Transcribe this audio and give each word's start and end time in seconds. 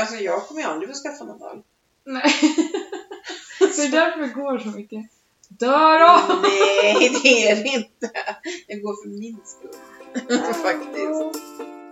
Alltså 0.00 0.16
jag 0.16 0.46
kommer 0.46 0.60
ju 0.60 0.66
aldrig 0.66 0.90
få 0.90 0.94
skaffa 0.94 1.24
någon 1.24 1.38
dag. 1.38 1.62
Nej. 2.04 2.22
det 3.58 3.82
är 3.82 3.90
därför 3.90 4.20
det 4.20 4.28
går 4.28 4.58
så 4.58 4.68
mycket. 4.68 5.04
Dör 5.48 5.98
då! 5.98 6.40
Nej, 6.42 7.20
det 7.22 7.48
är 7.48 7.56
det 7.56 7.68
inte. 7.68 8.10
Jag 8.66 8.80
går 8.82 9.02
för 9.02 9.08
min 9.08 9.40
skull. 9.44 9.70
Faktiskt. 10.62 11.83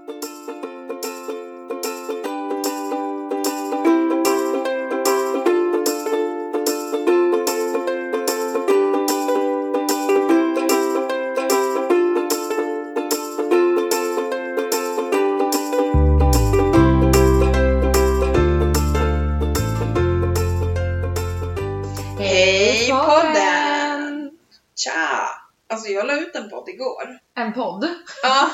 Igår. 26.72 27.18
En 27.34 27.52
podd. 27.52 27.88
Ja, 28.22 28.50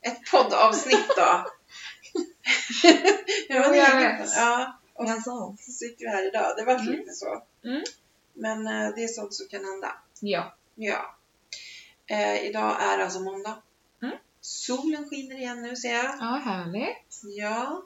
ett 0.00 0.30
poddavsnitt 0.30 1.08
då. 1.16 1.44
Jag 3.48 3.76
är- 3.76 4.18
vet. 4.18 4.30
Ja, 4.36 4.78
och 4.94 5.08
så 5.24 5.56
sitter 5.58 6.04
vi 6.04 6.08
här 6.10 6.28
idag. 6.28 6.54
Det 6.56 6.64
var 6.64 6.74
Mm. 6.74 6.86
lite 6.86 7.12
så. 7.12 7.42
Mm. 7.64 7.82
Men 8.34 8.66
eh, 8.66 8.94
det 8.96 9.04
är 9.04 9.08
sånt 9.08 9.34
som 9.34 9.48
kan 9.48 9.64
hända. 9.64 9.94
Ja. 10.20 10.54
Ja. 10.74 11.16
Eh, 12.06 12.44
idag 12.44 12.76
är 12.82 12.98
alltså 12.98 13.20
måndag. 13.20 13.62
Mm. 14.02 14.16
Solen 14.40 15.08
skiner 15.10 15.36
igen 15.36 15.62
nu 15.62 15.76
ser 15.76 15.94
jag. 15.94 16.04
Ja, 16.20 16.40
härligt. 16.44 17.20
Ja. 17.38 17.82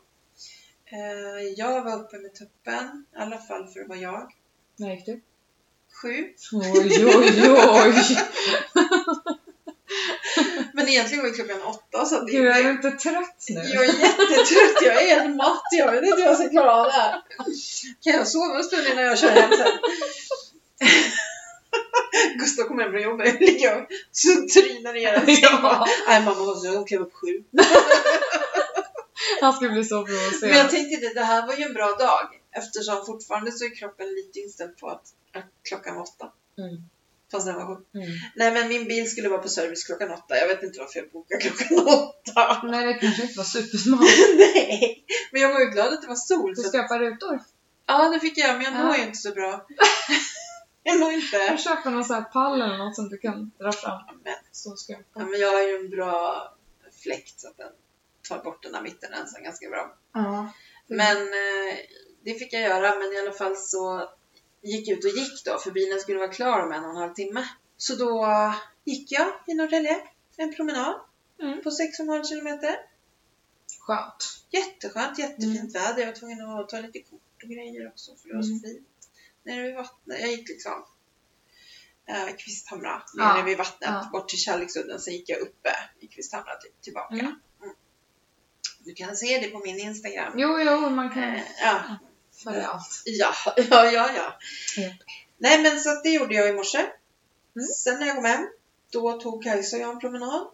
Eh, 0.87 1.43
jag 1.57 1.83
var 1.85 1.97
uppe 2.03 2.19
med 2.19 2.35
tuppen. 2.35 3.07
I 3.13 3.17
alla 3.17 3.39
fall 3.39 3.67
för 3.69 3.81
att 3.81 3.89
vara 3.89 3.99
jag. 3.99 4.33
När 4.77 4.91
gick 4.95 5.07
du? 5.07 5.21
Sju. 6.03 6.35
Oj, 6.53 7.07
oj, 7.07 7.51
oj. 7.51 7.95
Men 10.85 10.93
egentligen 10.93 11.23
var 11.23 11.31
det 11.31 11.37
klockan 11.37 11.63
åtta. 11.63 12.07
Så 12.07 12.21
det 12.21 12.33
Gud, 12.33 12.47
är 12.47 12.63
du 12.63 12.71
inte 12.71 12.91
trött 12.91 13.45
nu? 13.49 13.61
Jag 13.61 13.85
är 13.85 13.93
jättetrött, 13.93 14.83
jag 14.83 15.03
är 15.03 15.17
helt 15.17 15.37
matt, 15.37 15.63
jag 15.71 15.93
vet 15.93 16.05
inte 16.05 16.17
hur 16.17 16.27
jag 16.27 16.37
ska 16.39 16.49
klara 16.49 16.75
av 16.75 16.87
det 16.87 16.93
här. 16.93 17.23
Kan 18.01 18.13
jag 18.13 18.29
sova 18.29 18.57
en 18.59 18.65
stund 18.65 18.87
innan 18.87 19.05
jag 19.05 19.19
kör 19.19 19.29
hem 19.29 19.51
sen? 19.51 19.73
Gustav 22.39 22.65
kommer 22.65 22.83
hem 22.83 22.93
från 22.93 23.03
jobbet, 23.03 23.27
jag 23.27 23.41
ligger 23.41 23.81
och 23.83 23.89
trynar 24.49 24.97
i 24.97 25.03
era 25.03 25.21
säng. 25.27 25.37
Ja. 25.43 25.87
Nej 26.09 26.23
mamma 26.25 26.45
måste 26.45 26.85
kliva 26.87 27.05
upp 27.05 27.15
sju. 27.15 27.45
Han 29.41 29.53
ska 29.53 29.69
bli 29.69 29.85
så 29.85 29.95
Men 30.01 30.15
jag 30.15 30.31
provocerad. 30.31 30.71
tänkte 30.71 31.09
det, 31.09 31.15
det 31.15 31.25
här 31.25 31.47
var 31.47 31.55
ju 31.55 31.65
en 31.65 31.75
bra 31.75 31.93
dag. 31.93 32.41
Eftersom 32.53 33.07
fortfarande 33.07 33.53
så 33.53 33.65
är 33.65 33.75
kroppen 33.75 34.07
lite 34.15 34.39
inställd 34.39 34.77
på 34.77 34.89
att 34.89 35.03
klockan 35.69 35.95
var 35.95 36.03
åtta. 36.03 36.33
Mm. 36.59 36.77
Fast 37.33 37.47
den 37.47 37.55
var 37.55 37.67
sju. 37.77 37.85
Mm. 37.95 38.09
Nej 38.37 38.53
men 38.53 38.69
min 38.69 38.85
bil 38.89 39.11
skulle 39.11 39.29
vara 39.29 39.43
på 39.43 39.49
service 39.49 39.85
klockan 39.85 40.11
åtta. 40.11 40.37
Jag 40.37 40.49
vet 40.49 40.63
inte 40.63 40.79
varför 40.81 40.99
jag 40.99 41.11
bokade 41.11 41.41
klockan 41.41 41.79
åtta. 41.89 42.61
Nej, 42.65 42.87
det 42.87 42.95
kanske 42.95 43.23
inte 43.23 43.39
var 43.39 43.45
supersmart. 43.45 44.01
Nej, 44.39 45.05
men 45.33 45.41
jag 45.43 45.53
var 45.53 45.61
ju 45.61 45.67
glad 45.67 45.93
att 45.93 46.03
det 46.03 46.09
var 46.09 46.15
sol. 46.17 46.55
Du 46.55 46.63
Så 46.63 46.69
ska 46.69 46.83
på 46.83 46.95
rutor. 46.99 47.41
Ja, 47.87 48.09
det 48.09 48.21
fick 48.21 48.39
jag, 48.39 48.55
men 48.57 48.63
jag 48.65 48.75
Ja. 48.75 48.85
mår 48.87 48.97
ju 48.97 49.03
inte 49.03 49.19
så 49.19 49.31
bra. 49.31 49.67
jag 50.83 51.01
mår 51.01 51.13
inte. 51.13 51.37
Jag 51.37 51.61
köper 51.61 51.91
någon 51.91 52.05
sån 52.05 52.17
här 52.17 52.23
pall 52.23 52.63
eller 52.63 52.79
något 52.79 52.97
som 52.97 53.09
du 53.09 53.19
kan 53.19 53.51
dra 53.59 53.73
fram. 53.73 54.01
Men, 54.25 54.35
Så 54.53 54.77
ska 54.77 54.93
jag 54.93 55.03
ja, 55.15 55.25
men 55.27 55.41
jag 55.41 55.53
har 55.53 55.63
ju 55.63 55.77
en 55.77 55.91
bra 55.91 56.49
fläkt 57.03 57.41
så 57.41 57.49
att 57.49 57.57
den 57.57 57.73
tar 58.29 58.45
bort 58.45 58.63
den 58.63 58.73
där 58.73 58.83
mittenrensan 58.83 59.43
ganska 59.43 59.69
bra. 59.71 59.95
Ja. 60.15 60.53
Men 60.87 61.17
eh, 61.17 61.75
det 62.25 62.35
fick 62.35 62.53
jag 62.53 62.63
göra, 62.63 62.95
men 62.99 63.13
i 63.13 63.19
alla 63.19 63.33
fall 63.33 63.57
så 63.57 64.09
gick 64.65 64.89
ut 64.89 65.05
och 65.05 65.11
gick 65.11 65.45
då, 65.45 65.59
för 65.59 65.71
bilen 65.71 66.01
skulle 66.01 66.19
vara 66.19 66.29
klar 66.33 66.61
om 66.61 66.73
en 66.73 66.85
och 66.85 66.91
en 66.91 66.97
halv 66.97 67.15
timme. 67.15 67.49
Så 67.77 67.95
då 67.95 68.27
gick 68.85 69.13
jag 69.13 69.33
i 69.47 69.55
Norrtälje, 69.55 70.01
en 70.37 70.55
promenad 70.55 71.01
Mm. 71.43 71.63
på 71.63 71.71
6,5 71.71 72.25
kilometer. 72.25 72.77
Skönt. 73.81 74.25
Jätteskönt, 74.51 75.19
jättefint 75.19 75.75
väder. 75.75 75.99
Jag 76.01 76.07
var 76.07 76.15
tvungen 76.15 76.49
att 76.49 76.69
ta 76.69 76.81
lite 76.81 76.99
kort 76.99 77.43
och 77.43 77.49
grejer 77.49 77.89
också 77.89 78.17
för 78.17 78.29
det 78.29 78.35
var 78.35 78.43
så 78.43 78.49
Mm. 78.49 78.61
fint. 78.63 78.89
Nere 79.43 79.63
vid 79.63 79.75
vattnet. 79.75 80.21
Jag 80.21 80.31
gick 80.31 80.49
liksom 80.49 80.85
eh, 82.07 82.37
Kvisthamra, 82.37 83.03
Ja, 83.15 83.35
nere 83.35 83.45
vid 83.45 83.59
vattnet, 83.59 83.91
ja. 83.91 84.09
bort 84.13 84.29
till 84.29 84.39
Kärleksudden. 84.39 85.01
Sen 85.01 85.15
gick 85.15 85.29
jag 85.29 85.39
uppe 85.41 85.71
i 86.01 86.07
Kvisthamra 86.07 86.57
till, 86.57 86.71
tillbaka. 86.81 87.15
Mm. 87.15 87.35
Du 88.79 88.95
kan 88.95 89.17
se 89.17 89.39
det 89.39 89.49
på 89.49 89.59
min 89.59 89.79
Instagram. 89.79 90.33
Jo, 90.37 90.59
jo, 90.61 90.91
man 90.91 91.11
kan 91.15 91.23
Eh, 91.25 91.43
ja, 91.63 91.83
följa 92.43 92.69
allt. 92.69 93.03
ja, 93.05 93.35
ja, 93.57 93.85
ja, 93.85 94.11
ja. 94.17 94.39
Ja. 94.77 94.91
Nej, 95.39 95.63
men 95.63 95.81
så 95.81 96.01
det 96.03 96.11
gjorde 96.11 96.35
jag 96.35 96.49
i 96.49 96.53
morse. 96.53 96.79
Mm. 97.57 97.67
Sen 97.69 98.01
när 98.01 98.07
jag 98.07 98.17
kom 98.17 98.25
hem, 98.25 98.49
då 98.91 99.21
tog 99.21 99.45
Kajsa 99.45 99.77
och 99.77 99.83
jag 99.83 99.91
en 99.91 100.01
promenad. 100.01 100.49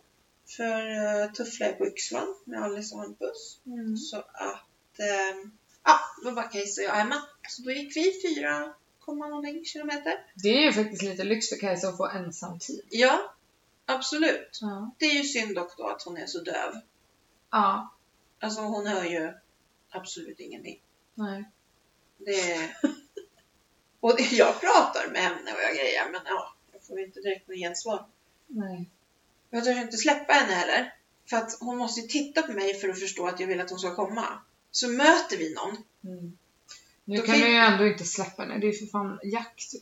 För 0.56 0.90
uh, 0.90 1.32
Tuffla 1.32 1.66
är 1.66 1.72
på 1.72 1.86
Yxlan 1.86 2.34
med 2.44 2.62
Alice 2.62 2.94
och 2.94 3.00
Hampus. 3.00 3.60
Mm. 3.66 3.96
Så 3.96 4.16
att, 4.16 4.98
eh, 4.98 5.50
ja, 5.84 6.00
då 6.24 6.30
var 6.30 6.52
Kajsa 6.52 6.80
och 6.80 6.88
jag 6.88 6.94
hemma. 6.94 7.22
Så 7.48 7.62
då 7.62 7.70
gick 7.70 7.96
vi 7.96 8.36
4, 8.36 8.74
någonting 9.16 9.64
kilometer. 9.64 10.26
Det 10.34 10.48
är 10.48 10.62
ju 10.62 10.72
faktiskt 10.72 11.02
lite 11.02 11.24
lyx 11.24 11.48
för 11.48 11.56
Kajsa 11.56 11.88
att 11.88 11.96
få 11.96 12.08
ensamtid. 12.08 12.80
Ja, 12.90 13.34
absolut. 13.86 14.58
Ja. 14.60 14.94
Det 14.98 15.04
är 15.04 15.14
ju 15.14 15.24
synd 15.24 15.54
dock 15.54 15.76
då 15.76 15.88
att 15.88 16.02
hon 16.02 16.16
är 16.16 16.26
så 16.26 16.40
döv. 16.40 16.74
Ja. 17.50 17.94
Alltså 18.40 18.60
hon 18.60 18.86
hör 18.86 19.04
ju 19.04 19.32
absolut 19.90 20.40
ingenting. 20.40 20.82
Nej. 21.14 21.50
Det. 22.26 22.74
Och 24.00 24.16
det- 24.16 24.32
jag 24.32 24.60
pratar 24.60 25.08
med 25.12 25.22
henne 25.22 25.52
och 25.52 25.60
jag 25.62 25.74
grejer, 25.76 26.10
men 26.12 26.20
ja, 26.24 26.54
jag 26.72 26.82
får 26.82 26.98
ju 26.98 27.04
inte 27.04 27.20
direkt 27.20 27.48
något 27.48 27.56
gensvar. 27.58 28.06
Nej. 28.46 28.90
Jag 29.50 29.64
törs 29.64 29.76
inte 29.76 29.96
släppa 29.96 30.32
henne 30.32 30.52
heller. 30.52 30.94
För 31.30 31.36
att 31.36 31.56
hon 31.60 31.76
måste 31.78 32.00
ju 32.00 32.06
titta 32.08 32.42
på 32.42 32.52
mig 32.52 32.74
för 32.74 32.88
att 32.88 33.00
förstå 33.00 33.26
att 33.26 33.40
jag 33.40 33.46
vill 33.46 33.60
att 33.60 33.70
hon 33.70 33.78
ska 33.78 33.94
komma. 33.94 34.26
Så 34.70 34.88
möter 34.88 35.36
vi 35.36 35.54
någon. 35.54 35.76
Mm. 36.04 36.38
Nu 37.04 37.16
kan 37.16 37.26
kan- 37.26 37.40
du 37.40 37.48
ju 37.48 37.54
ändå 37.56 37.86
inte 37.86 38.04
släppa 38.04 38.42
henne. 38.42 38.58
Det 38.58 38.66
är 38.66 38.72
ju 38.72 38.78
för 38.78 38.86
fan 38.86 39.18
jakt. 39.22 39.72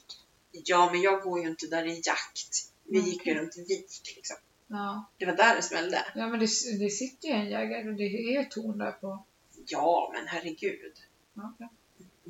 Ja, 0.53 0.91
men 0.93 1.00
jag 1.00 1.22
går 1.22 1.41
ju 1.43 1.48
inte 1.48 1.66
där 1.66 1.84
i 1.87 2.00
jakt. 2.04 2.71
Vi 2.84 2.98
Mm, 2.98 3.10
gick 3.10 3.27
ju 3.27 3.34
runt 3.34 3.56
en 3.56 3.65
vik 3.65 4.12
liksom. 4.16 4.37
Ja. 4.66 5.04
Det 5.19 5.27
var 5.27 5.32
där 5.37 5.56
det 5.56 5.62
smällde. 5.62 6.04
Ja, 6.15 6.27
men 6.28 6.41
det, 6.41 6.47
det 6.78 6.91
sitter 6.91 7.28
ju 7.28 7.34
en 7.34 7.47
jägare 7.50 7.88
och 7.88 7.94
det 7.94 8.04
är 8.37 8.41
ett 8.41 8.50
torn 8.50 8.78
där 8.78 8.93
på... 8.93 9.25
Ja, 9.66 10.10
men 10.15 10.27
herregud. 10.28 10.93
Ja. 11.34 11.54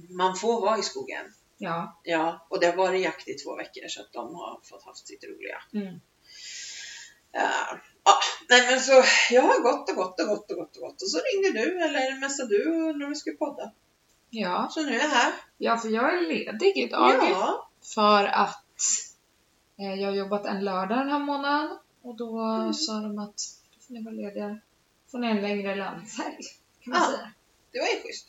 Man 0.09 0.37
får 0.37 0.61
vara 0.61 0.79
i 0.79 0.83
skogen. 0.83 1.35
Ja. 1.59 2.01
Ja, 2.03 2.47
och 2.51 2.61
det 2.61 2.67
har 2.67 2.77
varit 2.77 3.03
jakt 3.03 3.29
i 3.29 3.35
två 3.35 3.57
veckor 3.57 3.89
så 3.89 4.01
att 4.01 4.13
de 4.13 4.35
har 4.35 4.61
fått 4.65 4.85
haft 4.85 5.07
sitt 5.09 5.25
roliga. 5.25 5.63
Mm. 5.73 5.95
Uh, 7.37 7.79
ja, 8.05 8.13
nej 8.49 8.71
men 8.71 8.81
så 8.81 9.03
jag 9.31 9.43
har 9.43 9.63
gått 9.63 9.91
och 9.91 9.97
gått 9.97 10.21
och 10.21 10.27
gått 10.27 10.51
och 10.51 10.57
gått 10.57 10.77
och 10.77 10.83
gått 10.83 11.03
och 11.03 11.11
så 11.11 11.19
ringde 11.33 11.61
du 11.63 11.85
eller 11.85 12.21
messade 12.21 12.49
du 12.59 12.67
och 12.71 12.77
undrade 12.77 13.05
om 13.05 13.11
vi 13.11 13.17
skulle 13.17 13.37
podda. 13.37 13.73
Ja. 14.31 14.69
Så 14.71 14.83
nu 14.83 14.91
är 14.95 15.03
jag 15.03 15.09
här. 15.09 15.33
Ja, 15.59 15.77
för 15.77 15.89
jag 15.89 16.15
är 16.19 16.21
ledig 16.29 16.77
idag. 16.77 17.15
Ja, 17.31 17.69
För 17.95 18.25
att 18.25 18.65
eh, 19.79 19.95
jag 20.01 20.09
har 20.09 20.15
jobbat 20.17 20.47
en 20.47 20.65
lördag 20.65 20.99
den 20.99 21.11
här 21.11 21.19
månaden. 21.19 21.79
Och 22.03 22.17
då 22.17 22.39
Mm. 22.41 22.75
sa 22.75 22.93
de 22.93 23.19
att 23.19 23.37
då 23.75 23.81
får 23.87 23.95
ni 23.95 24.05
vara 24.05 24.15
lediga. 24.15 24.61
får 25.11 25.19
ni 25.19 25.27
en 25.31 25.41
längre 25.43 25.75
landhelg. 25.75 26.39
Kan 26.81 26.91
man 26.93 27.01
Ja. 27.03 27.07
säga. 27.17 27.33
det 27.73 27.79
var 27.79 27.87
ju 27.87 28.03
schysst. 28.03 28.29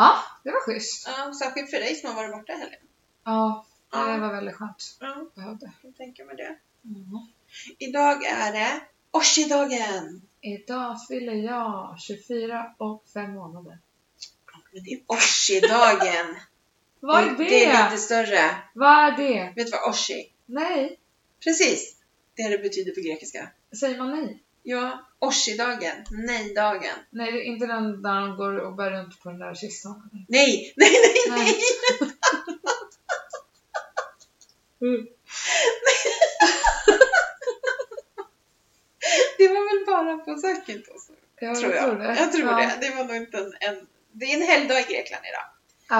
Ja, 0.00 0.18
det 0.44 0.50
var 0.50 0.60
schysst. 0.60 1.08
Ja, 1.08 1.34
särskilt 1.34 1.70
för 1.70 1.76
dig 1.76 1.94
som 1.94 2.08
har 2.10 2.16
varit 2.16 2.32
borta 2.32 2.52
i 2.52 2.56
helgen. 2.56 2.80
Ja, 3.24 3.66
det 3.90 4.20
var 4.20 4.32
väldigt 4.32 4.54
skönt. 4.54 4.96
Ja, 5.00 5.26
Behövde. 5.34 5.72
jag 5.82 5.96
tänka 5.96 6.24
mig 6.24 6.36
det. 6.36 6.56
Mm. 6.84 7.26
Idag 7.78 8.24
är 8.24 8.52
det 8.52 8.80
Orsi-dagen! 9.10 10.22
Idag 10.40 11.06
fyller 11.08 11.32
jag 11.34 11.96
24 12.00 12.74
och 12.78 13.04
5 13.14 13.32
månader. 13.32 13.78
Men 14.72 14.84
det 14.84 14.90
är 14.90 15.00
Orsi-dagen! 15.06 16.36
Vad 17.00 17.24
är 17.24 17.30
det? 17.30 17.44
Det 17.44 17.64
är 17.64 17.90
lite 17.90 18.02
större. 18.02 18.56
Vad 18.74 19.12
är 19.12 19.16
det? 19.16 19.52
Vet 19.56 19.66
du 19.66 19.70
vad 19.70 19.90
Orsi? 19.90 20.32
Nej. 20.46 21.00
Precis! 21.44 21.96
Det 22.34 22.42
är 22.42 22.50
det 22.50 22.58
betyder 22.58 22.92
på 22.92 23.00
grekiska. 23.00 23.50
Säger 23.80 23.98
man 23.98 24.10
nej? 24.10 24.42
Ja, 24.62 25.09
Orsi-dagen. 25.20 26.04
Nej-dagen. 26.10 26.96
Nej, 27.10 27.32
det 27.32 27.38
är 27.38 27.42
inte 27.42 27.66
den 27.66 28.02
där 28.02 28.20
de 28.20 28.36
går 28.36 28.56
och 28.56 28.74
bär 28.74 28.90
runt 28.90 29.20
på 29.22 29.30
den 29.30 29.38
där 29.38 29.54
kistan. 29.54 30.10
Nej, 30.28 30.72
nej, 30.76 30.90
nej, 30.90 31.14
nej! 31.28 31.56
Nej. 34.80 34.90
Mm. 34.90 35.06
Det 39.38 39.48
var 39.48 39.78
väl 39.78 39.86
bara 39.86 40.18
på 40.18 40.40
Zakynthos? 40.40 41.10
Ja, 41.40 41.54
tror 41.54 41.74
jag. 41.74 41.98
det. 41.98 42.16
Jag 42.18 42.32
tror 42.32 42.50
ja. 42.50 42.56
det. 42.56 42.78
Det 42.80 42.94
var 42.94 43.04
nog 43.04 43.16
inte 43.16 43.38
en, 43.38 43.54
en... 43.60 43.86
Det 44.12 44.24
är 44.24 44.36
en 44.36 44.42
helgdag 44.42 44.80
i 44.80 44.82
Grekland 44.82 45.24
idag. 45.26 45.44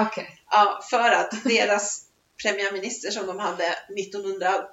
Okej. 0.07 0.41
Ja, 0.51 0.81
för 0.89 1.11
att 1.11 1.43
deras 1.43 2.05
premiärminister 2.43 3.11
som 3.11 3.27
de 3.27 3.39
hade 3.39 3.75
1900 3.99 4.67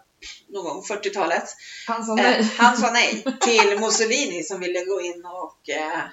någon 0.49 0.65
gång 0.65 0.83
40-talet 0.83 1.45
Han 1.87 2.05
sa 2.05 2.19
Eh, 2.19 2.23
nej. 2.25 2.55
han 2.59 2.77
sa 2.77 2.91
nej 2.93 3.25
till 3.41 3.81
Mussolini 3.81 4.43
som 4.43 4.61
ville 4.61 4.85
gå 4.85 5.01
in 5.01 5.25
och 5.25 5.69
eh, 5.69 6.05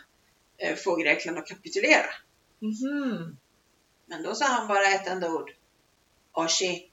eh, 0.57 0.75
få 0.75 0.95
Grekland 0.95 1.37
att 1.37 1.47
kapitulera. 1.47 2.05
Mhm. 2.59 3.37
Men 4.05 4.23
då 4.23 4.35
sa 4.35 4.45
han 4.45 4.67
bara 4.67 4.87
ett 4.87 5.07
enda 5.07 5.31
ord. 5.33 5.51
Oshi. 6.33 6.91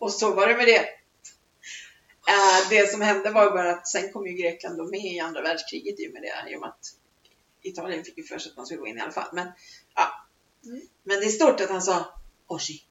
och 0.00 0.12
så 0.12 0.34
var 0.34 0.46
det 0.46 0.56
med 0.56 0.66
det. 0.66 0.88
Eh, 2.28 2.68
det 2.70 2.90
som 2.90 3.00
hände 3.00 3.30
var 3.30 3.50
bara 3.50 3.72
att 3.72 3.88
sen 3.88 4.12
kom 4.12 4.26
ju 4.26 4.32
Grekland 4.32 4.78
då 4.78 4.84
med 4.84 5.00
i 5.04 5.20
andra 5.20 5.42
världskriget 5.42 6.00
i 6.00 6.08
och 6.08 6.12
med 6.12 6.22
det. 6.22 6.50
I 6.52 6.56
och 6.56 6.60
med 6.60 6.68
att 6.68 6.94
Italien 7.62 8.04
fick 8.04 8.18
ju 8.18 8.24
för 8.24 8.38
sig 8.38 8.50
att 8.50 8.56
man 8.56 8.66
skulle 8.66 8.80
gå 8.80 8.86
in 8.86 8.98
i 8.98 9.00
alla 9.00 9.12
fall. 9.12 9.28
Men, 9.32 9.48
ja. 9.94 10.26
Mm. 10.64 10.80
Men 11.02 11.20
det 11.20 11.26
är 11.26 11.30
stort 11.30 11.60
att 11.60 11.70
han 11.70 11.82
sa 11.82 12.14
Oshi. 12.46 12.82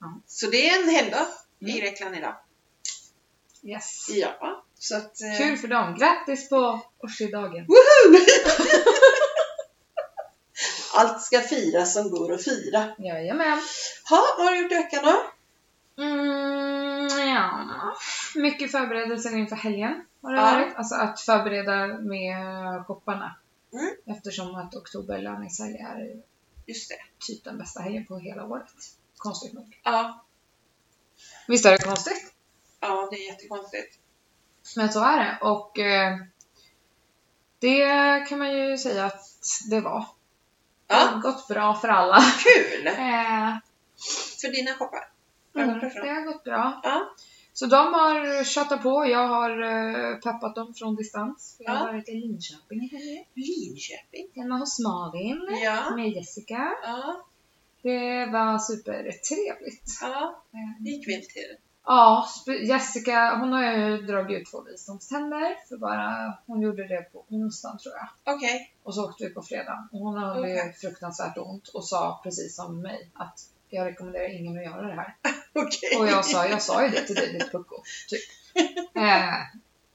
Ja. 0.00 0.20
Så 0.26 0.46
det 0.46 0.68
är 0.68 0.82
en 0.82 0.88
helgdag 0.88 1.26
i 1.68 1.72
Mm. 1.72 1.80
Grekland 1.84 2.16
idag. 2.16 2.36
Yes. 3.62 4.06
Ja, 4.08 4.64
så 4.78 4.96
att... 4.96 5.20
eh, 5.22 5.38
Kul 5.38 5.56
för 5.56 5.68
dem. 5.68 5.94
Grattis 5.98 6.48
på. 6.48 6.56
Woho! 6.60 8.18
Allt 10.96 11.22
ska 11.22 11.40
firas 11.40 11.92
som 11.94 12.10
går 12.10 12.32
att 12.32 12.44
fira. 12.44 12.94
Jajamän. 12.98 13.60
Ha, 14.10 14.24
vad 14.38 14.46
har 14.46 14.52
du 14.54 14.62
gjort 14.62 14.72
i 14.72 14.74
veckan 14.74 15.04
då? 15.04 15.22
Mm, 16.02 17.28
ja. 17.28 17.94
Mycket 18.34 18.70
förberedelser 18.72 19.36
inför 19.36 19.56
helgen 19.56 20.04
har 20.22 20.32
det 20.32 20.38
Ja. 20.40 20.44
varit. 20.54 20.74
Alltså 20.76 20.94
att 20.94 21.20
förbereda 21.20 21.86
med 21.86 22.36
shopparna. 22.86 23.36
Mm. 23.72 23.90
Eftersom 24.16 24.54
att 24.54 24.74
oktober 24.74 25.18
löningshelg 25.18 25.76
är 25.78 26.22
Just 26.66 26.88
det. 26.88 26.96
typ 27.26 27.44
den 27.44 27.58
bästa 27.58 27.80
helgen 27.82 28.06
på 28.06 28.18
hela 28.18 28.44
året. 28.46 28.66
Konstigt 29.16 29.52
nog. 29.52 29.80
Ja, 29.82 30.23
Visst 31.48 31.66
är 31.66 31.70
det 31.70 31.78
konstigt? 31.84 32.32
ja 32.80 33.08
det 33.10 33.16
är 33.16 33.28
jättekonstigt. 33.32 33.98
Men 34.76 34.92
så 34.92 35.00
är 35.04 35.18
det. 35.18 35.38
Och 35.42 35.78
eh, 35.78 36.16
det 37.58 38.20
kan 38.28 38.38
man 38.38 38.56
ju 38.56 38.78
säga 38.78 39.04
att 39.04 39.22
det 39.70 39.80
var. 39.80 40.00
Det 40.86 40.94
Ja, 40.94 40.96
har 40.96 41.20
gått 41.20 41.48
bra 41.48 41.74
för 41.74 41.88
alla. 41.88 42.16
kul! 42.44 42.86
Eh, 42.86 43.54
För 44.40 44.48
dina 44.52 44.74
shoppar. 44.74 45.08
Mm, 45.56 45.78
det 45.80 45.88
det 46.02 46.08
har 46.08 46.24
gått 46.32 46.44
bra. 46.44 46.80
Ja, 46.82 47.14
Så 47.52 47.66
de 47.66 47.76
har 47.94 48.44
tjatat 48.44 48.82
på. 48.82 49.06
Jag 49.06 49.28
har 49.28 49.62
eh, 49.62 50.16
peppat 50.16 50.54
dem 50.54 50.74
från 50.74 50.96
distans. 50.96 51.56
Jag 51.58 51.72
har 51.72 51.86
Ja. 51.86 51.92
varit 51.92 52.08
i 52.08 52.12
Linköping 52.12 52.80
i 52.82 52.88
helgen. 52.88 53.24
Linköping. 53.34 54.42
Hemma 54.42 54.56
hos 54.58 54.78
Malin 54.78 55.48
Ja, 55.64 55.96
med 55.96 56.08
Jessica. 56.10 56.72
ja, 56.82 57.26
Det 57.84 58.26
var 58.26 58.58
supertrevligt. 58.58 59.98
ja. 60.00 60.42
Eh, 60.54 60.82
Det 60.84 60.90
gick 60.90 61.08
vi 61.08 61.26
till. 61.26 61.56
Ja, 61.86 62.28
Jessica 62.68 63.36
hon 63.40 63.52
har 63.52 63.62
ju 63.72 64.02
dragit 64.02 64.40
ut 64.40 64.50
två 64.50 64.62
visdomständer. 64.62 65.56
För 65.68 65.76
bara, 65.76 66.38
hon 66.46 66.60
gjorde 66.62 66.88
det 66.88 67.02
på 67.12 67.24
onsdagen 67.28 67.78
tror 67.78 67.94
jag. 67.94 68.34
Okej. 68.34 68.74
Och 68.82 68.94
så 68.94 69.04
åkte 69.08 69.24
vi 69.24 69.30
på 69.30 69.42
fredag. 69.42 69.88
Och 69.92 69.98
hon 69.98 70.18
hade 70.22 70.48
ju 70.48 70.54
Okej. 70.60 70.72
fruktansvärt 70.80 71.38
ont 71.38 71.68
och 71.68 71.84
sa 71.88 72.20
precis 72.22 72.56
som 72.56 72.80
mig 72.82 73.10
att 73.14 73.38
jag 73.68 73.86
rekommenderar 73.86 74.38
ingen 74.38 74.58
att 74.58 74.64
göra 74.64 74.86
det 74.86 74.94
här. 74.94 75.16
Okej. 75.52 75.98
Och 75.98 76.08
jag 76.08 76.24
sa, 76.24 76.46
jag 76.46 76.62
sa 76.62 76.82
ju 76.84 76.88
det 76.88 77.02
till 77.06 77.14
dig 77.14 77.32
ditt 77.32 77.52
pucko. 77.52 77.76
Typ. 78.08 78.20
Eh, 78.96 79.34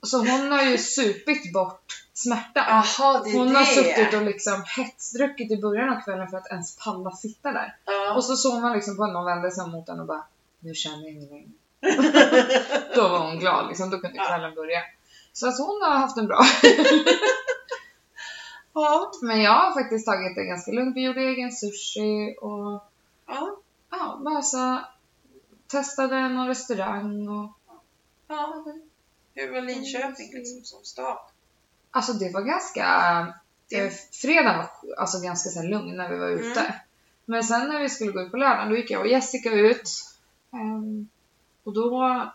så 0.01 0.17
hon 0.17 0.51
har 0.51 0.63
ju 0.63 0.77
supit 0.77 1.53
bort 1.53 1.85
smärta. 2.23 2.59
Jaha, 2.67 3.23
det 3.23 3.29
är 3.29 3.37
Hon 3.37 3.47
det. 3.47 3.53
har 3.57 3.65
suttit 3.65 4.13
och 4.13 4.21
liksom 4.21 4.63
hetsdruckit 4.77 5.51
i 5.51 5.57
början 5.61 5.89
av 5.89 6.01
kvällen 6.01 6.27
för 6.27 6.37
att 6.37 6.51
ens 6.51 6.77
palla 6.77 7.11
sitta 7.11 7.51
där. 7.51 7.75
Ja. 7.85 8.13
Och 8.15 8.23
så 8.23 8.35
såg 8.35 8.61
man 8.61 8.73
liksom 8.73 8.97
på 8.97 9.07
någon 9.07 9.25
vände 9.25 9.51
sig 9.51 9.67
mot 9.67 9.85
den 9.85 9.99
och 9.99 10.05
bara 10.07 10.23
Nu 10.59 10.73
känner 10.73 11.03
jag 11.03 11.11
ingen 11.11 11.29
längre. 11.29 11.49
Då 12.95 13.07
var 13.07 13.19
hon 13.19 13.39
glad 13.39 13.67
liksom, 13.67 13.89
då 13.89 13.99
kunde 13.99 14.17
Ja. 14.17 14.25
kvällen 14.27 14.55
börja. 14.55 14.79
Så 15.33 15.47
att 15.47 15.57
hon 15.59 15.81
har 15.81 15.97
haft 15.97 16.17
en 16.17 16.27
bra. 16.27 16.39
ja. 18.73 19.11
Men 19.21 19.41
jag 19.41 19.51
har 19.51 19.73
faktiskt 19.81 20.05
tagit 20.05 20.35
det 20.35 20.43
ganska 20.45 20.71
lugnt. 20.71 20.95
Vi 20.95 21.05
gjorde 21.05 21.21
egen 21.21 21.51
sushi 21.51 22.35
och 22.41 22.83
Ja. 23.27 23.57
ja, 23.89 24.19
bara 24.25 24.41
så 24.41 24.79
testade 25.67 26.29
någon 26.29 26.47
restaurang 26.47 27.27
och 27.29 27.51
ja. 28.27 28.65
Hur 29.33 29.51
var 29.53 29.61
Linköping 29.61 30.31
liksom 30.33 30.63
som 30.63 30.83
stad? 30.83 31.17
Alltså 31.91 32.13
det 32.13 32.33
var 32.33 32.41
ganska... 32.41 32.83
Det- 32.85 33.35
Eh, 33.71 33.91
fredagen 34.21 34.57
var 34.57 34.69
alltså 34.97 35.19
ganska 35.19 35.49
så 35.49 35.61
lugn 35.63 35.97
när 35.97 36.09
vi 36.09 36.17
var 36.17 36.27
ute. 36.29 36.59
Mm. 36.59 36.73
Men 37.25 37.43
sen 37.43 37.67
när 37.69 37.79
vi 37.79 37.89
skulle 37.89 38.11
gå 38.11 38.21
ut 38.21 38.31
på 38.31 38.37
lördagen, 38.37 38.69
då 38.69 38.75
gick 38.77 38.91
jag 38.91 39.01
och 39.01 39.07
Jessica 39.07 39.51
ut. 39.51 39.89
Ehm, 40.53 41.09
och 41.63 41.73
då... 41.73 42.31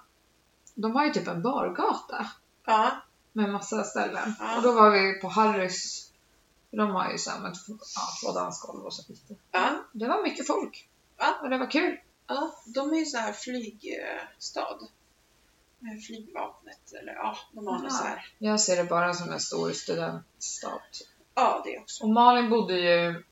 De 0.74 0.94
har 0.96 1.04
ju 1.04 1.12
typ 1.12 1.28
en 1.28 1.42
bargata 1.42 2.26
Ja. 2.66 2.90
med 3.32 3.50
massa 3.50 3.84
ställen. 3.84 4.34
Ja. 4.40 4.56
Och 4.56 4.62
då 4.62 4.72
var 4.72 4.90
vi 4.90 5.20
på 5.20 5.28
Harrys. 5.28 6.10
De 6.70 6.90
har 6.90 7.10
ju 7.10 7.18
så 7.18 7.30
här 7.30 7.40
med 7.40 7.54
två, 7.54 7.72
ja, 7.94 8.02
två 8.22 8.32
dansgolv 8.40 8.84
och 8.84 8.94
så 8.94 9.02
vidare. 9.08 9.38
Ja. 9.50 9.70
Det 9.92 10.06
var 10.08 10.22
mycket 10.22 10.46
folk. 10.46 10.88
Ja. 11.16 11.38
Och 11.42 11.50
det 11.50 11.58
var 11.58 11.70
kul. 11.70 11.98
Ja, 12.26 12.54
de 12.66 12.92
är 12.92 12.96
ju 12.98 13.04
så 13.04 13.18
här 13.18 13.32
flygstad. 13.32 14.78
Flygvapnet 16.06 16.92
eller 17.00 17.12
ja, 17.12 17.36
de 17.52 17.66
har 17.66 17.74
Aha. 17.74 17.88
så 17.90 18.04
här. 18.04 18.26
Jag 18.38 18.60
ser 18.60 18.76
det 18.76 18.84
bara 18.84 19.14
som 19.14 19.32
en 19.32 19.40
stor 19.40 19.72
studentstad. 19.72 20.80
Ja, 21.34 21.62
det 21.64 21.78
också. 21.78 22.04
Och 22.04 22.10
Malin 22.10 22.50
bodde 22.50 22.74
ju 22.78 23.24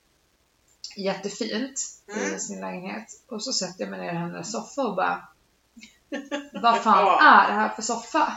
jättefint 0.96 1.80
Mm. 2.16 2.34
i 2.34 2.40
sin 2.40 2.60
lägenhet. 2.60 3.06
Och 3.28 3.42
så 3.44 3.52
sätter 3.52 3.80
jag 3.84 3.90
mig 3.90 4.00
ner 4.00 4.12
i 4.12 4.16
hennes 4.16 4.52
soffa 4.52 4.82
och 4.82 4.96
bara 4.96 5.28
Vad 6.62 6.82
fan 6.82 7.06
Ja. 7.06 7.20
är 7.22 7.48
det 7.48 7.54
här 7.54 7.68
för 7.68 7.82
soffa? 7.82 8.32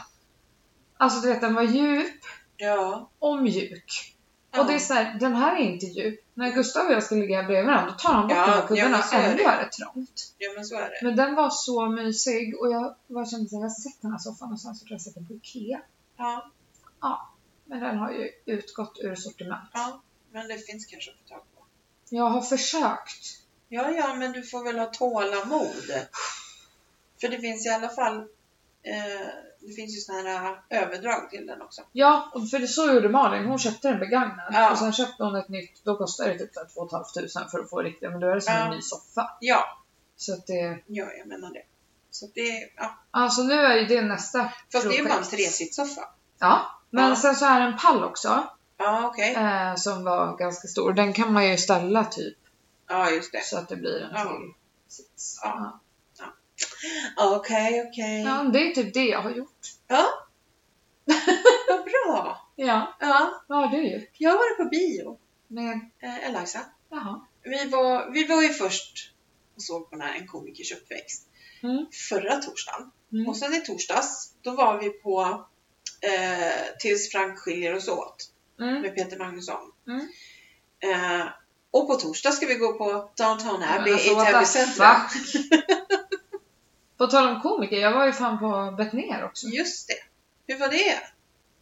Alltså 0.98 1.20
du 1.20 1.28
vet 1.28 1.42
den 1.42 1.54
var 1.56 1.64
djup 1.64 2.22
Ja. 2.58 3.10
och 3.20 3.42
mjuk. 3.42 4.15
Ja. 4.56 4.62
Och 4.62 4.68
det 4.68 4.74
är 4.74 4.80
så 4.80 4.94
här, 4.94 5.20
den 5.20 5.36
här 5.36 5.56
är 5.56 5.60
inte 5.60 5.86
djup. 5.86 6.20
När 6.34 6.52
Gustav 6.52 6.86
och 6.86 6.94
jag 6.94 7.04
ska 7.04 7.16
ligga 7.16 7.44
bredvid 7.44 7.66
varandra 7.66 7.92
då 7.92 7.98
tar 7.98 8.14
han 8.14 8.28
bort 8.28 8.38
Ja, 8.38 8.46
de 8.46 8.52
här 8.52 8.62
ja, 8.62 8.68
kuddarna 8.68 9.02
så 9.02 9.16
är 9.16 9.32
ändå 9.32 9.44
är 9.44 9.64
det 9.64 9.72
trångt. 9.72 10.34
ja, 10.38 10.52
men 10.56 10.66
så 10.66 10.76
är 10.76 10.82
det. 10.90 11.00
Men 11.02 11.16
den 11.16 11.36
var 11.36 11.50
så 11.50 11.86
mysig 11.86 12.60
och 12.60 12.72
jag 12.72 12.96
bara 13.08 13.26
kände 13.26 13.50
såhär, 13.50 13.62
jag 13.64 13.70
har 13.70 13.76
sett 13.76 14.02
den 14.02 14.12
här 14.12 14.20
soffan 14.20 14.54
och 14.54 14.60
tror 14.62 14.76
jag 14.86 14.96
har 14.96 15.00
sett 15.00 15.16
den 15.16 15.28
på 15.28 15.34
Ikea. 15.34 15.82
Ja, 16.18 16.52
Men 17.66 17.80
den 17.80 17.98
har 17.98 18.12
ju 18.12 18.30
utgått 18.46 19.00
ur 19.04 19.16
sortiment. 19.16 19.70
ja. 19.74 20.02
Men 20.32 20.48
det 20.48 20.58
finns 20.58 20.86
kanske 20.86 21.12
att 21.12 21.18
få 21.18 21.24
tag 21.36 21.44
på. 21.56 21.66
Jag 22.10 22.30
har 22.30 22.42
försökt. 22.42 23.26
Ja, 23.68 23.92
ja, 23.92 24.16
men 24.16 24.32
du 24.32 24.44
får 24.44 24.64
väl 24.64 24.80
ha 24.80 24.86
tålamod. 24.86 25.92
För 27.22 27.28
det 27.28 27.40
finns 27.40 27.66
i 27.66 27.70
alla 27.70 27.90
fall 27.90 28.18
eh, 28.84 29.28
det 29.68 29.74
finns 29.74 29.96
ju 29.98 30.00
såna 30.00 30.20
här 30.30 30.52
eh, 30.70 30.82
överdrag 30.84 31.30
till 31.30 31.48
den 31.48 31.62
också. 31.62 31.82
Ja, 31.92 32.32
för 32.52 32.60
det 32.60 32.68
så 32.68 32.94
gjorde 32.94 33.10
Malin. 33.10 33.46
Hon 33.46 33.60
köpte 33.60 33.88
den 33.88 34.00
begagnad. 34.00 34.50
Ja. 34.54 34.72
Och 34.72 34.78
sen 34.78 34.94
köpte 34.94 35.24
hon 35.24 35.36
ett 35.36 35.50
nytt. 35.50 35.82
Då 35.84 35.96
kostar 35.98 36.26
det 36.26 36.38
typ 36.40 36.54
så 36.54 36.60
här 36.60 36.68
2 36.68 36.88
500 36.88 37.48
för 37.52 37.60
att 37.60 37.70
få 37.70 37.82
riktigt. 37.82 38.12
Men 38.12 38.20
då 38.20 38.28
är 38.28 38.36
det 38.36 38.42
som 38.42 38.54
Ja. 38.54 38.60
en 38.66 38.72
ny 38.72 38.82
soffa. 38.82 39.38
Ja, 39.40 39.78
Så 40.16 40.34
att 40.34 40.48
det... 40.48 40.80
ja, 40.88 41.06
jag 41.18 41.28
menar 41.28 41.54
det. 41.54 41.64
Så 42.12 42.28
det, 42.34 42.70
ja. 42.76 42.96
Alltså 43.12 43.42
nu 43.44 43.54
är 43.54 43.76
ju 43.76 43.86
det 43.86 44.02
nästa 44.02 44.52
Fast 44.72 44.90
det 44.90 44.96
är 44.96 44.98
ju 44.98 45.04
bara 45.10 45.18
en 45.18 45.24
tresitssoffa. 45.24 46.02
Ja. 46.40 46.66
Men 46.90 47.10
Ja. 47.10 47.16
sen 47.16 47.36
så 47.36 47.46
är 47.46 47.60
det 47.60 47.66
en 47.66 47.78
pall 47.78 48.04
också. 48.04 48.48
Ja, 48.78 49.08
okej. 49.08 49.34
Eh, 49.36 49.76
som 49.76 50.04
var 50.04 50.38
ganska 50.38 50.68
stor. 50.68 50.94
Den 50.94 51.14
kan 51.14 51.34
man 51.34 51.48
ju 51.50 51.58
ställa 51.58 52.06
typ. 52.06 52.38
Ja, 52.88 53.10
just 53.10 53.32
det. 53.32 53.46
Så 53.46 53.58
att 53.58 53.70
det 53.70 53.76
blir 53.76 54.02
en 54.02 54.10
Ja. 54.14 54.24
till 54.24 54.54
sits. 54.88 55.40
Ja. 55.44 55.80
Ja. 57.16 57.36
Okej, 57.36 57.86
okej. 57.88 58.22
ja, 58.22 58.44
det 58.44 58.60
är 58.72 58.76
typ 58.76 58.94
det 58.94 59.06
jag 59.06 59.22
har 59.22 59.32
gjort. 59.32 59.68
Ja. 59.88 60.06
Vad 61.70 61.84
bra. 61.84 62.48
Ja, 62.56 62.96
Ja, 63.00 63.44
vad 63.48 63.58
har 63.60 63.68
du 63.78 63.92
gjort? 63.94 64.10
jag 64.18 64.32
har 64.32 64.38
varit 64.38 64.58
på 64.58 64.66
bio. 64.66 65.18
Med... 65.48 65.80
Eh, 66.04 66.30
Eliza. 66.30 66.60
Jaha. 66.90 67.22
Vi 67.44 67.66
var, 67.70 68.12
vi 68.12 68.28
var 68.28 68.42
ju 68.42 68.50
först 68.50 69.12
och 69.56 69.62
såg 69.62 69.90
på 69.90 69.96
den 69.96 70.08
här 70.08 70.16
En 70.16 70.28
komikers 70.28 70.72
uppväxt 70.72 71.28
Mm. 71.64 71.86
förra 72.10 72.36
torsdagen. 72.36 72.92
Mm. 73.14 73.28
Och 73.30 73.38
sen 73.38 73.54
i 73.54 73.62
torsdags, 73.62 74.34
då 74.42 74.52
var 74.52 74.80
vi 74.80 74.90
på 74.90 75.46
eh, 76.02 76.78
Tills 76.80 77.12
Frank 77.12 77.40
skiljer 77.40 77.76
oss 77.76 77.88
åt 77.88 78.32
Mm. 78.60 78.82
med 78.82 78.96
Peter 78.96 79.18
Magnusson. 79.18 79.72
Mm. 79.88 80.08
Eh, 81.20 81.28
och 81.72 81.88
på 81.88 81.96
torsdag 81.96 82.32
ska 82.32 82.46
vi 82.46 82.56
gå 82.56 82.74
på 82.78 83.12
Downtown 83.18 83.64
Abbey 83.64 83.94
alltså, 83.94 84.12
i 84.12 84.16
Täby 84.26 84.46
centrum. 84.46 84.88
På 86.98 87.08
tal 87.08 87.36
om 87.36 87.42
komiker, 87.42 87.78
jag 87.78 87.92
var 87.94 88.06
ju 88.06 88.12
fan 88.14 88.40
på 88.40 88.76
Betnér 88.78 89.24
också. 89.26 89.48
Just 89.48 89.88
det. 89.88 89.94
Hur 90.54 90.60
var 90.60 90.68
det? 90.68 91.00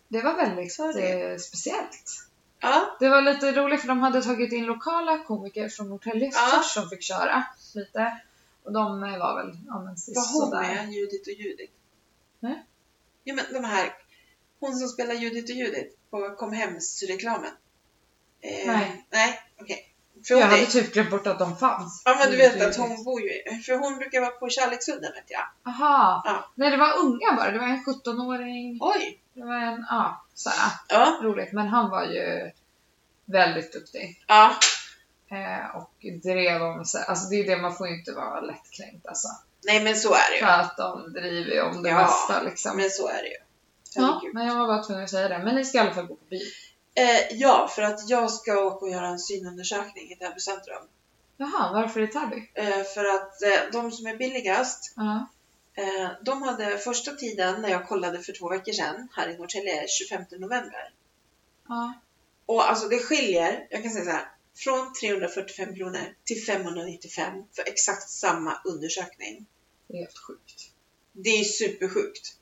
Det 0.07 0.21
var 0.21 0.33
väldigt 0.35 0.73
Så 0.73 0.91
det. 0.91 1.31
eh, 1.31 1.37
speciellt. 1.37 2.27
Ja, 2.59 2.97
Det 2.99 3.09
var 3.09 3.21
lite 3.21 3.51
roligt 3.51 3.81
för 3.81 3.87
de 3.87 3.99
hade 3.99 4.21
tagit 4.23 4.53
in 4.53 4.65
lokala 4.65 5.17
komiker 5.23 5.69
från 5.69 5.89
Norrtälje 5.89 6.31
Ja. 6.33 6.49
först 6.57 6.73
som 6.73 6.89
fick 6.89 7.01
köra 7.03 7.43
lite. 7.75 8.17
Och 8.63 8.73
de 8.73 9.03
eh, 9.03 9.17
var 9.19 9.35
väl, 9.43 9.57
ja 9.67 9.73
men 9.79 9.95
var 10.07 10.33
hon 10.33 10.49
sådär. 10.51 10.61
med? 10.61 10.93
Judith 10.93 11.29
och 11.29 11.33
Judith? 11.33 11.73
Nej. 12.39 12.63
Ja 13.23 13.33
men 13.35 13.45
de 13.53 13.63
här, 13.63 13.93
hon 14.59 14.75
som 14.75 14.87
spelar 14.89 15.13
Judith 15.13 15.51
och 15.51 15.57
Judith 15.57 15.95
på 16.09 16.35
Kom 16.35 16.53
Hems-reklamen. 16.53 17.51
Eh, 18.41 18.67
Nej. 18.67 19.05
Nej, 19.09 19.39
okej. 19.61 19.92
För 20.27 20.35
Jag 20.35 20.45
hade 20.47 20.61
är, 20.61 20.65
typ 20.65 20.93
glömt 20.93 21.09
bort 21.11 21.27
att 21.27 21.39
de 21.39 21.57
fanns. 21.57 22.01
ja 22.05 22.15
men 22.19 22.31
du 22.31 22.37
vet 22.37 22.61
att 22.61 22.75
hon 22.75 23.03
bor 23.03 23.21
ju, 23.21 23.61
för 23.65 23.77
hon 23.77 23.97
brukar 23.97 24.21
vara 24.21 24.31
på 24.31 24.49
Kärleksudden 24.49 25.11
vet 25.13 25.23
jag. 25.27 25.73
Aha. 25.73 26.21
Ja. 26.25 26.49
Nej 26.55 26.71
det 26.71 26.77
var 26.77 26.97
unga 26.99 27.33
bara, 27.37 27.51
det 27.51 27.59
var 27.59 27.67
en 27.67 27.83
17-åring. 27.85 28.77
Oj! 28.81 29.19
Det 29.33 29.43
var 29.45 29.55
en, 29.55 29.85
ja, 29.89 30.25
såhär 30.33 30.71
Ja, 30.89 31.19
roligt. 31.21 31.51
Men 31.53 31.67
han 31.67 31.89
var 31.89 32.03
ju 32.05 32.51
väldigt 33.25 33.73
duktig. 33.73 34.23
Ja, 34.27 34.55
Eh, 35.31 35.75
och 35.75 36.05
drev 36.23 36.61
om 36.63 36.85
sig. 36.85 37.05
Alltså 37.07 37.29
det 37.29 37.35
är 37.35 37.43
det, 37.55 37.61
man 37.61 37.75
får 37.75 37.87
ju 37.87 37.99
inte 37.99 38.11
vara 38.11 38.41
lättkränkt 38.41 39.07
alltså. 39.07 39.27
nej 39.65 39.83
men 39.83 39.95
så 39.95 40.13
är 40.13 40.31
det 40.33 40.39
För 40.45 40.45
ju. 40.45 40.51
att 40.61 40.77
de 40.77 41.13
driver 41.13 41.61
om 41.63 41.83
det 41.83 41.89
Ja, 41.89 42.01
mesta 42.01 42.41
liksom. 42.41 42.77
Men 42.77 42.89
så 42.89 43.07
är 43.07 43.13
det 43.21 43.27
ju. 43.27 43.37
Ja, 43.95 44.01
Herregud. 44.01 44.33
men 44.35 44.47
jag 44.47 44.55
var 44.55 44.67
bara 44.67 44.83
tvungen 44.83 45.03
att 45.03 45.09
säga 45.09 45.27
det. 45.29 45.39
Men 45.43 45.55
ni 45.55 45.65
ska 45.65 45.77
i 45.77 45.81
alla 45.81 45.93
fall 45.93 46.05
gå 46.05 46.15
på 46.15 46.25
bio. 46.29 46.39
Eh, 46.95 47.37
ja, 47.37 47.67
för 47.75 47.81
att 47.81 48.09
jag 48.09 48.31
ska 48.31 48.65
åka 48.65 48.85
och 48.85 48.91
göra 48.91 49.07
en 49.07 49.19
synundersökning 49.19 50.11
i 50.11 50.15
Täby 50.15 50.39
centrum. 50.39 50.83
Jaha, 51.37 51.73
varför 51.73 52.01
i 52.01 52.07
Täby? 52.07 52.51
Eh, 52.53 52.83
för 52.83 53.05
att 53.05 53.41
eh, 53.41 53.59
de 53.71 53.91
som 53.91 54.05
är 54.07 54.17
billigast, 54.17 54.93
Ja. 54.95 55.27
eh, 55.73 56.09
de 56.21 56.41
hade 56.41 56.77
första 56.77 57.11
tiden 57.11 57.61
när 57.61 57.69
jag 57.69 57.87
kollade 57.87 58.19
för 58.19 58.33
två 58.33 58.49
veckor 58.49 58.71
sedan 58.71 59.07
här 59.11 59.29
i 59.29 59.37
Norrtälje 59.37 59.87
25 59.87 60.23
november. 60.31 60.93
Ja. 61.67 61.93
Och 62.45 62.69
alltså 62.69 62.87
det 62.87 62.99
skiljer, 62.99 63.67
jag 63.69 63.83
kan 63.83 63.91
säga 63.91 64.05
så 64.05 64.11
här, 64.11 64.31
från 64.55 64.93
345 64.93 65.75
kronor 65.75 66.15
till 66.23 66.45
595 66.45 67.43
för 67.55 67.63
exakt 67.67 68.09
samma 68.09 68.61
undersökning. 68.65 69.45
Det 69.87 69.93
är 69.93 69.97
helt 69.99 70.17
sjukt. 70.17 70.71
Det 71.11 71.29
är 71.29 71.43
supersjukt. 71.43 72.35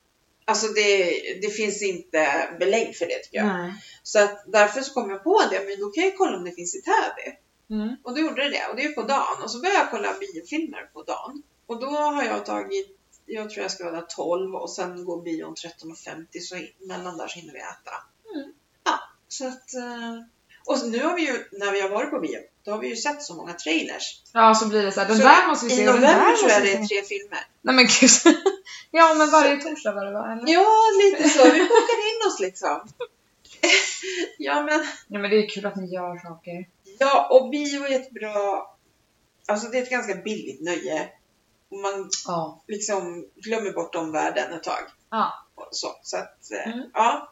Alltså 0.45 0.67
det, 0.67 1.11
det 1.41 1.49
finns 1.49 1.81
inte 1.81 2.49
belägg 2.59 2.95
för 2.95 3.05
det 3.05 3.19
tycker 3.23 3.37
jag. 3.37 3.47
Nej. 3.47 3.73
Så 4.03 4.19
att 4.19 4.43
därför 4.47 4.81
så 4.81 4.93
kom 4.93 5.09
jag 5.09 5.23
på 5.23 5.41
det, 5.51 5.59
men 5.67 5.79
då 5.79 5.89
kan 5.91 6.03
jag 6.03 6.17
kolla 6.17 6.37
om 6.37 6.43
det 6.43 6.51
finns 6.51 6.75
i 6.75 6.81
Täby. 6.81 7.37
Mm. 7.69 7.95
Och 8.03 8.15
då 8.15 8.21
gjorde 8.21 8.43
det 8.43 8.49
det, 8.49 8.67
och 8.69 8.75
det 8.75 8.83
är 8.83 8.91
på 8.91 9.01
dagen. 9.01 9.43
Och 9.43 9.51
så 9.51 9.59
började 9.59 9.79
jag 9.79 9.91
kolla 9.91 10.13
biofilmer 10.19 10.89
på 10.93 11.03
dagen. 11.03 11.43
Och 11.65 11.79
då 11.79 11.87
har 11.87 12.23
jag 12.23 12.45
tagit, 12.45 12.97
jag 13.25 13.49
tror 13.49 13.61
jag 13.61 13.71
ska 13.71 13.83
vara 13.83 13.95
där 13.95 14.07
12 14.09 14.55
och 14.55 14.69
sen 14.69 15.05
går 15.05 15.21
bion 15.21 15.55
13.50 15.55 16.39
så 16.39 16.55
mellan 16.87 17.17
där 17.17 17.27
så 17.27 17.39
hinner 17.39 17.53
vi 17.53 17.59
äta. 17.59 17.93
Mm. 18.35 18.53
Ja, 18.83 18.99
så 19.27 19.47
att... 19.47 19.69
Och 20.65 20.77
nu 20.89 21.03
har 21.03 21.15
vi 21.15 21.21
ju, 21.27 21.45
när 21.51 21.71
vi 21.71 21.81
har 21.81 21.89
varit 21.89 22.09
på 22.09 22.19
bio, 22.19 22.39
då 22.65 22.71
har 22.71 22.77
vi 22.79 22.87
ju 22.87 22.95
sett 22.95 23.23
så 23.23 23.33
många 23.35 23.53
trailers. 23.53 24.21
Ja, 24.33 24.55
så 24.55 24.67
blir 24.67 24.83
det 24.83 24.91
så 24.91 24.99
här, 24.99 25.07
den 25.07 25.17
så 25.17 25.23
där 25.23 25.47
måste 25.47 25.65
vi 25.65 25.71
se 25.71 25.81
I 25.81 25.85
november 25.85 26.61
det 26.61 26.73
är 26.73 26.83
se. 26.83 26.87
tre 26.87 27.03
filmer. 27.03 27.39
Nej 27.61 27.75
men 27.75 27.85
gud. 27.85 28.35
ja, 28.91 29.13
men 29.13 29.31
varje 29.31 29.57
torsdag 29.61 29.91
var 29.93 30.05
det 30.05 30.11
va? 30.11 30.31
Eller? 30.31 30.53
Ja, 30.53 30.67
lite 31.03 31.29
så. 31.29 31.43
Vi 31.43 31.59
bokar 31.59 31.99
in 32.09 32.27
oss 32.27 32.39
liksom. 32.39 32.87
ja, 34.37 34.61
men 34.63 34.85
Ja, 35.07 35.19
men 35.19 35.29
det 35.31 35.37
är 35.45 35.49
kul 35.49 35.65
att 35.65 35.75
ni 35.75 35.93
gör 35.93 36.17
saker. 36.19 36.65
Ja, 36.99 37.27
och 37.31 37.49
bio 37.49 37.85
är 37.85 37.95
ett 37.95 38.11
bra... 38.11 38.67
Alltså 39.47 39.67
det 39.67 39.77
är 39.77 39.83
ett 39.83 39.89
ganska 39.89 40.15
billigt 40.15 40.61
nöje. 40.61 41.09
Och 41.71 41.77
man 41.77 42.09
Ja. 42.27 42.63
liksom 42.67 43.25
glömmer 43.35 43.71
bort 43.71 43.95
omvärlden 43.95 44.53
ett 44.53 44.63
tag. 44.63 44.83
Ja. 45.11 45.33
Och 45.55 45.67
så, 45.71 45.87
så 46.01 46.17
att, 46.17 46.51
eh, 46.51 46.73
Mm. 46.73 46.89
ja. 46.93 47.30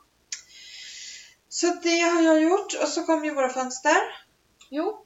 Så 1.60 1.68
det 1.84 2.00
har 2.00 2.22
jag 2.22 2.42
gjort. 2.42 2.74
Och 2.82 2.88
så 2.88 3.04
kom 3.04 3.26
ju 3.26 3.34
våra 3.36 3.50
fönster. 3.50 3.98
Jo. 4.70 4.98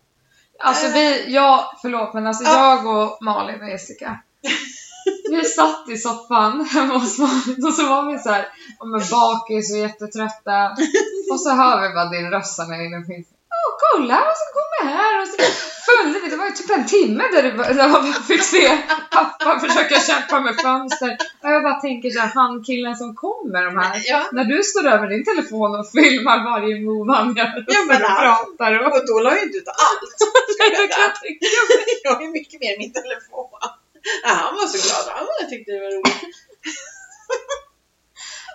Alltså 0.60 0.86
Eh. 0.86 0.93
vi, 0.93 1.33
ja, 1.33 1.79
förlåt 1.81 2.13
men 2.13 2.27
alltså 2.27 2.43
Ja. 2.43 2.75
jag 2.83 2.86
och 2.86 3.17
Malin 3.22 3.62
och 3.62 3.69
Jessica. 3.69 4.19
Vi 5.31 5.45
satt 5.45 5.89
i 5.89 5.98
soffan 5.98 6.65
hemma 6.65 6.98
hos 6.98 7.19
Malin 7.19 7.65
och 7.65 7.74
så 7.74 7.88
var 7.88 8.12
vi 8.12 8.19
så 8.19 8.29
här, 8.29 8.48
ja, 8.79 8.86
men 8.86 9.01
bakis 9.12 9.72
och 9.74 9.77
jättetrötta. 9.79 10.69
Och 11.31 11.39
så 11.39 11.50
hör 11.50 11.81
vi 11.88 11.93
bara 11.93 12.10
din 12.10 12.29
röst 12.31 12.60
när 12.60 12.86
inne 12.86 13.05
finns. 13.05 13.27
Åh 13.65 13.74
kolla 13.91 14.15
vad 14.29 14.38
som 14.41 14.50
kommer 14.58 14.91
här! 14.98 15.22
Och 15.22 15.27
så 15.27 15.36
följde 15.88 16.20
vi, 16.20 16.29
det 16.29 16.36
var 16.36 16.46
ju 16.46 16.51
typ 16.51 16.70
en 16.70 16.86
timme 16.86 17.24
där, 17.34 17.43
det, 17.43 17.51
var- 17.51 17.74
där 17.74 17.88
man 17.89 18.13
fick 18.13 18.43
se 18.43 18.77
pappa 19.12 19.60
försöka 19.60 20.00
kämpa 20.00 20.39
med 20.39 20.55
fönster. 20.62 21.17
Och 21.43 21.50
jag 21.50 21.63
bara 21.63 21.79
tänker 21.82 22.10
så 22.10 22.20
här, 22.20 22.32
han 22.36 22.63
killen 22.63 22.96
som 22.96 23.15
kom 23.15 23.51
med 23.51 23.63
de 23.65 23.77
här. 23.77 24.01
Ja, 24.05 24.29
När 24.32 24.43
du 24.43 24.63
står 24.63 24.88
över 24.88 25.08
din 25.08 25.25
telefon 25.25 25.75
och 25.79 25.89
filmar 25.91 26.38
varje 26.51 26.75
move 26.86 27.13
han 27.13 27.36
gör 27.36 27.46
och 27.58 27.63
Ja, 27.67 27.84
men 27.88 28.01
och 28.01 28.08
pratar 28.08 28.79
och... 28.79 28.93
och 28.96 29.08
då 29.08 29.20
la 29.20 29.29
jag 29.36 29.43
inte 29.43 29.58
ut 29.58 29.67
allt. 29.67 30.12
jag 30.60 30.72
Det 30.72 30.88
kan 30.88 31.01
jag 31.08 31.15
tänka 31.22 31.60
mig. 31.70 31.86
Jag 32.03 32.13
har 32.15 32.22
ju 32.22 32.29
mycket 32.29 32.60
mer 32.62 32.74
i 32.75 32.77
min 32.77 32.93
telefon. 32.93 33.50
Ja, 34.24 34.29
han 34.29 34.55
var 34.55 34.67
så 34.67 34.77
glad. 34.88 35.15
Han 35.17 35.25
var- 35.25 35.50
tyckte 35.50 35.72
det 35.72 35.79
var 35.79 35.91
roligt. 35.98 36.36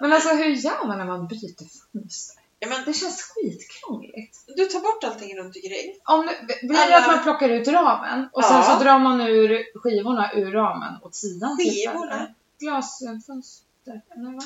Men 0.01 0.13
alltså 0.13 0.29
hur 0.29 0.45
gör 0.45 0.87
man 0.87 0.99
när 0.99 1.05
man 1.05 1.27
byter 1.27 1.57
fönster? 1.93 2.38
Ja, 2.61 2.69
men 2.69 2.85
Det 2.85 2.93
känns 2.93 3.23
skitkrångligt. 3.23 4.45
du 4.57 4.65
tar 4.67 4.81
bort 4.81 5.05
allting 5.05 5.39
runt 5.39 5.57
omkring. 5.57 5.95
Om 6.05 6.27
det, 6.27 6.67
blir 6.67 6.77
det 6.77 6.85
Alla- 6.85 6.99
att 6.99 7.07
man 7.07 7.23
plockar 7.23 7.49
ut 7.49 7.69
ramen 7.69 8.29
och 8.33 8.45
sen 8.45 8.57
Ja. 8.57 8.63
så 8.79 8.85
drar 8.85 8.99
man 8.99 9.21
ur 9.21 9.65
skivorna 9.81 10.31
ur 10.35 10.53
ramen 10.53 10.95
åt 11.03 11.15
sidan? 11.15 11.59
typ, 11.59 11.73
Skivorna? 11.73 12.35
Glasfönster, 12.61 14.03
eller 14.17 14.33
va? 14.37 14.43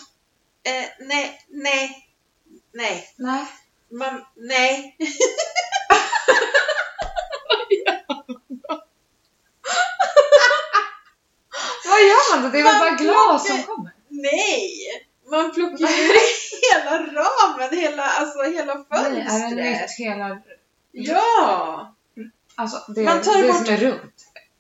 Eh, 0.65 0.85
nej, 1.01 1.41
nej, 1.49 2.09
nej. 2.73 3.09
Nej. 3.17 3.47
Man, 3.91 4.25
nej. 4.37 4.97
Vad 11.85 12.01
gör 12.01 12.37
man 12.37 12.43
då? 12.45 12.49
Det 12.51 12.59
är 12.59 12.63
väl 12.63 12.73
Man 12.73 12.81
bara 12.81 12.97
glas 13.05 13.47
plockar- 13.47 13.63
som 13.63 13.77
kommer? 13.77 13.93
Nej! 14.09 14.71
Man 15.31 15.53
plockar 15.55 15.89
ju 15.89 16.09
hela 16.73 16.99
ramen, 16.99 17.79
hela, 17.79 18.03
alltså 18.03 18.43
hela 18.43 18.75
Nej, 18.75 19.01
är 19.01 19.11
det 19.15 19.25
fönstret. 19.31 19.81
nytt 19.81 19.91
hela... 19.99 20.39
Ja! 20.93 21.95
Alltså 22.55 22.93
det, 22.93 23.03
Man 23.03 23.23
tar 23.23 23.43
det 23.43 23.49
bort- 23.49 23.57
som 23.67 23.75
är 23.75 23.77
runt. 23.79 24.15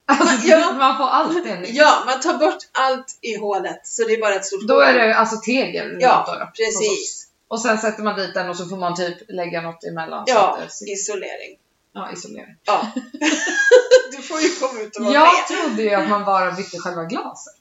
Alltså, 0.06 0.46
Ja. 0.48 0.72
Man 0.78 0.96
får 0.98 1.04
allt 1.08 1.44
det 1.44 1.60
nytt. 1.60 1.70
Ja, 1.74 2.02
man 2.06 2.20
tar 2.20 2.34
bort 2.38 2.58
allt 2.72 3.18
i 3.20 3.36
hålet 3.36 3.86
så 3.86 4.04
det 4.04 4.12
är 4.14 4.20
bara 4.20 4.34
ett 4.34 4.44
stort 4.44 4.68
Då 4.68 4.80
är 4.80 4.94
det 4.94 5.14
alltså 5.16 5.36
tegel 5.36 5.96
Ja, 6.00 6.24
då, 6.40 6.50
precis. 6.64 7.28
Och 7.48 7.60
sen 7.62 7.78
sätter 7.78 8.02
man 8.02 8.16
dit 8.18 8.34
den 8.34 8.50
och 8.50 8.56
så 8.56 8.66
får 8.66 8.76
man 8.76 8.94
typ 8.96 9.16
lägga 9.28 9.60
något 9.60 9.84
emellan. 9.84 10.26
så 10.26 10.32
Ja, 10.32 10.58
ser- 10.70 10.92
isolering. 10.92 11.58
ja 11.92 12.12
isolering. 12.12 12.56
Ja. 12.64 12.86
du 14.12 14.22
får 14.22 14.40
ju 14.40 14.48
komma 14.48 14.80
ut 14.80 14.96
och 14.96 15.04
vara 15.04 15.14
Jag 15.14 15.22
med. 15.34 15.58
trodde 15.62 15.82
ju 15.82 15.94
att 15.94 16.08
man 16.08 16.24
bara 16.24 16.52
bytte 16.52 16.78
själva 16.78 17.04
glaset. 17.04 17.54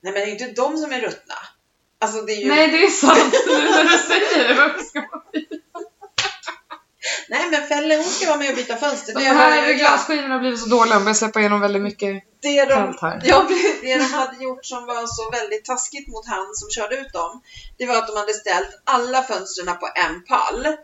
Nej 0.00 0.12
men 0.12 0.22
det 0.22 0.28
är 0.28 0.32
inte 0.48 0.62
de 0.62 0.76
som 0.76 0.92
är 0.92 1.00
ruttna. 1.00 1.34
Alltså 2.00 2.22
det 2.22 2.32
är 2.32 2.40
ju... 2.40 2.48
Nej, 2.48 2.68
det 2.68 2.84
är 2.84 2.90
sant. 2.90 3.34
Nu 3.46 3.52
när 3.70 3.84
du 3.84 3.98
säger 3.98 4.48
det. 4.48 4.54
Varför 4.54 4.84
ska 4.84 5.00
man? 5.00 5.22
Nej 7.28 7.50
men 7.50 7.66
Felle 7.66 7.96
hon 7.96 8.04
ska 8.04 8.26
vara 8.26 8.38
med 8.38 8.50
och 8.50 8.56
byta 8.56 8.76
fönster. 8.76 9.14
De 9.14 9.20
Det, 9.20 9.28
här 9.28 9.64
glad. 9.66 9.78
glasskivorna 9.78 10.34
har 10.34 10.40
blivit 10.40 10.60
så 10.60 10.66
dåliga. 10.68 10.94
De 10.94 11.04
börjar 11.04 11.14
släppa 11.14 11.40
igenom 11.40 11.60
väldigt 11.60 11.82
mycket 11.82 12.24
det, 12.42 12.64
de, 12.64 12.96
här. 13.00 13.20
Ja, 13.24 13.46
det 13.82 13.96
de 13.96 14.04
hade 14.04 14.44
gjort 14.44 14.64
som 14.66 14.86
var 14.86 15.06
så 15.06 15.30
väldigt 15.30 15.64
taskigt 15.64 16.08
mot 16.08 16.26
han 16.26 16.54
som 16.54 16.70
körde 16.70 16.96
ut 16.96 17.12
dem, 17.12 17.42
det 17.78 17.86
var 17.86 17.96
att 17.96 18.06
de 18.06 18.16
hade 18.16 18.32
ställt 18.34 18.80
alla 18.84 19.22
fönstren 19.22 19.78
på 19.78 19.88
en 19.94 20.24
pall. 20.24 20.76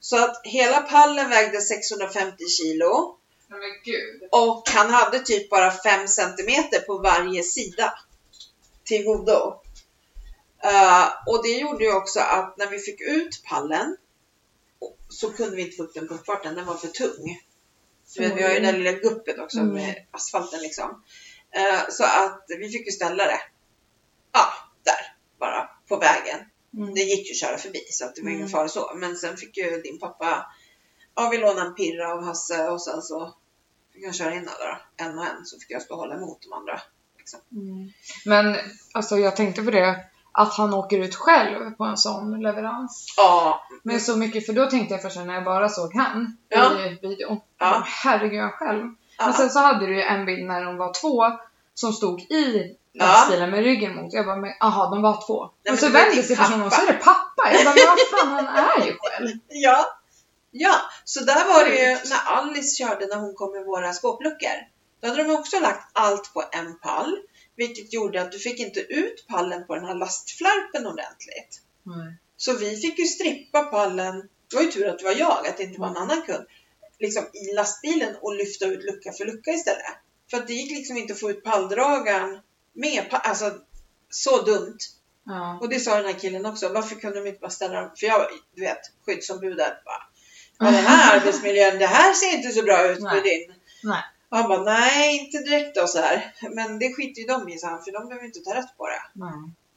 Så 0.00 0.24
att 0.24 0.40
hela 0.44 0.80
pallen 0.80 1.30
vägde 1.30 1.60
650 1.60 2.44
kilo 2.48 3.16
och 4.30 4.62
han 4.74 4.90
hade 4.90 5.18
typ 5.18 5.50
bara 5.50 5.70
5 5.70 6.08
centimeter 6.08 6.78
på 6.80 6.98
varje 6.98 7.42
sida 7.42 7.92
till 8.84 9.04
godo. 9.04 9.54
Eh, 10.64 11.06
och 11.26 11.42
det 11.42 11.48
gjorde 11.58 11.84
ju 11.84 11.92
också 11.94 12.20
att 12.20 12.56
när 12.56 12.66
vi 12.66 12.78
fick 12.78 13.00
ut 13.00 13.42
pallen 13.44 13.96
så 15.08 15.30
kunde 15.32 15.56
vi 15.56 15.62
inte 15.62 15.76
få 15.76 15.82
upp 15.82 15.94
den 15.94 16.08
på 16.08 16.14
uppfarten, 16.14 16.54
den 16.54 16.66
var 16.66 16.74
för 16.74 16.88
tung. 16.88 17.40
Du 18.14 18.20
vet, 18.22 18.36
vi 18.36 18.42
har 18.42 18.50
ju 18.50 18.60
det 18.60 18.66
där 18.72 18.78
lilla 18.78 18.92
guppet 18.92 19.38
också 19.38 19.58
Mm. 19.58 19.74
med 19.74 20.06
asfalten 20.10 20.60
liksom. 20.62 21.02
Eh, 21.50 21.80
så 21.90 22.04
att 22.04 22.44
vi 22.58 22.68
fick 22.68 22.86
ju 22.86 22.92
ställa 22.92 23.24
det. 23.24 23.40
Ja, 24.32 24.46
där. 24.82 25.16
Bara 25.38 25.70
på 25.88 25.96
vägen. 25.96 26.40
Mm. 26.76 26.94
Det 26.94 27.00
gick 27.00 27.26
ju 27.28 27.32
att 27.32 27.40
köra 27.40 27.58
förbi 27.58 27.80
så 27.90 28.04
att 28.04 28.14
det 28.14 28.22
var 28.22 28.28
ingen 28.28 28.40
Mm. 28.40 28.50
fara 28.52 28.68
så. 28.68 28.92
Men 28.96 29.16
sen 29.16 29.36
fick 29.36 29.56
ju 29.56 29.80
din 29.82 29.98
pappa, 29.98 30.46
ja 31.14 31.28
vi 31.28 31.38
lånade 31.38 31.66
en 31.66 31.74
pirra 31.74 32.12
av 32.12 32.22
Hasse 32.24 32.68
och 32.68 32.82
sen 32.82 33.02
så 33.02 33.34
fick 33.92 34.04
han 34.04 34.12
köra 34.14 34.34
in 34.34 34.48
alla 34.48 34.64
då, 34.98 35.04
en 35.04 35.18
och 35.18 35.24
en. 35.26 35.46
Så 35.46 35.58
fick 35.58 35.70
jag 35.70 35.82
stå 35.82 35.94
och 35.94 36.00
hålla 36.00 36.14
emot 36.14 36.42
de 36.42 36.52
andra. 36.52 36.80
Liksom. 37.18 37.40
Mm. 37.52 37.90
Men 38.24 38.56
alltså 38.92 39.18
jag 39.18 39.36
tänkte 39.36 39.62
på 39.62 39.70
det. 39.70 40.04
Att 40.38 40.54
han 40.54 40.74
åker 40.74 40.98
ut 40.98 41.14
själv 41.16 41.70
på 41.70 41.84
en 41.84 41.96
sån 41.96 42.40
leverans. 42.42 43.14
Ja, 43.16 43.62
Med 43.82 44.02
så 44.02 44.16
mycket, 44.16 44.46
för 44.46 44.52
då 44.52 44.70
tänkte 44.70 44.94
jag 44.94 45.02
först 45.02 45.16
när 45.16 45.34
jag 45.34 45.44
bara 45.44 45.68
såg 45.68 45.94
han 45.94 46.36
Ja. 46.48 46.80
i 46.80 46.98
videon. 47.02 47.40
Ja. 47.58 47.82
Herregud, 47.86 48.38
jag 48.40 48.52
själv. 48.52 48.84
ja. 49.18 49.24
Men 49.24 49.34
sen 49.34 49.50
så 49.50 49.58
hade 49.58 49.86
du 49.86 49.94
ju 49.96 50.02
en 50.02 50.26
bild 50.26 50.46
när 50.46 50.64
de 50.64 50.76
var 50.76 50.92
två 51.00 51.24
som 51.74 51.92
stod 51.92 52.20
i 52.20 52.76
lastbilen 52.94 53.50
med 53.50 53.62
ryggen 53.64 53.94
mot. 53.96 54.12
Jag 54.12 54.26
bara, 54.26 54.36
men 54.36 54.52
aha, 54.60 54.90
de 54.90 55.02
var 55.02 55.26
två. 55.26 55.50
Nej, 55.68 55.76
så 55.76 55.84
men 55.84 55.92
det 55.92 55.98
var 55.98 56.04
vände 56.04 56.14
din 56.16 56.24
sig 56.24 56.36
personen 56.36 56.62
och 56.66 56.72
så 56.72 56.82
är 56.82 56.86
det 56.86 56.92
pappa. 57.04 57.52
Jag 57.52 57.64
bara, 57.64 57.74
men 57.74 57.84
vad 57.86 58.20
fan, 58.20 58.46
han 58.46 58.82
är 58.82 58.86
ju 58.86 58.96
själv. 59.00 59.28
Ja, 59.48 59.86
ja. 60.50 60.74
så 61.04 61.20
där 61.24 61.48
var 61.54 61.64
det 61.64 61.76
ju 61.76 61.90
när 62.10 62.36
Alice 62.38 62.76
körde 62.76 63.06
när 63.06 63.16
hon 63.16 63.34
kom 63.34 63.52
med 63.52 63.64
våra 63.64 63.92
skåpluckor. 63.92 64.56
Då 65.00 65.08
hade 65.08 65.22
de 65.24 65.34
också 65.36 65.60
lagt 65.60 65.90
allt 65.92 66.34
på 66.34 66.42
en 66.52 66.78
pall, 66.78 67.16
vilket 67.56 67.92
gjorde 67.92 68.22
att 68.22 68.32
du 68.32 68.38
fick 68.38 68.60
inte 68.60 68.80
ut 68.80 69.26
pallen 69.28 69.66
på 69.66 69.74
den 69.74 69.84
här 69.84 69.94
lastflarpen 69.94 70.86
ordentligt. 70.86 71.62
Så 72.36 72.52
vi 72.52 72.76
fick 72.76 72.98
ju 72.98 73.04
strippa 73.04 73.62
pallen, 73.62 74.28
det 74.50 74.56
var 74.56 74.62
ju 74.62 74.72
tur 74.72 74.88
att 74.88 74.98
det 74.98 75.04
var 75.04 75.12
jag, 75.12 75.46
att 75.46 75.56
det 75.56 75.62
inte 75.62 75.80
var 75.80 75.88
en 75.88 75.96
annan 75.96 76.22
kund, 76.22 76.46
liksom 76.98 77.24
i 77.32 77.54
lastbilen 77.54 78.16
och 78.20 78.34
lyfta 78.34 78.66
ut 78.66 78.84
lucka 78.84 79.12
för 79.12 79.24
lucka 79.24 79.50
istället. 79.50 79.86
För 80.30 80.36
att 80.36 80.46
det 80.46 80.52
gick 80.52 80.70
liksom 80.70 80.96
inte 80.96 81.12
att 81.12 81.20
få 81.20 81.30
ut 81.30 81.44
palldragaren 81.44 82.40
med, 82.72 83.06
alltså 83.10 83.54
så 84.10 84.42
dumt. 84.42 84.78
Ja. 85.24 85.58
Och 85.60 85.68
det 85.68 85.80
sa 85.80 85.96
den 85.96 86.04
här 86.04 86.20
killen 86.20 86.46
också, 86.46 86.68
varför 86.68 86.96
kunde 86.96 87.20
de 87.20 87.28
inte 87.28 87.40
bara 87.40 87.50
ställa 87.50 87.80
dem, 87.80 87.90
för 87.96 88.06
jag, 88.06 88.26
du 88.54 88.60
vet, 88.60 88.80
skyddsombudet 89.06 89.84
bara, 89.84 90.70
den 90.70 90.84
här 90.84 91.16
arbetsmiljön, 91.20 91.78
det 91.78 91.86
här 91.86 92.12
ser 92.12 92.36
inte 92.36 92.50
så 92.52 92.62
bra 92.62 92.88
ut 92.88 93.00
Nej. 93.00 93.14
med 93.14 93.24
din. 93.24 93.54
Nej. 93.82 94.02
Och 94.36 94.42
han 94.42 94.48
bara, 94.48 94.62
nej 94.62 95.18
inte 95.18 95.38
direkt 95.38 95.74
då 95.74 95.86
så 95.86 95.98
här. 95.98 96.34
Men 96.50 96.78
det 96.78 96.94
skiter 96.94 97.20
ju 97.20 97.26
de 97.26 97.48
i, 97.48 97.58
så 97.58 97.66
han, 97.66 97.84
för 97.84 97.92
de 97.92 98.08
behöver 98.08 98.26
inte 98.26 98.40
ta 98.40 98.54
rätt 98.54 98.76
på 98.76 98.86
det. 98.86 99.02
Nej. 99.12 99.32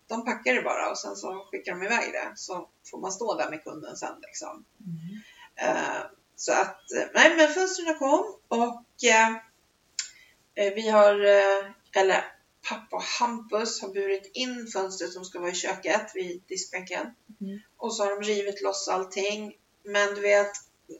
De 0.08 0.26
packar 0.26 0.54
det 0.54 0.62
bara 0.62 0.92
och 0.92 0.98
sen 0.98 1.16
så 1.16 1.48
skickar 1.52 1.72
de 1.72 1.84
iväg 1.84 2.12
det. 2.14 2.32
Så 2.36 2.70
får 2.92 3.00
man 3.00 3.12
stå 3.12 3.38
där 3.38 3.50
med 3.50 3.64
kunden 3.64 3.96
sen 3.96 4.16
liksom. 4.22 4.66
Mm. 4.86 5.76
Eh, 5.76 6.02
så 6.36 6.52
att, 6.52 6.92
eh, 6.92 7.08
nej 7.14 7.36
men 7.38 7.54
fönstren 7.54 7.98
kom 8.00 8.36
och 8.48 9.04
eh, 9.04 10.74
vi 10.76 10.90
har, 10.90 11.26
eh, 11.26 11.72
eller 12.02 12.26
pappa 12.70 13.04
Hampus 13.20 13.82
har 13.82 13.90
burit 13.90 14.32
in 14.34 14.68
fönstret 14.68 15.14
som 15.14 15.26
ska 15.26 15.40
vara 15.40 15.52
i 15.52 15.56
köket 15.56 16.12
vid 16.16 16.44
diskbänken. 16.48 17.08
Mm. 17.42 17.60
Och 17.78 17.96
så 17.96 18.04
har 18.04 18.10
de 18.10 18.28
rivit 18.28 18.62
loss 18.62 18.88
allting. 18.88 19.54
Men 19.84 20.16
du 20.16 20.22
vet, 20.22 20.52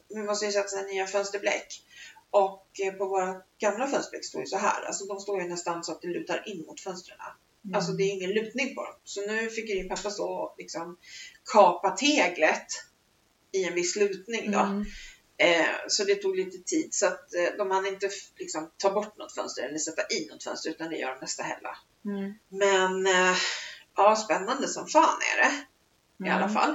vi 0.08 0.22
måste 0.22 0.46
ju 0.46 0.52
sätta 0.52 0.82
nya 0.82 1.06
fönsterbläck. 1.06 1.82
Och 2.30 2.66
eh, 2.84 2.92
på 2.92 3.06
våra 3.06 3.42
gamla 3.58 3.86
fönsterbläck 3.86 4.24
står 4.24 4.40
ju 4.40 4.46
så 4.46 4.56
här. 4.56 4.82
Alltså 4.82 5.04
de 5.04 5.20
står 5.20 5.42
ju 5.42 5.48
nästan 5.48 5.84
så 5.84 5.92
att 5.92 6.02
det 6.02 6.08
lutar 6.08 6.42
in 6.46 6.64
mot 6.66 6.80
fönstren. 6.80 7.18
Mm. 7.64 7.74
Alltså 7.74 7.92
det 7.92 8.02
är 8.02 8.10
ingen 8.12 8.30
lutning 8.30 8.74
på 8.74 8.84
dem. 8.84 8.94
Så 9.04 9.20
nu 9.26 9.50
fick 9.50 9.68
ju 9.68 9.74
din 9.74 9.88
pappa 9.88 10.10
så 10.10 10.28
och 10.28 10.54
liksom 10.58 10.96
kapa 11.52 11.90
teglet 11.90 12.66
i 13.52 13.64
en 13.64 13.74
viss 13.74 13.96
lutning 13.96 14.50
då. 14.50 14.58
Mm. 14.58 14.84
Eh, 15.36 15.66
så 15.88 16.04
det 16.04 16.14
tog 16.14 16.36
lite 16.36 16.58
tid 16.58 16.94
så 16.94 17.06
att 17.06 17.34
eh, 17.34 17.56
de 17.58 17.70
hann 17.70 17.86
inte 17.86 18.10
liksom, 18.38 18.70
ta 18.76 18.90
bort 18.90 19.18
något 19.18 19.34
fönster 19.34 19.62
eller 19.62 19.78
sätta 19.78 20.02
i 20.02 20.28
något 20.30 20.44
fönster 20.44 20.70
utan 20.70 20.90
det 20.90 20.96
gör 20.96 21.14
de 21.14 21.20
nästa 21.20 21.42
helg. 21.42 21.66
Mm. 22.04 22.34
Men 22.48 23.06
eh, 23.06 23.36
ja, 23.96 24.16
spännande 24.16 24.68
som 24.68 24.86
fan 24.86 25.18
är 25.36 25.42
det 25.42 25.52
i 26.24 26.28
Mm. 26.28 26.42
alla 26.42 26.48
fall. 26.48 26.74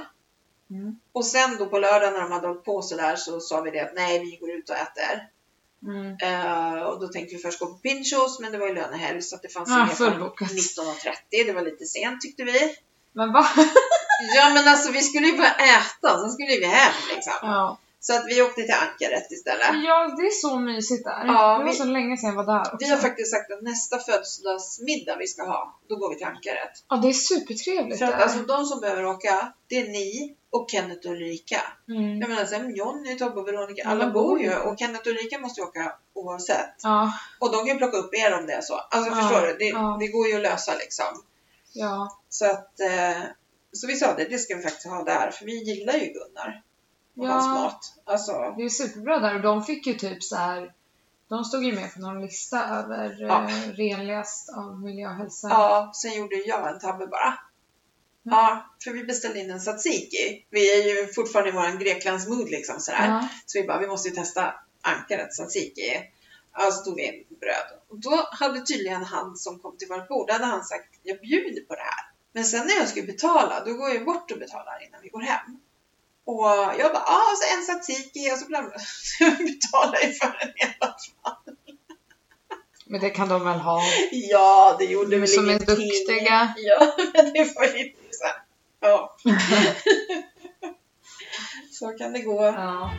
Mm. 0.70 1.00
Och 1.12 1.26
sen 1.26 1.56
då 1.58 1.66
på 1.66 1.78
lördag 1.78 2.12
när 2.12 2.20
de 2.20 2.32
hade 2.32 2.48
hållit 2.48 2.64
på 2.64 2.82
så 2.82 2.96
där 2.96 3.16
så 3.16 3.40
sa 3.40 3.60
vi 3.60 3.70
det 3.70 3.80
att 3.80 3.94
nej, 3.94 4.18
vi 4.18 4.36
går 4.36 4.50
ut 4.50 4.70
och 4.70 4.76
äter. 4.76 5.28
Mm. 5.86 6.16
Eh, 6.22 6.82
och 6.82 7.00
då 7.00 7.08
tänkte 7.08 7.36
vi 7.36 7.42
först 7.42 7.58
gå 7.58 7.66
på 7.66 7.74
Pinchos 7.78 8.40
men 8.40 8.52
det 8.52 8.58
var 8.58 8.66
ju 8.66 8.74
lönehelg 8.74 9.22
så 9.22 9.36
att 9.36 9.42
det 9.42 9.48
fanns 9.48 9.70
Ah, 9.70 9.84
inget 9.84 9.96
fullbokat. 9.96 10.50
19.30. 10.50 11.46
Det 11.46 11.52
var 11.52 11.62
lite 11.62 11.84
sent 11.84 12.20
tyckte 12.20 12.44
vi. 12.44 12.74
Men 13.12 13.32
va? 13.32 13.46
Ja 14.36 14.50
men 14.54 14.68
alltså 14.68 14.92
vi 14.92 15.02
skulle 15.02 15.26
ju 15.26 15.36
bara 15.36 15.54
äta, 15.54 16.20
sen 16.20 16.30
skulle 16.30 16.48
vi 16.48 16.66
hem 16.66 16.92
liksom. 17.14 17.32
Ja. 17.42 17.78
Så 18.06 18.12
att 18.16 18.26
vi 18.26 18.42
åkte 18.42 18.62
till 18.62 18.74
Ankaret 18.74 19.30
istället. 19.32 19.66
ja, 19.84 20.14
det 20.18 20.26
är 20.26 20.30
så 20.30 20.58
mysigt 20.58 21.04
där. 21.04 21.22
Ja, 21.26 21.58
det 21.58 21.64
var 21.64 21.70
vi- 21.70 21.76
så 21.76 21.84
länge 21.84 22.16
sedan 22.16 22.28
jag 22.28 22.36
var 22.36 22.54
där 22.54 22.60
också. 22.60 22.76
Vi 22.80 22.88
har 22.90 22.96
faktiskt 22.96 23.30
sagt 23.30 23.52
att 23.52 23.62
nästa 23.62 23.98
födelsedagsmiddag 23.98 25.16
vi 25.18 25.26
ska 25.26 25.42
ha, 25.46 25.80
då 25.88 25.96
går 25.96 26.08
vi 26.10 26.16
till 26.16 26.26
Ankaret. 26.26 26.70
Ja, 26.88 26.96
det 26.96 27.08
är 27.08 27.12
supertrevligt 27.12 27.98
För 27.98 28.06
att 28.06 28.12
där. 28.12 28.18
alltså 28.22 28.38
de 28.38 28.64
som 28.64 28.80
behöver 28.80 29.06
åka, 29.06 29.52
det 29.68 29.76
är 29.76 29.88
ni 29.88 30.36
och 30.50 30.70
Kenneth 30.70 31.06
och 31.08 31.12
Ulrika. 31.12 31.60
mm. 31.88 32.20
Jag 32.20 32.28
menar 32.30 32.44
sen 32.44 32.74
Jonny, 32.76 33.18
Tobbe 33.18 33.40
och 33.40 33.48
Veronica, 33.48 33.82
Alla 33.88 34.04
alla 34.04 34.12
bor 34.12 34.40
ju. 34.40 34.54
och 34.56 34.78
Kenneth 34.78 35.00
och 35.00 35.06
Ulrika 35.06 35.38
måste 35.38 35.60
ju 35.60 35.66
åka 35.66 35.92
oavsett. 36.14 36.74
Ja, 36.82 37.12
Och 37.40 37.52
de 37.52 37.56
kan 37.58 37.66
ju 37.66 37.74
plocka 37.78 37.96
upp 37.96 38.14
er 38.14 38.38
om 38.38 38.46
det 38.46 38.52
är 38.52 38.60
så. 38.60 38.74
Alltså 38.74 39.10
Ja, 39.10 39.16
förstår 39.16 39.46
du? 39.46 39.56
Det, 39.58 39.64
ja. 39.68 39.96
det 40.00 40.06
går 40.08 40.26
ju 40.28 40.36
att 40.36 40.42
lösa 40.42 40.72
liksom. 40.74 41.22
ja. 41.72 42.18
Så 42.28 42.46
att, 42.46 42.80
eh, 42.80 43.22
så 43.72 43.86
vi 43.86 43.96
sa 43.96 44.14
det, 44.14 44.24
det 44.24 44.38
ska 44.38 44.56
vi 44.56 44.62
faktiskt 44.62 44.86
ha 44.86 45.02
där. 45.04 45.30
För 45.30 45.44
vi 45.44 45.52
gillar 45.64 45.94
ju 45.94 46.06
Gunnar 46.06 46.62
och 47.16 47.24
Ja. 47.26 47.30
hans 47.32 47.46
mat. 47.46 47.94
Alltså, 48.04 48.54
Det 48.56 48.62
är 48.64 48.68
superbra 48.68 49.18
där 49.18 49.34
och 49.34 49.42
de 49.42 49.64
fick 49.64 49.86
ju 49.86 49.94
typ 49.94 50.22
så 50.22 50.36
här. 50.36 50.72
De 51.28 51.44
stod 51.44 51.64
ju 51.64 51.72
med 51.74 51.94
på 51.94 52.00
någon 52.00 52.20
lista 52.20 52.68
över 52.68 53.16
Ja. 53.20 53.44
eh, 53.50 53.68
renligast 53.72 54.48
av 54.48 54.80
miljö 54.80 55.08
och 55.08 55.14
hälsa. 55.14 55.48
Ja, 55.48 55.92
sen 55.94 56.14
gjorde 56.14 56.36
jag 56.36 56.72
en 56.72 56.78
tabbe 56.80 57.06
bara. 57.06 57.38
Mm. 58.26 58.38
Ja, 58.38 58.66
för 58.84 58.90
vi 58.90 59.04
beställde 59.04 59.40
in 59.40 59.50
en 59.50 59.58
tzatziki. 59.60 60.46
Vi 60.50 60.80
är 60.82 60.88
ju 60.88 61.12
fortfarande 61.12 61.50
i 61.50 61.52
våran 61.52 61.78
Greklandsmood 61.78 62.50
liksom 62.50 62.80
sådär. 62.80 63.06
Ja. 63.08 63.28
Så 63.46 63.60
vi 63.60 63.66
bara, 63.66 63.78
vi 63.78 63.86
måste 63.86 64.08
ju 64.08 64.14
testa 64.14 64.54
ankaret 64.80 65.30
tzatziki. 65.30 66.02
Ja, 66.58 66.70
så 66.70 66.84
tog 66.84 66.96
vi 66.96 67.06
in 67.06 67.24
bröd. 67.40 67.80
Och 67.88 67.98
då 68.00 68.28
hade 68.32 68.60
tydligen 68.60 69.04
han 69.04 69.36
som 69.36 69.58
kom 69.58 69.76
till 69.76 69.88
vårt 69.88 70.08
bord, 70.08 70.30
hade 70.30 70.44
han 70.44 70.64
sagt, 70.64 70.88
jag 71.02 71.20
bjuder 71.20 71.60
på 71.60 71.74
det 71.74 71.80
här. 71.82 72.10
Men 72.32 72.44
sen 72.44 72.66
när 72.66 72.74
jag 72.74 72.88
skulle 72.88 73.06
betala, 73.06 73.64
då 73.64 73.72
går 73.74 73.88
jag 73.88 74.04
bort 74.04 74.30
och 74.30 74.38
betalar 74.38 74.86
innan 74.88 75.00
vi 75.02 75.08
går 75.08 75.20
hem. 75.20 75.60
Och 76.26 76.44
jag 76.78 76.92
bara, 76.92 77.04
ja, 77.06 77.20
och 77.32 77.38
så 77.38 77.54
en 77.56 77.62
tzatziki 77.64 78.32
och 78.32 78.38
så. 78.38 78.44
Så 78.44 78.50
jag 79.24 79.38
för 80.16 80.38
den 80.38 80.52
alla 80.80 80.94
fall. 81.22 81.54
Men 82.86 83.00
det 83.00 83.10
kan 83.10 83.28
de 83.28 83.44
väl 83.44 83.58
ha. 83.58 83.82
Ja, 84.12 84.76
det 84.78 84.84
gjorde 84.84 85.18
väl 85.18 85.28
Som 85.28 85.44
är 85.44 85.48
ingenting. 85.48 85.76
duktiga. 85.76 86.54
Ja, 86.56 86.94
men 87.14 87.32
det 87.32 87.54
var 87.56 87.78
lite 87.78 87.98
så 88.10 88.24
här. 88.26 88.36
Ja. 88.80 89.16
så 91.72 91.88
kan 91.88 92.12
det 92.12 92.20
gå. 92.20 92.44
Ja. 92.44 92.90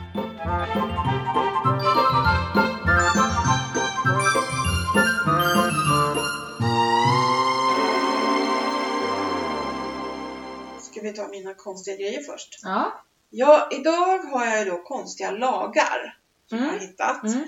Ska 10.82 11.02
vi 11.02 11.14
ta 11.14 11.28
mina 11.28 11.54
konstiga 11.54 11.98
grejer 11.98 12.22
först? 12.24 12.60
Ja. 12.64 13.04
Ja, 13.30 13.68
idag 13.72 14.18
har 14.18 14.46
jag 14.46 14.68
då 14.68 14.78
konstiga 14.84 15.32
lagar 15.32 16.18
som 16.50 16.58
jag 16.58 16.66
har 16.66 16.74
Mm. 16.74 16.88
hittat. 16.88 17.24
Mm. 17.24 17.46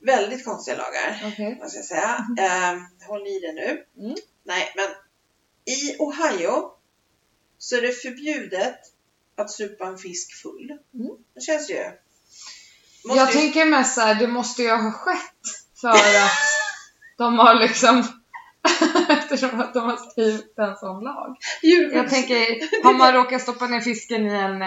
Väldigt 0.00 0.44
konstiga 0.44 0.76
lagar, 0.76 1.22
Okej. 1.32 1.58
måste 1.62 1.76
jag 1.78 1.84
säga. 1.86 2.26
Eh, 2.38 3.06
håll 3.08 3.26
i 3.26 3.40
det 3.40 3.52
nu. 3.52 3.84
Mm. 4.06 4.16
Nej, 4.44 4.72
men 4.76 4.88
i 5.74 5.96
Ohio 5.98 6.70
så 7.58 7.76
är 7.76 7.80
det 7.82 7.92
förbjudet 7.92 8.78
att 9.36 9.50
supa 9.50 9.86
en 9.86 9.98
fisk 9.98 10.42
full. 10.42 10.70
Mm. 10.94 11.10
Det 11.34 11.40
känns 11.40 11.70
ju... 11.70 11.84
Måste 13.04 13.20
Jag 13.20 13.28
ju- 13.34 13.40
tänker 13.40 13.64
mest 13.64 13.94
såhär, 13.94 14.14
det 14.14 14.26
måste 14.26 14.62
ju 14.62 14.70
ha 14.70 14.92
skett 14.92 15.20
för 15.80 15.88
att 15.88 16.30
de 17.18 17.38
har 17.38 17.54
liksom 17.54 18.15
Eftersom 19.08 19.60
att 19.60 19.74
de 19.74 19.80
har 19.90 19.96
skrivit 19.96 20.58
en 20.58 20.76
sån 20.76 21.04
lag. 21.04 21.36
Djurskydds- 21.62 21.94
Jag 21.96 22.10
tänker, 22.10 22.82
har 22.84 22.94
man 22.94 23.12
råkat 23.12 23.42
stoppa 23.42 23.66
ner 23.66 23.80
fisken 23.80 24.26
i 24.26 24.34
en... 24.34 24.62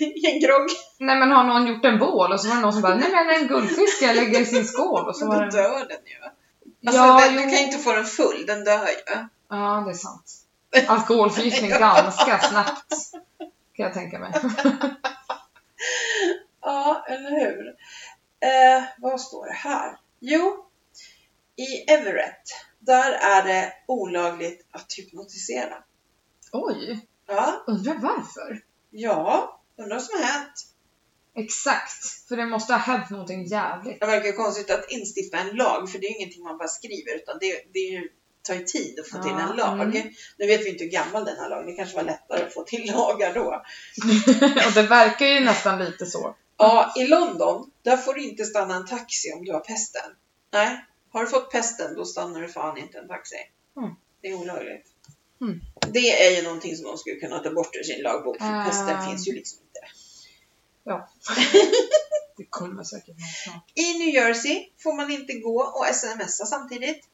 i 0.00 0.26
en 0.32 0.40
grogg. 0.40 0.68
Nej 0.98 1.16
men 1.16 1.30
har 1.30 1.44
någon 1.44 1.66
gjort 1.66 1.84
en 1.84 1.98
bål 1.98 2.32
och 2.32 2.40
så 2.40 2.48
var 2.48 2.54
det 2.56 2.62
någon 2.62 2.72
som 2.72 2.82
bara, 2.82 2.94
nej 2.94 3.10
men 3.12 3.30
en 3.42 3.46
guldfisk 3.48 4.02
jag 4.02 4.16
lägger 4.16 4.40
i 4.40 4.46
sin 4.46 4.64
skål 4.64 5.08
och 5.08 5.16
så 5.16 5.26
Men 5.26 5.38
var 5.38 5.44
då 5.44 5.50
det... 5.50 5.56
dör 5.62 5.78
den 5.78 5.98
ju. 6.04 6.24
Alltså, 6.86 7.02
Ja, 7.02 7.20
den, 7.20 7.32
du 7.32 7.40
kan 7.42 7.50
ju 7.50 7.58
inte 7.64 7.78
få 7.78 7.92
den 7.92 8.04
full, 8.04 8.46
den 8.46 8.64
dör 8.64 8.86
ju. 8.86 9.16
Ja, 9.50 9.82
det 9.86 9.90
är 9.90 9.94
sant. 9.94 10.32
Alkoholförgiftning 10.86 11.70
ganska 11.78 12.38
snabbt. 12.38 12.94
Kan 13.76 13.84
jag 13.86 13.94
tänka 13.94 14.18
mig. 14.18 14.32
Ja, 16.60 17.04
eller 17.08 17.30
hur? 17.30 17.68
Eh, 18.40 18.84
vad 18.98 19.20
står 19.20 19.46
det 19.46 19.52
här? 19.52 19.96
Jo, 20.20 20.64
i 21.56 21.90
Everett, 21.92 22.42
där 22.86 23.12
är 23.12 23.42
det 23.44 23.72
olagligt 23.88 24.66
att 24.70 24.92
hypnotisera. 24.98 25.74
Oj, 26.52 27.00
Ja, 27.26 27.64
undrar 27.66 27.94
varför? 27.94 28.60
ja, 28.90 29.60
undrar 29.78 29.96
vad 29.96 30.04
som 30.04 30.18
har 30.20 30.26
hänt. 30.26 30.52
Exakt, 31.36 32.04
för 32.28 32.36
det 32.36 32.46
måste 32.46 32.72
ha 32.72 32.80
hänt 32.80 33.10
någonting 33.10 33.44
jävligt. 33.46 34.00
Det 34.00 34.06
verkar 34.06 34.32
konstigt 34.32 34.70
att 34.70 34.90
instifta 34.90 35.38
en 35.38 35.56
lag, 35.56 35.90
för 35.90 35.98
det 35.98 36.06
är 36.06 36.10
ju 36.10 36.16
ingenting 36.16 36.42
man 36.42 36.58
bara 36.58 36.68
skriver, 36.68 37.14
utan 37.16 37.38
det, 37.40 37.62
det 37.72 37.78
är 37.78 37.90
ju, 37.92 38.08
tar 38.42 38.54
ju 38.54 38.64
tid 38.64 39.00
att 39.00 39.08
få 39.08 39.22
till 39.22 39.32
Ja, 39.32 39.50
en 39.50 39.56
lag. 39.56 39.80
mm. 39.96 40.12
Nu 40.38 40.46
vet 40.46 40.60
vi 40.60 40.68
inte 40.70 40.84
hur 40.84 40.90
gammal 40.90 41.24
den 41.24 41.36
här 41.36 41.48
lagen 41.48 41.64
är, 41.68 41.70
det 41.70 41.76
kanske 41.76 41.96
var 41.96 42.02
lättare 42.04 42.42
att 42.46 42.54
få 42.54 42.62
till 42.62 42.92
lagar 42.92 43.34
då. 43.34 43.44
och 44.66 44.72
det 44.74 44.82
verkar 44.82 45.26
ju 45.26 45.40
nästan 45.40 45.78
lite 45.84 46.06
så. 46.06 46.34
Ja, 46.56 46.92
i 46.96 47.06
London, 47.06 47.70
där 47.82 47.96
får 47.96 48.14
du 48.14 48.22
inte 48.22 48.44
stanna 48.44 48.76
en 48.76 48.86
taxi 48.86 49.32
om 49.32 49.44
du 49.44 49.52
har 49.52 49.60
pesten. 49.60 50.10
Nej, 50.52 50.84
har 51.14 51.24
du 51.24 51.30
fått 51.30 51.50
pesten, 51.50 51.94
då 51.94 52.04
stannar 52.04 52.40
du 52.40 52.48
fan 52.48 52.78
inte 52.78 52.98
en 52.98 53.08
taxi. 53.08 53.36
Mm. 53.76 53.90
Det 54.20 54.28
är 54.28 54.34
olagligt. 54.34 54.86
Mm. 55.40 55.60
Det 55.92 56.26
är 56.26 56.36
ju 56.36 56.42
någonting 56.42 56.76
som 56.76 56.84
de 56.86 56.98
skulle 56.98 57.16
kunna 57.16 57.38
ta 57.38 57.50
bort 57.50 57.76
ur 57.76 57.82
sin 57.82 58.02
lagbok, 58.02 58.38
för 58.38 58.60
Ah. 58.60 58.64
pesten 58.64 59.06
finns 59.06 59.28
ju 59.28 59.32
liksom 59.32 59.58
inte. 59.62 59.80
Ja. 60.84 61.08
Det 62.36 62.44
kommer 62.50 62.84
säkert 62.84 63.08
någon. 63.46 63.60
I 63.74 63.98
New 63.98 64.08
Jersey 64.14 64.68
får 64.82 64.92
man 64.96 65.10
inte 65.10 65.32
gå 65.32 65.62
och 65.62 65.86
smsa 65.94 66.46
samtidigt. 66.46 67.04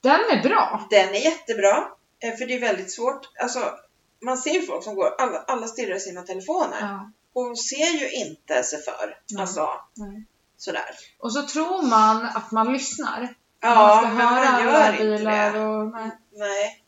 Den 0.00 0.20
är 0.30 0.42
bra. 0.42 0.86
Den 0.90 1.08
är 1.08 1.18
jättebra, 1.20 1.88
eh, 2.24 2.36
för 2.36 2.46
det 2.46 2.54
är 2.54 2.60
väldigt 2.60 2.92
svårt. 2.92 3.28
Alltså, 3.42 3.74
man 4.22 4.38
ser 4.38 4.62
folk 4.62 4.84
som 4.84 4.94
går, 4.94 5.14
alla, 5.18 5.38
alla 5.38 5.66
stirrar 5.66 5.96
i 5.96 6.00
sina 6.00 6.22
telefoner 6.22 6.80
Ja. 6.80 7.10
och 7.32 7.58
ser 7.58 7.98
ju 8.00 8.10
inte 8.10 8.62
sig 8.62 8.82
för. 8.82 9.18
Nej. 9.30 9.40
Alltså, 9.40 9.68
Nej. 9.94 10.24
sådär. 10.56 10.90
Och 11.18 11.32
så 11.32 11.42
tror 11.46 11.82
man 11.82 12.24
att 12.24 12.50
man 12.52 12.72
lyssnar. 12.72 13.34
Man 13.64 13.76
Ja, 13.76 13.98
ska 13.98 14.08
men 14.08 14.16
man 14.24 14.64
gör 14.64 14.92
inte 14.92 15.24
det. 15.24 15.60
och... 15.60 15.90
Nej. 15.92 16.10
Nej. 16.32 16.80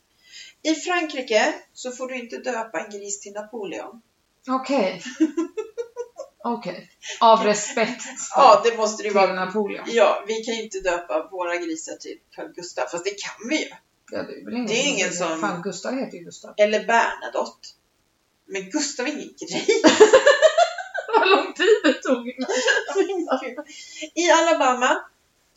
I 0.63 0.75
Frankrike 0.75 1.53
så 1.73 1.91
får 1.91 2.07
du 2.07 2.15
inte 2.19 2.37
döpa 2.37 2.79
en 2.79 2.89
gris 2.91 3.19
till 3.19 3.33
Napoleon. 3.33 4.01
Okej. 4.49 5.01
Okej. 6.43 6.89
Av 7.19 7.43
respekt 7.43 8.03
Ja, 8.35 8.61
det 8.65 8.77
måste 8.77 9.03
det 9.03 9.07
ju 9.09 9.13
vara. 9.13 9.33
Napoleon. 9.33 9.85
Ja, 9.87 10.23
vi 10.27 10.43
kan 10.43 10.55
ju 10.55 10.63
inte 10.63 10.79
döpa 10.79 11.27
våra 11.31 11.55
grisar 11.55 11.93
till 11.95 12.17
Carl 12.35 12.47
Gustaf, 12.55 12.91
fast 12.91 13.03
det 13.05 13.09
kan 13.21 13.49
vi 13.49 13.61
ju. 13.63 13.69
Ja, 14.11 14.23
det 14.23 14.33
är 14.41 14.45
väl 14.45 14.53
ingen, 14.53 14.67
Det 14.67 14.73
är 14.73 14.87
ingen 14.87 15.13
som- 15.13 15.41
Fan, 15.41 15.61
Gustav 15.61 15.93
heter 15.95 16.17
ju 16.17 16.23
Gustav. 16.23 16.53
Eller 16.57 16.79
Bernadotte. 16.87 17.67
Men 18.45 18.69
Gustav 18.69 19.05
är 19.07 19.11
ingen 19.11 19.27
gris. 19.39 19.81
Vad 21.19 21.55
tid 21.55 21.67
det 21.83 21.93
tog. 21.93 22.27
I 24.15 24.31
Alabama 24.31 24.99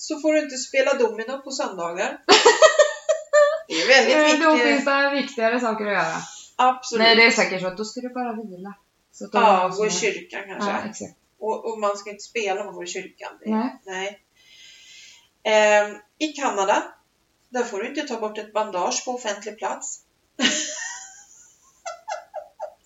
så 0.00 0.20
får 0.20 0.32
du 0.32 0.38
inte 0.38 0.56
spela 0.56 0.94
domino 0.94 1.38
på 1.38 1.50
söndagar. 1.50 2.18
Det 3.68 3.74
är 3.74 3.88
väldigt 3.88 4.42
Då 4.42 4.52
viktigt. 4.52 4.72
finns 4.72 4.84
det 4.84 5.10
viktigare 5.10 5.60
saker 5.60 5.86
att 5.86 5.92
göra. 5.92 6.16
Absolut. 6.56 7.02
Nej, 7.02 7.16
det 7.16 7.26
är 7.26 7.30
säkert 7.30 7.60
så 7.60 7.66
att 7.66 7.76
då 7.76 7.84
ska 7.84 8.00
du 8.00 8.08
bara 8.08 8.32
vila. 8.32 8.74
Så 9.12 9.24
att 9.24 9.30
Ja, 9.32 9.68
gå 9.76 9.86
i 9.86 9.90
kyrkan 9.90 10.42
kanske. 10.46 10.70
Ja, 10.70 10.78
exakt. 10.90 11.14
Och, 11.38 11.72
och 11.72 11.78
man 11.78 11.96
ska 11.96 12.10
inte 12.10 12.22
spela 12.22 12.60
om 12.60 12.66
man 12.66 12.74
går 12.74 12.84
i 12.84 12.86
kyrkan. 12.86 13.32
Det, 13.44 13.50
Nej. 13.50 13.80
nej. 13.86 14.20
Ehm, 15.42 15.96
I 16.18 16.28
Kanada, 16.28 16.82
där 17.48 17.64
får 17.64 17.78
du 17.78 17.88
inte 17.88 18.02
ta 18.02 18.20
bort 18.20 18.38
ett 18.38 18.52
bandage 18.52 19.04
på 19.04 19.10
offentlig 19.14 19.58
plats. 19.58 20.00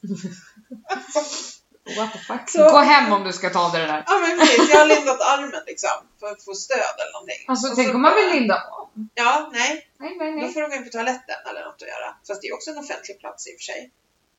What 1.98 2.12
the 2.12 2.18
fuck. 2.18 2.50
Så- 2.50 2.70
Gå 2.70 2.78
hem 2.78 3.12
om 3.12 3.24
du 3.24 3.32
ska 3.32 3.50
ta 3.50 3.68
det 3.68 3.78
där. 3.86 4.04
Ja 4.06 4.18
men 4.18 4.38
precis, 4.38 4.70
jag 4.70 4.78
har 4.78 4.86
lindat 4.86 5.20
armen 5.20 5.62
liksom 5.66 5.90
för 6.20 6.26
att 6.26 6.42
få 6.44 6.54
stöd 6.54 6.94
eller 7.00 7.12
någonting. 7.12 7.44
Alltså 7.48 7.68
Och 7.70 7.76
tänk 7.76 7.88
så 7.88 7.94
om 7.94 8.02
man 8.02 8.14
vill 8.14 8.40
linda 8.40 8.56
om. 8.80 9.08
Ja, 9.14 9.50
nej. 9.52 9.88
Nej, 9.98 10.16
nej, 10.18 10.32
Då 10.32 10.38
nej. 10.38 10.52
får 10.52 10.60
du 10.60 10.68
gå 10.68 10.74
in 10.74 10.84
på 10.84 10.90
toaletten 10.90 11.36
eller 11.50 11.64
något 11.64 11.82
att 11.82 11.88
göra. 11.88 12.08
Fast 12.28 12.42
det 12.42 12.48
är 12.48 12.54
också 12.54 12.70
en 12.70 12.78
offentlig 12.78 13.18
plats 13.20 13.46
i 13.48 13.50
och 13.50 13.58
för 13.60 13.64
sig. 13.72 13.90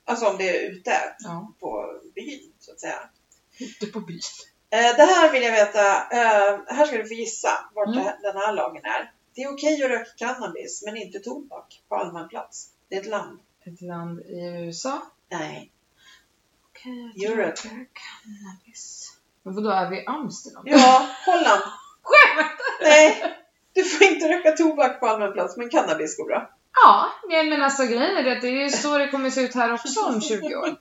Alltså 0.05 0.25
om 0.25 0.38
det 0.38 0.49
är 0.49 0.69
ute 0.71 1.15
Ja, 1.19 1.51
på 1.60 1.69
byn 2.15 2.51
så 2.60 2.71
att 2.71 2.79
säga. 2.79 2.99
ute 3.60 3.86
på 3.86 3.99
byn. 3.99 4.19
Eh, 4.69 4.95
det 4.99 5.03
här 5.13 5.31
vill 5.31 5.43
jag 5.43 5.51
veta. 5.51 5.86
Eh, 5.95 6.60
här 6.67 6.86
ska 6.86 6.97
du 6.97 7.08
få 7.08 7.13
gissa 7.13 7.49
vart 7.75 7.88
Mm. 7.88 8.03
det, 8.03 8.17
den 8.21 8.38
här 8.38 8.53
lagen 8.53 8.86
är. 8.86 9.12
Det 9.36 9.41
är 9.41 9.53
okej 9.53 9.84
att 9.84 9.89
röka 9.89 10.12
cannabis 10.17 10.84
men 10.86 10.97
inte 10.97 11.19
tobak 11.19 11.81
på 11.89 11.95
allmän 11.95 12.27
plats. 12.29 12.67
Det 12.89 12.95
är 12.95 13.01
ett 13.01 13.08
land. 13.08 13.39
Ett 13.65 13.81
land 13.81 14.19
i 14.19 14.39
USA. 14.67 15.01
Nej. 15.31 15.71
Okej, 16.85 17.25
Europe. 17.25 17.61
cannabis. 17.93 19.13
Men 19.43 19.55
vadå, 19.55 19.69
är 19.69 19.89
vi 19.89 19.97
i 19.97 20.05
Amsterdam? 20.05 20.63
Ja, 20.65 21.09
Holland. 21.25 21.61
Skämt! 22.01 22.59
Nej. 22.81 23.23
Du 23.73 23.83
får 23.83 24.07
inte 24.07 24.29
röka 24.29 24.51
tobak 24.51 24.99
på 24.99 25.07
allmän 25.07 25.33
plats 25.33 25.57
men 25.57 25.69
cannabis 25.69 26.17
går 26.17 26.25
bra. 26.25 26.49
Ja, 26.83 27.11
men 27.27 27.61
alltså 27.61 27.83
grejen 27.83 28.17
är 28.17 28.23
det 28.23 28.31
att 28.31 28.41
det 28.41 28.63
är 28.63 28.69
så 28.69 28.97
det 28.97 29.07
kommer 29.07 29.29
se 29.29 29.41
ut 29.41 29.55
här 29.55 29.73
också 29.73 30.05
om 30.05 30.21
20 30.21 30.55
år. 30.55 30.69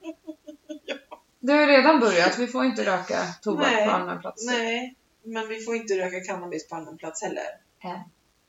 Det 1.40 1.52
har 1.52 1.60
ju 1.60 1.66
redan 1.66 2.00
börjat, 2.00 2.38
vi 2.38 2.46
får 2.46 2.64
inte 2.64 2.86
röka 2.86 3.24
tobak 3.42 3.66
Nej, 3.72 3.86
på 3.86 3.90
allmän 3.90 4.20
plats. 4.20 4.46
Nej, 4.46 4.96
men 5.22 5.48
vi 5.48 5.60
får 5.60 5.76
inte 5.76 5.94
röka 5.94 6.20
cannabis 6.20 6.68
på 6.68 6.76
allmän 6.76 6.96
plats 6.96 7.22
heller. 7.22 7.42
Än. 7.82 8.00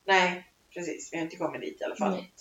Nej, 0.06 0.52
precis. 0.74 1.08
Vi 1.12 1.16
har 1.16 1.24
inte 1.24 1.36
kommit 1.36 1.60
dit 1.60 1.80
i 1.80 1.84
alla 1.84 1.96
fall. 1.96 2.10
Nej. 2.10 2.32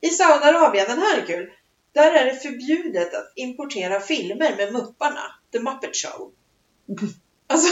I 0.00 0.08
Saudiarabien, 0.08 0.86
den 0.88 0.98
här 0.98 1.18
är 1.18 1.26
kul. 1.26 1.50
Där 1.94 2.12
är 2.12 2.24
det 2.24 2.36
förbjudet 2.36 3.14
att 3.14 3.32
importera 3.34 4.00
filmer 4.00 4.56
med 4.56 4.72
Mupparna, 4.72 5.34
The 5.52 5.60
Muppet 5.60 5.96
Show. 5.96 6.32
Alltså, 7.46 7.68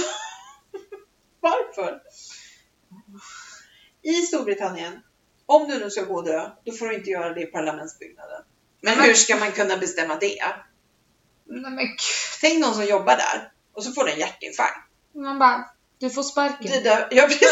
varför? 1.40 2.02
I 4.02 4.14
Storbritannien, 4.14 5.00
om 5.46 5.68
du 5.68 5.78
nu 5.78 5.90
ska 5.90 6.02
gå 6.02 6.14
och 6.14 6.24
dö, 6.24 6.50
då 6.64 6.72
får 6.72 6.86
du 6.86 6.94
inte 6.94 7.10
göra 7.10 7.34
det 7.34 7.42
i 7.42 7.46
parlamentsbyggnaden. 7.46 8.42
Men 8.80 9.00
hur 9.00 9.14
ska 9.14 9.36
man 9.36 9.52
kunna 9.52 9.76
bestämma 9.76 10.16
det? 10.16 10.44
Nej 11.44 11.70
men. 11.70 11.88
Tänk 12.40 12.60
någon 12.60 12.74
som 12.74 12.84
jobbar 12.84 13.16
där 13.16 13.52
och 13.72 13.84
så 13.84 13.92
får 13.92 14.04
du 14.04 14.12
en 14.12 14.18
hjärtinfarkt. 14.18 14.88
Man 15.14 15.38
bara, 15.38 15.70
du 15.98 16.10
får 16.10 16.22
sparken. 16.22 16.70
Det 16.70 16.80
där, 16.80 17.08
ja, 17.10 17.22
precis. 17.22 17.48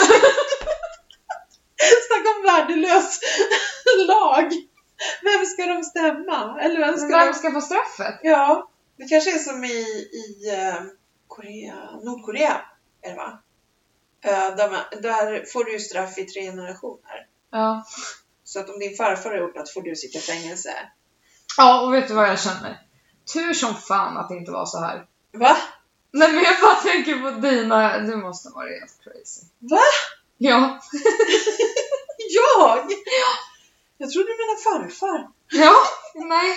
Snacka 2.06 2.28
om 2.36 2.42
värdelös 2.42 3.20
lag. 4.06 4.52
Vem 5.22 5.46
ska 5.46 5.66
de 5.66 5.82
stämma? 5.82 6.60
Eller 6.60 6.78
vem 6.78 6.96
ska 6.96 7.06
Vem 7.06 7.26
de... 7.26 7.34
ska 7.34 7.52
få 7.52 7.60
straffet? 7.60 8.20
Ja, 8.22 8.70
det 8.96 9.04
kanske 9.04 9.34
är 9.34 9.38
som 9.38 9.64
i, 9.64 10.08
i 10.12 10.50
eh, 10.54 10.82
Korea, 11.28 11.74
Nordkorea, 12.04 12.60
är 13.02 13.10
det 13.10 13.16
va? 13.16 13.38
Eh, 14.24 14.56
där, 14.56 14.70
man, 14.70 15.02
där 15.02 15.44
får 15.52 15.64
du 15.64 15.78
straff 15.78 16.18
i 16.18 16.24
tre 16.24 16.42
generationer. 16.42 17.26
Ja. 17.50 17.84
Så 18.44 18.60
att 18.60 18.70
om 18.70 18.78
din 18.78 18.96
farfar 18.96 19.30
har 19.30 19.38
gjort 19.38 19.56
något 19.56 19.72
får 19.72 19.82
du 19.82 19.96
sitta 19.96 20.18
i 20.18 20.20
fängelse. 20.20 20.74
Ja, 21.56 21.86
och 21.86 21.94
vet 21.94 22.08
du 22.08 22.14
vad 22.14 22.28
jag 22.28 22.40
känner? 22.40 22.80
Tur 23.34 23.52
som 23.52 23.74
fan 23.74 24.16
att 24.16 24.28
det 24.28 24.36
inte 24.36 24.50
var 24.50 24.66
så 24.66 24.78
här. 24.78 25.06
Va? 25.32 25.56
Nej 26.12 26.32
men 26.32 26.44
jag 26.44 26.54
bara 26.62 26.74
tänker 26.74 27.22
på 27.22 27.30
dina, 27.30 27.98
du 27.98 28.16
måste 28.16 28.48
vara 28.48 28.68
helt 28.68 29.00
crazy. 29.04 29.46
Va? 29.58 29.80
Ja. 30.38 30.80
Jag? 32.30 32.90
Jag 34.00 34.10
trodde 34.10 34.28
du 34.28 34.36
menade 34.36 34.60
farfar. 34.62 35.28
Ja, 35.50 35.74
nej. 36.14 36.56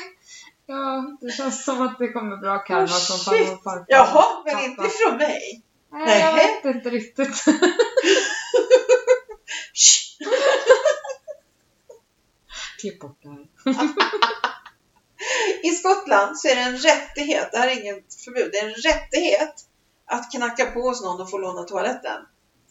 Ja, 0.66 1.18
det 1.22 1.32
känns 1.32 1.66
som 1.66 1.82
att 1.82 2.00
det 2.00 2.08
kommer 2.08 2.38
bra 2.38 2.58
karma 2.60 2.84
Oh, 2.84 3.00
från 3.00 3.18
farmor 3.18 3.54
och 3.54 3.64
farfar. 3.64 3.86
Jaha, 3.88 4.42
men 4.46 4.54
Pappa. 4.54 4.66
inte 4.66 4.90
från 4.90 5.18
mig. 5.18 5.64
Nej, 5.92 6.20
jag 6.20 6.36
Nej. 6.36 6.62
vet 6.64 6.66
inte 6.76 6.90
riktigt. 6.90 7.44
Klipp 12.80 13.00
bort 13.00 13.20
det 13.24 13.30
här. 13.30 13.48
I 15.64 15.70
Skottland 15.70 16.40
så 16.40 16.48
är 16.48 16.56
det 16.56 16.62
en 16.62 16.78
rättighet, 16.78 17.50
det 17.52 17.58
här 17.58 17.68
är 17.68 17.82
inget 17.82 18.24
förbud, 18.26 18.50
det 18.52 18.58
är 18.58 18.66
en 18.68 18.74
rättighet 18.74 19.54
att 20.06 20.32
knacka 20.32 20.66
på 20.66 20.80
hos 20.80 21.04
någon 21.04 21.22
och 21.22 21.30
få 21.30 21.38
låna 21.38 21.64
toaletten. 21.64 22.22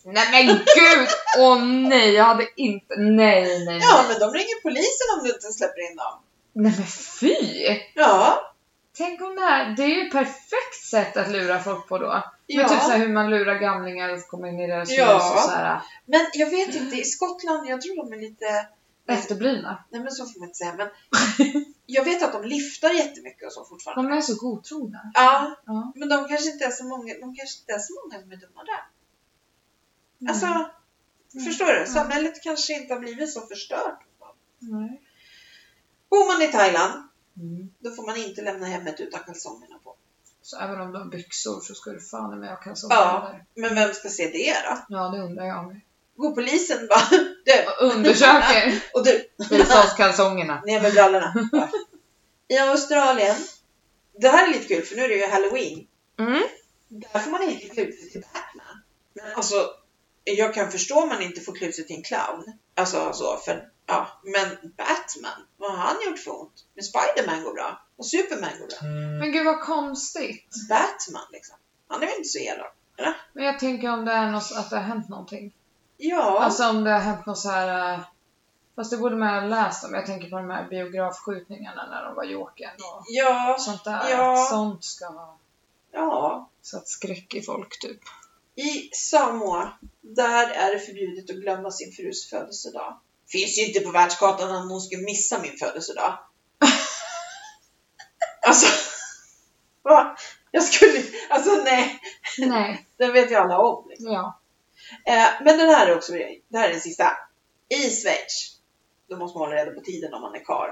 Nej 0.05 0.47
men 0.47 0.57
gud! 0.57 1.09
Åh 1.38 1.62
nej, 1.65 2.12
jag 2.12 2.25
hade 2.25 2.47
inte... 2.57 2.97
Nej, 2.97 3.43
nej, 3.43 3.65
nej. 3.65 3.79
Ja, 3.83 4.05
men 4.09 4.19
de 4.21 4.33
ringer 4.38 4.62
polisen 4.62 5.07
om 5.19 5.25
du 5.25 5.33
inte 5.35 5.53
släpper 5.53 5.91
in 5.91 5.97
dem. 5.97 6.19
Nej 6.53 6.73
men 6.79 6.87
fy! 6.87 7.37
Ja, 7.95 8.49
Tänk 8.97 9.23
om 9.23 9.35
det 9.37 9.41
här, 9.43 9.77
det 9.77 9.83
är 9.83 9.88
ju 9.88 10.07
ett 10.07 10.12
perfekt 10.12 10.85
sätt 10.91 11.17
att 11.17 11.31
lura 11.31 11.59
folk 11.62 11.88
på 11.88 11.99
då. 11.99 12.23
ja. 12.47 12.61
Men 12.62 12.69
typ 12.69 12.81
såhär 12.83 12.99
hur 12.99 13.09
man 13.09 13.31
lurar 13.31 13.55
gamlingar 13.55 14.09
och 14.15 14.27
kommer 14.29 14.49
in 14.49 14.61
i 14.61 14.67
deras 14.67 14.91
Ja. 14.91 15.15
hus 15.15 15.33
och 15.33 15.38
såhär 15.51 15.81
Men 16.07 16.27
jag 16.33 16.51
vet 16.51 16.75
inte, 16.75 16.97
i 16.97 17.05
Skottland, 17.05 17.69
jag 17.69 17.81
tror 17.83 17.97
de 18.05 18.12
är 18.12 18.21
lite, 18.21 18.67
efterblivna. 19.09 19.85
nej 19.91 20.01
men 20.01 20.11
så 20.12 20.27
får 20.27 20.38
man 20.41 20.49
inte 20.49 20.57
säga, 20.59 20.75
men 20.75 20.88
jag 21.87 22.05
vet 22.05 22.23
att 22.23 22.33
de 22.33 22.45
lyftar 22.45 22.91
jättemycket 22.91 23.47
och 23.47 23.53
så 23.53 23.65
fortfarande. 23.65 24.09
De 24.11 24.17
är 24.17 24.21
så 24.21 24.35
godtrogna. 24.35 25.01
Ja, 25.15 25.57
Ja. 25.67 25.93
men 25.95 26.09
de 26.09 26.29
kanske 26.29 26.51
inte 26.51 26.65
är 26.65 26.71
så 26.71 26.85
många, 26.85 27.15
de 27.15 27.21
kanske 27.37 27.61
inte 27.61 27.73
är 27.73 27.79
så 27.79 27.93
många 28.03 28.23
som 28.23 28.33
är 28.33 28.37
dumma 28.37 28.65
där. 28.65 28.83
Alltså, 30.28 30.46
Mm. 31.35 31.44
förstår 31.46 31.66
du? 31.66 31.76
Mm. 31.76 31.87
Samhället 31.92 32.42
kanske 32.42 32.72
inte 32.72 32.94
har 32.94 33.00
blivit 33.00 33.32
så 33.32 33.40
förstört. 33.40 33.98
Nej. 34.58 35.00
Bor 36.11 36.26
man 36.32 36.42
i 36.42 36.52
Thailand, 36.52 36.92
Mm. 37.37 37.70
då 37.78 37.90
får 37.90 38.06
man 38.06 38.16
inte 38.16 38.42
lämna 38.42 38.66
hemmet 38.66 39.00
utan 39.00 39.20
kalsongerna 39.20 39.78
på. 39.85 39.94
Så 40.42 40.58
även 40.61 40.80
om 40.80 40.92
du 40.92 40.98
har 40.98 41.04
byxor 41.06 41.61
så 41.61 41.74
ska 41.74 41.90
du 41.90 42.00
fan 42.00 42.40
med 42.40 42.48
ha 42.48 42.56
kalsonger 42.56 42.96
Ja. 42.96 43.28
där. 43.32 43.44
Men 43.62 43.74
vem 43.74 43.94
ska 43.94 44.08
se 44.08 44.28
det 44.28 44.56
då? 44.68 44.78
Ja, 44.88 45.08
det 45.08 45.18
undrar 45.22 45.44
jag 45.44 45.66
med. 45.66 45.80
Går 46.16 46.35
polisen 46.35 46.87
bara, 46.88 47.08
du, 47.44 47.87
Undersöker. 47.87 48.82
och 48.94 49.04
du, 49.04 49.26
Visa 49.50 49.85
oss 49.85 49.94
kalsongerna. 49.96 50.61
ner 50.66 50.82
med 50.82 50.92
brallorna. 50.92 51.35
I 52.48 52.58
Australien, 52.58 53.37
det 54.20 54.28
här 54.28 54.48
är 54.48 54.52
lite 54.52 54.68
kul 54.68 54.82
för 54.85 54.96
nu 54.96 55.02
är 55.04 55.08
det 55.08 55.14
ju 55.14 55.26
halloween. 55.26 55.87
Mm. 56.18 56.42
Där 56.88 57.20
får 57.20 57.30
man 57.30 57.42
inte 57.42 57.68
klä 57.68 57.82
ut 57.82 58.00
sig 58.00 58.11
till 58.11 58.20
Batman. 58.20 58.82
Men 59.14 59.35
alltså, 59.35 59.70
jag 60.24 60.54
kan 60.54 60.70
förstå 60.70 61.02
om 61.02 61.08
man 61.08 61.22
inte 61.22 61.40
får 61.40 61.54
klä 61.54 61.66
ut 61.66 61.74
sig 61.74 61.87
till 61.87 61.96
en 61.96 62.02
clown. 62.02 62.44
Alltså 62.74 63.12
så, 63.12 63.37
för 63.37 63.68
ja, 63.87 64.06
men 64.22 64.48
Batman, 64.76 65.46
vad 65.56 65.70
har 65.70 65.78
han 65.78 65.96
gjort 66.06 66.18
för 66.18 66.40
ont? 66.40 66.64
Men 66.74 66.85
Spiderman 66.85 67.44
går 67.44 67.54
bra. 67.54 67.82
Och 67.96 68.06
Superman 68.06 68.50
går 68.61 68.66
bra. 68.66 68.88
Men 69.20 69.32
gud 69.32 69.44
vad 69.46 69.61
konstigt. 69.61 70.54
Batman 70.68 71.26
liksom. 71.32 71.56
Han 71.88 72.02
är 72.02 72.06
väl 72.06 72.16
inte 72.16 72.28
så 72.28 72.38
elak? 72.38 72.74
Men 73.32 73.44
jag 73.44 73.58
tänker 73.58 73.90
om 73.92 74.04
det 74.04 74.12
är 74.12 74.30
något, 74.30 74.52
att 74.56 74.70
det 74.70 74.76
har 74.76 74.82
hänt 74.82 75.08
någonting. 75.08 75.52
Ja. 75.96 76.40
Alltså 76.44 76.68
om 76.68 76.85
det 76.85 76.90
har 76.90 76.98
hänt 77.00 77.26
något 77.26 77.38
så 77.38 77.50
här. 77.50 77.94
eh, 77.94 78.00
Fast 78.76 78.90
det 78.90 78.96
borde 78.96 79.16
man 79.16 79.28
ha 79.35 79.40
läst 79.40 79.85
om. 79.85 79.94
Jag 79.94 80.06
tänker 80.06 80.30
på 80.30 80.37
de 80.37 80.50
här 80.50 80.68
biografskjutningarna 80.68 81.87
när 81.90 82.04
de 82.04 82.14
var 82.14 82.24
Jokern 82.24 82.74
och 82.74 83.04
ja. 83.08 83.56
sånt 83.58 83.85
där. 83.85 84.11
Ja. 84.11 84.46
Sånt 84.50 84.85
ska 84.85 85.06
ha 85.06 85.38
Ja. 85.92 86.48
satt 86.62 86.88
skräck 86.88 87.35
i 87.35 87.42
folk 87.42 87.78
typ. 87.80 88.00
I 88.55 88.91
Samoa, 88.93 89.73
där 90.01 90.49
är 90.49 90.73
det 90.73 90.79
förbjudet 90.79 91.31
att 91.31 91.37
glömma 91.37 91.71
sin 91.71 91.93
frus 91.93 92.31
födelsedag. 92.31 93.01
Finns 93.29 93.59
ju 93.59 93.67
inte 93.67 93.81
på 93.81 93.91
världskartan 93.91 94.57
om 94.57 94.71
hon 94.71 94.81
skulle 94.81 95.03
missa 95.03 95.43
min 95.43 95.57
födelsedag. 95.59 96.19
alltså, 98.47 98.67
va? 99.83 100.17
Jag 100.51 100.65
skulle, 100.65 101.03
alltså 101.31 101.51
nej, 101.65 102.01
Nej. 102.38 102.87
den 102.97 103.12
vet 103.12 103.31
ju 103.31 103.35
alla 103.35 103.59
om. 103.59 103.88
Liksom. 103.88 104.12
Ja. 104.12 104.41
Eh, 105.07 105.45
men 105.45 105.59
den 105.59 105.69
här 105.69 105.87
är 105.87 105.97
också, 105.97 106.12
det 106.49 106.59
här 106.59 106.69
är 106.69 106.73
den 106.73 106.81
sista. 106.81 107.12
I 107.69 107.91
Schweiz, 107.91 108.59
då 109.09 109.17
måste 109.17 109.38
man 109.38 109.49
hålla 109.49 109.61
reda 109.61 109.71
på 109.71 109.81
tiden 109.81 110.15
om 110.15 110.21
man 110.21 110.35
är 110.35 110.45
karl. 110.45 110.71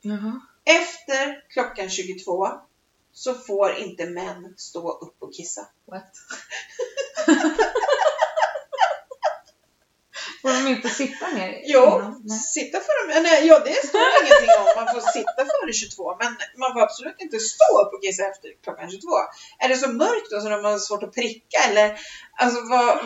Jaha. 0.00 0.40
Efter 0.64 1.44
klockan 1.48 1.90
22 1.90 2.48
så 3.12 3.34
får 3.34 3.76
inte 3.76 4.06
män 4.06 4.54
stå 4.56 4.92
upp 4.92 5.16
och 5.18 5.34
kissa. 5.34 5.68
What? 5.84 6.02
Får 10.42 10.52
de 10.64 10.68
inte 10.70 10.88
sitta 10.88 11.28
ner 11.28 11.60
Jo, 11.64 11.82
innan? 11.84 12.28
Sitta 12.30 12.78
före, 12.80 13.20
nej, 13.20 13.46
ja 13.46 13.58
det 13.58 13.86
står 13.88 14.00
ingenting 14.22 14.50
om 14.58 14.84
man 14.84 14.94
får 14.94 15.00
sitta 15.12 15.44
före 15.44 15.72
22 15.72 16.16
men 16.20 16.36
man 16.58 16.72
får 16.72 16.80
absolut 16.80 17.16
inte 17.18 17.38
stå 17.38 17.80
upp 17.82 17.92
och 17.94 18.02
kissa 18.02 18.22
efter 18.26 18.50
klockan 18.64 18.90
22. 18.90 19.06
Är 19.58 19.68
det 19.68 19.76
så 19.76 19.88
mörkt 19.88 20.30
då 20.30 20.40
så 20.40 20.48
de 20.48 20.64
har 20.64 20.78
svårt 20.78 21.02
att 21.02 21.14
pricka 21.14 21.58
eller 21.68 21.98
alltså 22.40 22.60
vad, 22.68 22.98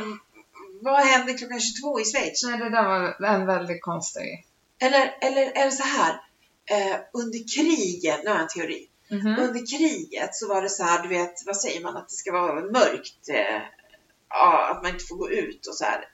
vad 0.80 1.00
händer 1.00 1.38
klockan 1.38 1.60
22 1.60 2.00
i 2.00 2.04
Schweiz? 2.04 2.44
Nej, 2.44 2.58
det 2.58 2.70
där 2.70 2.82
var 3.20 3.28
en 3.28 3.46
väldigt 3.46 3.82
konstig... 3.82 4.44
Eller, 4.80 5.16
eller 5.20 5.42
är 5.42 5.64
det 5.64 5.72
så 5.72 5.82
här, 5.82 6.10
eh, 6.70 6.96
under 7.12 7.38
kriget, 7.56 8.20
nu 8.24 8.30
har 8.30 8.36
jag 8.36 8.42
en 8.42 8.48
teori, 8.48 8.88
Mhm. 9.10 9.38
under 9.38 9.78
kriget 9.78 10.34
så 10.34 10.48
var 10.48 10.62
det 10.62 10.68
så 10.68 10.82
här, 10.84 11.02
du 11.02 11.08
vet, 11.08 11.34
vad 11.46 11.56
säger 11.56 11.80
man, 11.80 11.96
att 11.96 12.08
det 12.08 12.14
ska 12.14 12.32
vara 12.32 12.54
mörkt, 12.54 13.28
eh, 13.28 13.60
ja, 14.30 14.68
att 14.70 14.82
man 14.82 14.92
inte 14.92 15.04
får 15.04 15.16
gå 15.16 15.30
ut 15.30 15.66
och 15.66 15.74
så 15.74 15.84
här. 15.84 16.04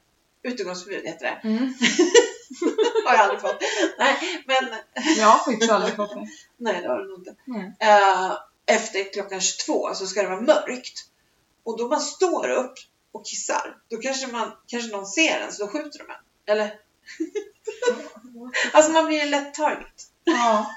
Utegångsförbud 0.42 1.04
heter 1.06 1.24
det. 1.24 1.48
Mm. 1.48 1.74
har 3.06 3.12
jag 3.14 3.20
aldrig 3.22 3.40
fått. 3.40 3.62
Nej, 3.98 4.42
men 4.46 4.78
Jag 5.18 5.26
har 5.26 5.38
faktiskt 5.52 5.72
aldrig 5.72 5.96
fått 5.96 6.14
det. 6.14 6.26
nej, 6.56 6.82
det 6.82 6.88
har 6.88 6.98
du 6.98 7.08
nog 7.08 7.18
inte. 7.18 7.34
Nej. 7.44 7.76
Eh, 7.80 8.32
efter 8.66 9.12
klockan 9.12 9.40
22 9.40 9.94
så 9.94 10.06
ska 10.06 10.22
det 10.22 10.28
vara 10.28 10.40
mörkt. 10.40 11.00
Och 11.64 11.78
då 11.78 11.88
man 11.88 12.00
står 12.00 12.48
upp 12.48 12.74
och 13.12 13.26
kissar, 13.26 13.76
då 13.90 13.96
kanske, 13.96 14.26
man, 14.26 14.52
kanske 14.66 14.92
någon 14.92 15.06
ser 15.06 15.40
en 15.40 15.52
så 15.52 15.64
då 15.64 15.70
skjuter 15.72 15.98
de 15.98 16.04
en. 16.04 16.18
Eller? 16.46 16.74
Alltså 18.72 18.92
man 18.92 19.06
blir 19.06 19.20
en 19.22 19.30
lätt 19.30 19.54
target. 19.54 19.94
Ja. 20.24 20.70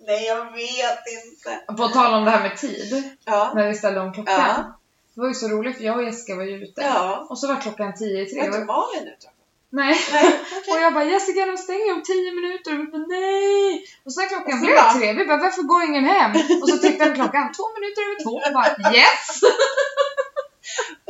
Nej, 0.00 0.26
jag 0.26 0.52
vet 0.52 0.98
inte. 1.24 1.64
På 1.76 1.88
tal 1.88 2.14
om 2.14 2.24
det 2.24 2.30
här 2.30 2.40
med 2.48 2.58
tid, 2.58 3.16
Ja. 3.24 3.52
när 3.54 3.68
vi 3.68 3.74
ställde 3.74 4.00
om 4.00 4.12
klockan. 4.12 4.34
Ja. 4.38 4.78
Det 5.14 5.20
var 5.20 5.28
ju 5.28 5.34
så 5.34 5.48
roligt 5.48 5.76
för 5.76 5.84
jag 5.84 5.96
och 5.96 6.04
Jessica 6.04 6.36
var 6.36 6.44
ju 6.44 6.56
ute. 6.64 6.82
Ja. 6.82 7.26
Och 7.30 7.38
så 7.38 7.46
var 7.48 7.60
klockan 7.60 7.94
tio 7.94 8.20
i 8.20 8.24
Var 8.24 8.30
tre. 8.30 8.46
inte 8.46 8.58
Och, 8.58 8.66
Malin 8.66 9.08
ute? 9.08 9.28
nej. 9.70 9.96
Nej, 10.12 10.40
Och 10.68 10.76
jag 10.82 10.94
bara 10.94 11.04
Jessica 11.04 11.46
de 11.46 11.56
stänger 11.56 11.92
om 11.94 12.02
tio 12.02 12.32
minuter. 12.32 12.72
Och 12.74 12.80
vi 12.80 12.84
bara 12.84 13.06
nej. 13.06 13.84
Och 14.04 14.12
sen 14.14 14.28
klockan 14.28 14.58
så 14.60 14.66
blev 14.66 14.92
tre. 14.98 15.12
Vi 15.12 15.24
bara 15.26 15.36
varför 15.36 15.62
går 15.62 15.82
ingen 15.84 16.04
hem? 16.04 16.30
Och 16.62 16.68
så 16.68 16.78
tittade 16.78 17.10
vi 17.10 17.16
klockan. 17.16 17.52
Två 17.52 17.64
minuter 17.76 18.00
över 18.06 18.22
två. 18.24 18.30
Och 18.46 18.52
bara 18.54 18.94
yes! 18.94 19.40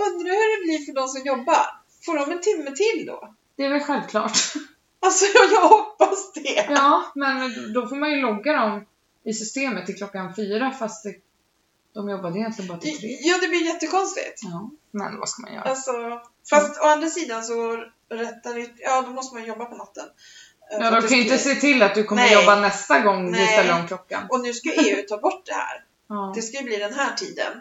Undrar 0.07 0.33
hur 0.41 0.59
det 0.59 0.65
blir 0.65 0.87
för 0.87 0.93
de 0.93 1.09
som 1.09 1.23
jobbar. 1.27 1.67
Får 2.07 2.17
de 2.17 2.33
en 2.33 2.41
timme 2.41 2.71
till 2.71 3.07
då? 3.07 3.35
Det 3.57 3.65
är 3.65 3.71
väl 3.71 3.81
självklart. 3.81 4.39
Alltså 5.01 5.25
jag 5.53 5.61
hoppas 5.69 6.33
det. 6.33 6.67
Ja, 6.71 7.03
men 7.15 7.73
då 7.73 7.87
får 7.87 7.97
man 7.97 8.11
ju 8.11 8.17
logga 8.21 8.53
dem 8.53 8.87
i 9.25 9.33
systemet 9.33 9.87
till 9.87 9.97
klockan 9.97 10.35
fyra 10.37 10.71
fast 10.71 11.05
det, 11.05 11.15
de 11.95 12.09
jobbade 12.09 12.39
egentligen 12.39 12.69
bara 12.69 12.79
till 12.79 12.99
tre. 12.99 13.19
Ja, 13.21 13.39
det 13.41 13.49
blir 13.49 13.65
jättekonstigt. 13.65 14.41
Ja, 14.43 14.71
men 14.91 15.19
vad 15.19 15.29
ska 15.29 15.43
man 15.43 15.55
göra? 15.55 15.63
Alltså, 15.65 15.93
fast 16.51 16.81
å 16.81 16.85
andra 16.85 17.09
sidan 17.09 17.45
så 17.45 17.77
rättar 18.11 18.55
det, 18.55 18.71
ja 18.79 19.03
då 19.03 19.11
måste 19.11 19.35
man 19.37 19.45
jobba 19.45 19.65
på 19.65 19.77
natten. 19.77 20.05
Eh, 20.73 20.79
Ja, 20.81 20.91
de 20.91 21.09
kan 21.09 21.17
ju 21.17 21.23
inte 21.23 21.39
se 21.39 21.55
till 21.55 21.83
att 21.83 21.95
du 21.95 22.05
kommer 22.05 22.23
Nej. 22.23 22.35
jobba 22.35 22.61
nästa 22.61 23.01
gång 23.01 23.31
Nej. 23.31 23.47
ställer 23.47 23.81
om 23.81 23.87
klockan. 23.87 24.27
Och 24.31 24.41
nu 24.41 24.53
ska 24.53 24.71
EU 24.73 25.03
ta 25.09 25.19
bort 25.19 25.47
det 25.47 25.53
här. 25.55 25.85
Ja. 26.09 26.33
Det 26.35 26.43
ska 26.43 26.59
ju 26.59 26.65
bli 26.65 26.77
den 26.77 26.95
här 26.95 27.15
tiden. 27.15 27.53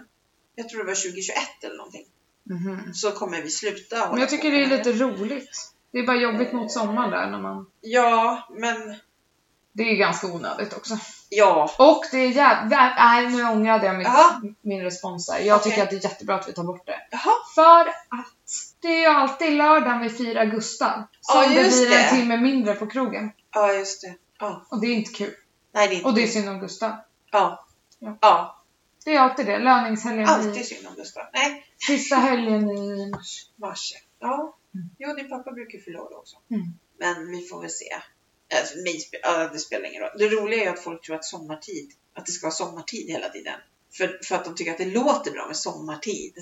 Jag 0.56 0.70
tror 0.70 0.80
det 0.80 0.88
var 0.88 0.96
2021 0.96 1.38
eller 1.63 1.78
någonting. 1.78 2.06
Mhm. 2.44 2.94
Så 2.94 3.12
kommer 3.12 3.41
vi 3.41 3.50
sluta 3.50 3.98
hålla 4.00 4.12
Men 4.12 4.20
jag 4.20 4.30
tycker 4.30 4.50
på 4.52 4.56
det 4.58 4.63
är 4.63 4.78
lite 4.78 4.91
roligt. 4.94 5.72
Det 5.91 6.00
är 6.00 6.08
bara 6.08 6.17
jobbigt 6.17 6.54
mot 6.54 6.72
sommaren 6.72 7.12
där 7.12 7.30
när 7.32 7.39
man... 7.39 7.65
Ja, 7.82 8.48
men 8.52 8.96
Det 9.74 9.84
är 9.84 9.96
ganska 9.96 10.28
onödigt 10.28 10.74
också. 10.74 10.98
Ja. 11.32 11.72
Och 11.78 12.04
det 12.12 12.17
är 12.17 12.30
jävligt... 12.30 12.72
Nej, 12.98 13.28
nu 13.28 13.44
ångrade 13.44 13.86
jag 13.86 13.98
mitt, 13.98 14.08
min 14.62 14.82
respons 14.82 15.28
där. 15.28 15.39
Jag 15.39 15.58
Okej. 15.58 15.72
tycker 15.72 15.84
att 15.84 15.89
det 15.89 15.96
är 15.96 16.04
jättebra 16.04 16.36
att 16.36 16.50
vi 16.50 16.54
tar 16.54 16.63
bort 16.63 16.86
det. 16.86 17.08
Jaha. 17.12 17.34
För 17.56 17.88
att 17.89 18.36
det 18.82 18.88
är 18.88 19.00
ju 19.00 19.06
alltid 19.06 19.54
lördagen 19.54 20.02
vi 20.02 20.10
firar 20.10 20.46
Gustav. 20.46 21.04
Som 21.22 21.41
Ja, 21.41 21.48
det 21.50 21.70
blir 21.70 21.89
det. 21.89 22.04
en 22.04 22.15
timme 22.15 22.38
mindre 22.38 22.74
på 22.74 22.88
krogen. 22.88 23.32
Ja, 23.54 23.74
just 23.74 24.02
det. 24.02 24.15
Ja. 24.39 24.65
Och 24.70 24.82
det 24.82 24.88
är 24.88 24.94
inte 24.96 25.12
kul. 25.12 25.34
Nej, 25.74 25.88
det 25.88 25.94
är 25.94 25.96
inte 25.96 26.08
Och 26.08 26.15
det 26.15 26.24
är 26.24 26.28
synd 26.28 26.50
om 26.50 26.60
Gustav. 26.60 26.91
Ja. 27.32 27.65
Ja. 28.00 28.17
Ja. 28.22 28.58
Det 29.06 29.15
är 29.15 29.20
alltid 29.20 29.46
det. 29.46 29.60
Löningshelgen 29.60 30.24
i 30.24 30.26
Alltid 30.26 30.65
synd 30.65 30.88
om 30.88 30.96
Gustav. 30.96 31.24
Nej, 31.34 31.65
sista 31.88 32.15
helgen 32.15 32.70
i 32.70 33.10
mars. 33.12 33.50
mars. 33.56 33.94
Ja. 34.20 34.58
Mm. 34.76 34.89
Jo, 35.00 35.13
din 35.13 35.30
pappa 35.30 35.52
brukar 35.52 35.80
förlora 35.80 36.17
också. 36.17 36.38
Mm. 36.52 36.62
Men 37.00 37.32
vi 37.32 37.41
får 37.48 37.62
väl 37.62 37.70
se. 37.70 37.86
Alltså, 38.60 38.76
det 39.54 39.60
spelar 39.60 39.90
ingen 39.90 40.02
roll. 40.02 40.12
Det 40.18 40.28
roliga 40.28 40.64
är 40.64 40.70
att 40.74 40.80
folk 40.84 41.06
tror 41.06 41.16
att 41.16 41.26
sommartid, 41.26 41.92
att 42.14 42.26
det 42.26 42.32
ska 42.32 42.46
vara 42.48 42.54
sommartid 42.54 43.08
hela 43.10 43.30
tiden. 43.30 43.54
För, 43.94 44.20
för 44.24 44.36
att 44.36 44.46
de 44.46 44.56
tycker 44.56 44.72
att 44.72 44.78
det 44.78 44.86
låter 44.86 45.32
bra 45.32 45.48
med 45.48 45.58
sommartid. 45.58 46.34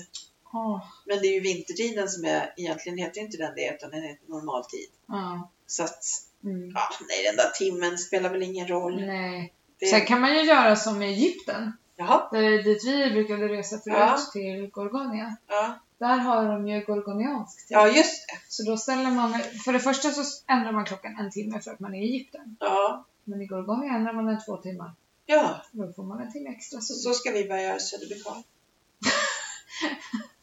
Åh, 0.52 0.84
Men 1.06 1.18
det 1.18 1.26
är 1.26 1.32
ju 1.34 1.40
vintertiden 1.40 2.08
som 2.08 2.24
är, 2.24 2.54
egentligen 2.56 2.98
heter 2.98 3.20
inte 3.20 3.36
den 3.36 3.54
det, 3.56 3.74
utan 3.74 3.90
den 3.90 4.02
heter 4.02 4.28
normaltid. 4.30 4.88
ja. 5.08 5.50
Så 5.66 5.82
att, 5.82 6.04
Mm. 6.44 6.70
ja, 6.74 6.88
nej, 7.08 7.24
den 7.24 7.36
där 7.36 7.50
timmen 7.50 7.98
spelar 7.98 8.30
väl 8.30 8.42
ingen 8.42 8.68
roll. 8.68 9.06
Nej. 9.06 9.54
Det, 9.80 9.86
Sen 9.86 10.06
kan 10.06 10.20
man 10.20 10.34
ju 10.36 10.42
göra 10.42 10.76
som 10.76 11.02
i 11.02 11.06
Egypten. 11.06 11.72
Jaha, 11.96 12.28
Där, 12.32 12.62
dit 12.62 12.84
vi 12.84 13.10
brukade 13.10 13.48
resa 13.48 13.78
förut 13.78 13.96
Ja. 13.98 14.18
till 14.32 14.66
Gorgonia. 14.70 15.36
ja. 15.48 15.78
Där 16.00 16.16
har 16.16 16.48
de 16.48 16.68
ju 16.68 16.84
gorgoniansk 16.84 17.68
tid. 17.68 17.76
ja, 17.76 17.88
just 17.88 18.28
det. 18.28 18.38
Så 18.48 18.62
då 18.62 18.76
ställer 18.76 19.10
man, 19.10 19.34
för 19.64 19.72
det 19.72 19.80
första 19.80 20.10
så 20.10 20.22
ändrar 20.52 20.72
man 20.72 20.84
klockan 20.84 21.16
en 21.18 21.30
timme 21.30 21.60
för 21.60 21.70
att 21.70 21.80
man 21.80 21.94
är 21.94 21.98
i 21.98 22.02
Egypten. 22.04 22.56
Ja, 22.60 23.04
Men 23.24 23.42
i 23.42 23.46
Gorgonia 23.46 23.92
ändrar 23.94 24.12
man 24.12 24.26
den 24.26 24.40
två 24.44 24.56
timmar. 24.56 24.92
ja. 25.26 25.62
Då 25.72 25.92
får 25.92 26.02
man 26.02 26.20
en 26.20 26.32
timme 26.32 26.50
extra 26.50 26.80
sol. 26.80 26.96
Så 26.96 27.12
ska 27.14 27.30
vi 27.30 27.48
börja 27.48 27.62
göra 27.62 27.78
Söderbykarl. 27.78 28.42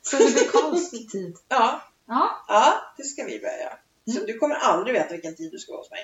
Så 0.01 0.17
det 0.17 0.33
blir 0.33 0.51
kalsk 0.51 1.11
tid. 1.11 1.37
Ja, 1.47 1.81
Ja, 2.07 2.45
ja, 2.47 2.73
det 2.97 3.03
ska 3.03 3.23
vi 3.23 3.39
börja 3.39 3.59
göra. 3.61 3.77
Så 4.05 4.11
Mm. 4.11 4.25
du 4.27 4.37
kommer 4.37 4.55
aldrig 4.55 4.93
veta 4.93 5.13
vilken 5.13 5.35
tid 5.35 5.51
du 5.51 5.59
ska 5.59 5.71
vara 5.71 5.81
hos 5.81 5.91
mig. 5.91 5.99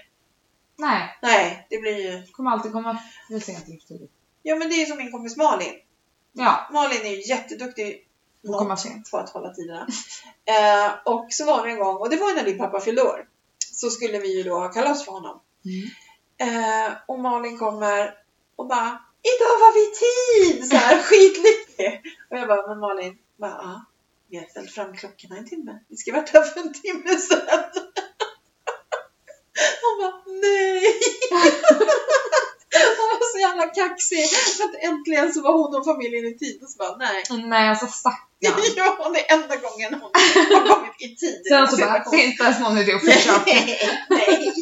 nej. 0.77 1.17
Nej, 1.21 1.67
det 1.69 1.77
blir 1.77 1.97
ju... 2.11 2.25
Kommer 2.31 2.51
alltid 2.51 2.71
komma 2.71 2.99
för 3.31 3.39
sent 3.39 3.65
till 3.65 3.81
tidigt. 3.81 4.11
Ja, 4.43 4.55
men 4.55 4.69
det 4.69 4.75
är 4.75 4.85
som 4.85 4.97
min 4.97 5.11
kompis 5.11 5.37
Malin. 5.37 5.73
Ja, 6.31 6.67
Malin 6.71 7.01
är 7.01 7.09
ju 7.09 7.21
jätteduktig 7.29 8.07
och 8.47 8.57
komma 8.57 8.77
sent. 8.77 9.11
på 9.11 9.17
att 9.17 9.29
hålla 9.29 9.53
tiderna. 9.53 9.87
Eh, 10.45 10.91
och 11.05 11.27
så 11.29 11.45
var 11.45 11.65
det 11.65 11.71
en 11.71 11.79
gång, 11.79 11.95
och 11.95 12.09
det 12.09 12.17
var 12.17 12.35
när 12.35 12.43
din 12.43 12.57
pappa 12.57 12.79
fyllde 12.79 13.01
år, 13.01 13.27
så 13.71 13.89
skulle 13.89 14.19
vi 14.19 14.37
ju 14.37 14.43
då 14.43 14.59
ha 14.59 14.71
kalas 14.71 15.05
för 15.05 15.11
honom. 15.11 15.41
Mm. 15.65 16.85
Eh, 16.85 16.91
och 17.07 17.19
Malin 17.19 17.57
kommer 17.57 18.15
och 18.55 18.67
bara 18.67 18.99
Idag 19.31 19.55
var 19.63 19.73
vi 19.79 19.85
tid! 20.03 20.69
Så 20.69 20.75
här 20.75 21.03
skitlycklig. 21.07 22.01
Och 22.29 22.37
jag 22.37 22.47
bara, 22.47 22.67
men 22.67 22.79
Malin, 22.79 23.17
bara, 23.37 23.51
ja, 23.51 23.85
vi 24.29 24.37
har 24.37 24.45
ställt 24.45 24.71
fram 24.71 24.97
klockorna 24.97 25.37
en 25.37 25.49
timme. 25.49 25.79
Vi 25.89 25.97
ska 25.97 26.11
varit 26.11 26.29
här 26.29 26.43
för 26.43 26.59
en 26.59 26.73
timme 26.73 27.17
sedan. 27.17 27.63
Hon 29.81 29.95
bara, 30.01 30.21
nej! 30.41 30.83
Hon 32.97 33.07
jävla 33.63 33.89
kaxig. 33.89 34.25
För 34.57 34.63
att 34.63 34.75
äntligen 34.91 35.33
så 35.33 35.41
var 35.41 35.53
hon 35.57 35.75
och 35.75 35.85
familjen 35.85 36.25
i 36.25 36.37
tid. 36.37 36.63
Och 36.63 36.69
så 36.69 36.77
bara, 36.77 36.95
nej. 36.97 37.23
Nej, 37.53 37.69
alltså 37.69 37.87
stackarn. 37.87 38.29
Ja, 38.77 39.09
det 39.13 39.19
är 39.19 39.33
enda 39.35 39.55
gången 39.55 39.93
hon 39.93 40.11
har 40.11 40.75
kommit 40.75 41.01
i 41.01 41.15
tid. 41.15 41.41
Sen 41.49 41.67
så 41.67 41.77
bara, 41.77 42.05
det 42.11 42.17
är 42.17 42.25
inte 42.25 42.43
ens 42.43 42.59
någon 42.59 42.77
idé 42.77 42.93
att 42.93 43.05
försöka. 43.05 43.41
Nej, 43.45 43.79
nej, 44.09 44.53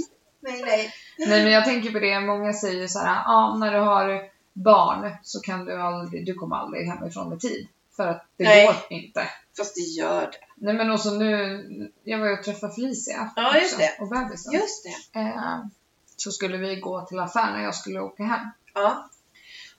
nej, 0.42 0.62
nej. 0.66 0.94
Nej 1.18 1.44
men 1.44 1.52
jag 1.52 1.66
tänker 1.66 1.92
på 1.92 2.00
det, 2.00 2.20
många 2.20 2.54
säger 2.54 2.88
så 2.88 3.00
här, 3.00 3.24
ja 3.26 3.56
när 3.60 3.72
du 3.74 3.80
har 3.80 4.22
barn 4.54 5.12
så 5.24 5.40
kan 5.40 5.66
du 5.66 5.82
aldrig, 5.82 6.26
du 6.26 6.34
kommer 6.34 6.56
aldrig 6.56 6.88
hemifrån 6.88 7.30
med 7.30 7.40
tid. 7.40 7.68
För 7.96 8.08
att 8.08 8.26
det 8.38 8.44
Nej. 8.44 8.66
går 8.66 8.76
inte. 8.90 9.28
Fast 9.58 9.76
det 9.76 9.82
gör 9.82 10.22
det. 10.22 10.38
Nej 10.56 10.74
men 10.74 10.92
också 10.92 11.10
nu, 11.10 11.92
jag 12.04 12.20
var 12.20 12.28
ju 12.28 12.34
och 12.34 12.44
träffade 12.44 12.74
Felicia 12.74 13.32
Ja, 13.36 13.58
just 13.58 13.74
också, 13.74 13.78
det. 13.78 14.04
och 14.04 14.10
bebisen. 14.10 14.54
Just 14.54 14.84
det. 14.84 15.20
Eh, 15.20 15.60
så 16.18 16.32
skulle 16.32 16.58
vi 16.58 16.76
gå 16.76 17.06
till 17.06 17.20
affären 17.20 17.54
när 17.54 17.64
jag 17.64 17.76
skulle 17.76 18.00
åka 18.00 18.24
hem. 18.24 18.48
Ja. 18.74 19.10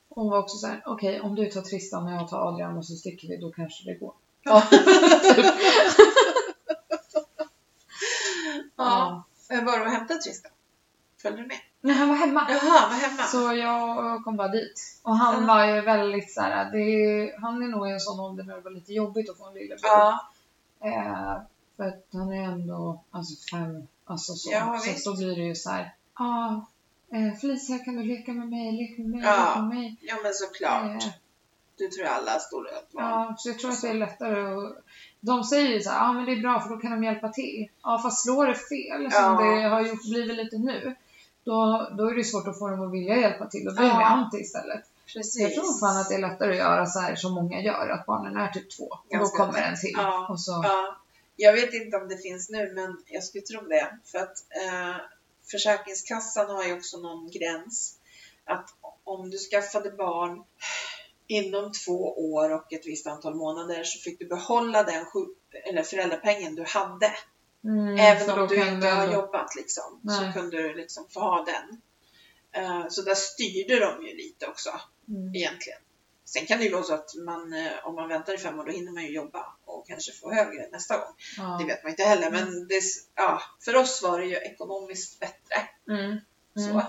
Hon 0.09 0.31
var 0.31 0.39
också 0.39 0.57
så 0.57 0.67
här, 0.67 0.83
okej 0.87 1.21
om 1.21 1.35
du 1.35 1.47
tar 1.51 1.61
Tristan 1.63 2.07
och 2.07 2.13
jag 2.13 2.29
tar 2.29 2.49
Adrian 2.49 2.77
och 2.79 2.87
så 2.87 2.95
sticker 2.97 3.29
vi, 3.29 3.37
då 3.37 3.51
kanske 3.53 3.85
det 3.85 3.95
går. 3.95 4.15
Ja. 4.43 4.63
Ja. 8.77 9.25
ja. 9.49 9.61
Var 9.61 9.79
du 9.79 9.85
och 9.85 9.91
hämtade 9.91 10.21
Tristan? 10.21 10.51
Följde 11.23 11.43
du 11.43 11.49
med? 11.49 11.57
Nej 11.81 11.97
han 11.97 12.09
var 12.09 12.17
hemma. 12.17 12.47
Jaha, 12.49 12.89
var 12.89 12.97
hemma? 12.97 13.23
Så 13.23 13.53
jag 13.55 14.25
kom 14.25 14.37
bara 14.37 14.49
dit. 14.49 15.01
Och 15.03 15.17
han 15.17 15.41
Ja. 15.41 15.55
var 15.55 15.67
ju 15.67 15.81
väldigt 15.81 16.33
så 16.33 16.41
här, 16.41 16.77
är, 16.77 17.41
han 17.41 17.63
är 17.63 17.67
nog 17.69 17.89
i 17.89 17.93
en 17.93 18.01
sån 18.01 18.21
ålder 18.21 18.45
när 18.45 18.55
det 18.55 18.61
var 18.61 18.71
lite 18.71 18.93
jobbigt 18.93 19.31
att 19.31 19.39
få 19.39 19.47
en 19.49 19.55
lillebror. 19.55 19.91
Ja. 19.91 20.31
Eh, 20.85 21.37
för 21.77 21.85
att 21.85 22.07
han 22.13 22.33
är 22.33 22.43
ändå 22.43 23.03
alltså 23.11 23.35
fem, 23.57 23.87
alltså 24.05 24.33
så. 24.35 24.53
Ja, 24.53 24.79
så 24.79 24.91
visst. 24.91 25.05
då 25.05 25.17
blir 25.17 25.37
det 25.37 25.43
ju 25.43 25.55
så 25.55 25.71
här, 25.71 25.95
ja, 26.19 26.67
eh, 27.13 27.35
Felicia 27.41 27.79
kan 27.79 27.97
du 27.97 28.03
leka 28.03 28.33
med 28.33 28.49
mig, 28.49 28.73
lek 28.73 28.99
med 28.99 29.07
mig, 29.09 29.21
Ja. 29.25 29.47
lek 29.47 29.57
med 29.57 29.69
mig. 29.79 29.97
ja, 30.01 30.15
men 30.23 30.35
såklart. 30.35 31.03
Eh, 31.05 31.11
Du 31.79 31.89
tror 31.89 32.07
alla 32.07 32.39
stora 32.39 32.71
barn. 32.93 33.05
ja, 33.05 33.35
så 33.39 33.49
jag 33.49 33.59
tror 33.59 33.71
att 33.71 33.83
det 33.83 33.89
är 33.89 33.95
lättare 33.95 34.41
att 34.55 34.77
de 35.21 35.45
säger 35.45 35.69
ju 35.69 35.81
så 35.81 35.91
ja 35.91 36.13
men 36.13 36.25
det 36.25 36.33
är 36.33 36.41
bra 36.41 36.61
för 36.61 36.69
då 36.69 36.77
kan 36.77 36.91
de 36.91 37.05
hjälpa 37.05 37.29
till. 37.29 37.69
Ja 37.83 37.99
fast 38.03 38.23
slår 38.23 38.47
det 38.47 38.55
fel 38.55 39.11
som 39.13 39.23
Ja. 39.23 39.43
det 39.45 39.69
har 39.69 39.81
gjort, 39.87 40.03
blivit 40.03 40.37
lite 40.37 40.59
nu. 40.59 40.95
Då, 41.45 41.89
då 41.99 42.11
är 42.11 42.15
det 42.15 42.25
svårt 42.25 42.49
att 42.49 42.59
få 42.59 42.69
dem 42.69 42.83
att 42.87 42.93
vilja 42.93 43.17
hjälpa 43.17 43.47
till 43.47 43.69
och 43.69 43.75
bli 43.75 43.87
Ja. 43.87 43.97
med 43.99 44.07
anti 44.11 44.37
istället. 44.39 44.83
Precis. 45.13 45.41
Jag 45.43 45.55
tror 45.55 45.81
fan 45.81 45.97
att 46.01 46.09
det 46.09 46.15
är 46.15 46.19
lättare 46.21 46.51
att 46.51 46.57
göra 46.59 46.87
så 46.87 47.01
här 47.01 47.15
som 47.15 47.33
många 47.33 47.61
gör, 47.61 47.89
att 47.89 48.07
barnen 48.07 48.37
är 48.37 48.49
typ 48.49 48.77
två. 48.77 48.85
Och 48.85 49.05
Ganska 49.11 49.39
då 49.39 49.47
kommer 49.47 49.63
en 49.63 49.77
till. 49.77 49.95
Ja. 49.97 50.27
Och 50.29 50.41
så, 50.41 50.61
Ja. 50.65 50.97
Jag 51.37 51.53
vet 51.53 51.75
inte 51.75 51.97
om 51.97 52.09
det 52.09 52.17
finns 52.17 52.51
nu, 52.51 52.73
men 52.75 52.97
jag 53.07 53.25
skulle 53.25 53.43
tro 53.45 53.61
det. 53.61 53.99
För 54.05 54.19
att 54.19 54.37
eh, 54.67 54.97
Försäkringskassan 55.51 56.51
har 56.51 56.65
ju 56.65 56.73
också 56.73 56.97
någon 56.99 57.31
gräns. 57.31 57.99
Att 58.45 58.69
om 59.05 59.31
du 59.31 59.39
skaffade 59.39 59.91
barn 59.91 60.45
inom 61.27 61.73
två 61.73 62.33
år 62.33 62.51
och 62.55 62.73
ett 62.73 62.87
visst 62.87 63.07
antal 63.07 63.35
månader 63.35 63.85
så 63.85 63.99
fick 63.99 64.19
du 64.19 64.27
behålla 64.27 64.83
den 64.83 65.07
eller 65.69 65.83
föräldrapengen 65.83 66.55
du 66.55 66.65
hade. 66.65 67.13
Mm, 67.65 67.99
Även 67.99 68.39
om 68.39 68.49
du 68.49 68.55
inte 68.55 68.87
har 68.89 69.03
ändå- 69.03 69.15
jobbat 69.15 69.55
liksom, 69.57 70.01
så 70.19 70.33
kunde 70.41 70.57
du 70.63 70.75
liksom 70.75 71.09
få 71.09 71.21
ha 71.21 71.45
den. 71.45 71.81
Eh, 72.53 72.87
Så 72.89 73.03
där 73.03 73.15
styrde 73.15 73.79
de 73.79 74.07
ju 74.07 74.17
lite 74.17 74.47
också 74.47 74.71
Mm. 75.09 75.35
egentligen. 75.35 75.79
Sen 76.35 76.47
kan 76.47 76.59
det 76.59 76.65
ju 76.65 76.73
vara 76.73 76.83
så 76.83 76.95
att 76.95 77.15
man, 77.27 77.53
eh, 77.53 77.73
om 77.85 77.95
man 77.95 78.09
väntar 78.09 78.35
i 78.35 78.39
fem 78.39 78.59
år, 78.59 78.65
då 78.65 78.73
hinner 78.73 78.93
man 78.93 79.03
ju 79.03 79.11
jobba 79.15 79.47
och 79.65 79.87
kanske 79.87 80.13
få 80.13 80.35
högre 80.35 80.69
nästa 80.73 80.97
gång. 80.99 81.15
Ja. 81.37 81.57
Det 81.61 81.65
vet 81.65 81.83
man 81.83 81.91
inte 81.91 82.03
heller, 82.03 82.31
men 82.31 82.69
det, 82.69 82.81
ja, 83.15 83.43
för 83.65 83.77
oss 83.77 84.03
var 84.03 84.21
det 84.21 84.27
ju 84.27 84.37
ekonomiskt 84.37 85.21
bättre. 85.21 85.57
Mm. 85.89 86.01
Mm. 86.11 86.21
Så, 86.55 86.83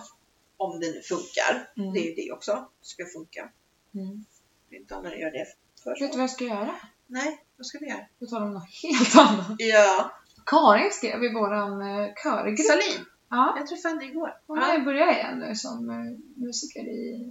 om 0.58 0.80
det 0.80 0.88
nu 0.92 1.02
funkar. 1.02 1.72
Mm. 1.78 1.94
Det 1.94 2.00
är 2.00 2.04
ju 2.10 2.14
det 2.16 2.32
också, 2.32 2.70
ska 2.82 3.06
funka. 3.06 3.50
Mm. 3.96 4.26
Det 4.70 4.76
är 4.76 4.80
inte 4.80 4.96
alla 4.96 5.16
gör 5.16 5.32
det 5.32 5.46
först. 5.84 6.02
Vet 6.02 6.12
du 6.12 6.18
vad 6.18 6.24
jag 6.24 6.30
ska 6.30 6.44
göra? 6.44 6.76
Nej, 7.08 7.44
vad 7.58 7.66
ska 7.66 7.78
vi 7.80 7.88
göra? 7.90 8.06
Vi 8.20 8.28
talar 8.28 8.46
om 8.46 8.54
något 8.54 8.70
helt 8.84 9.16
annat. 9.18 9.56
Ja, 9.58 10.12
Karin 10.46 10.92
skrev 10.92 11.24
i 11.24 11.34
våran 11.34 11.82
eh, 11.82 12.14
körgrupp. 12.24 12.60
Salin. 12.68 13.06
Ja, 13.30 13.56
Jag 13.58 13.68
träffade 13.68 13.96
henne 13.96 14.06
igår. 14.06 14.38
hon 14.48 14.58
Ja. 14.58 14.80
börjar 14.86 15.12
igen 15.12 15.40
nu 15.40 15.56
som 15.56 15.90
eh, 15.90 16.42
musiker 16.44 16.80
i 16.80 17.30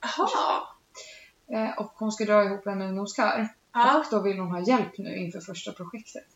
Jaha. 0.00 0.62
Eh, 1.52 1.78
Och 1.78 1.92
hon 1.94 2.12
ska 2.12 2.24
dra 2.24 2.44
ihop 2.44 2.66
en 2.66 2.82
ungdomskör. 2.82 3.48
Ja. 3.72 3.98
Och 3.98 4.04
då 4.10 4.20
vill 4.20 4.38
hon 4.38 4.50
ha 4.50 4.60
hjälp 4.60 4.98
nu 4.98 5.16
inför 5.16 5.40
första 5.40 5.72
projektet. 5.72 6.26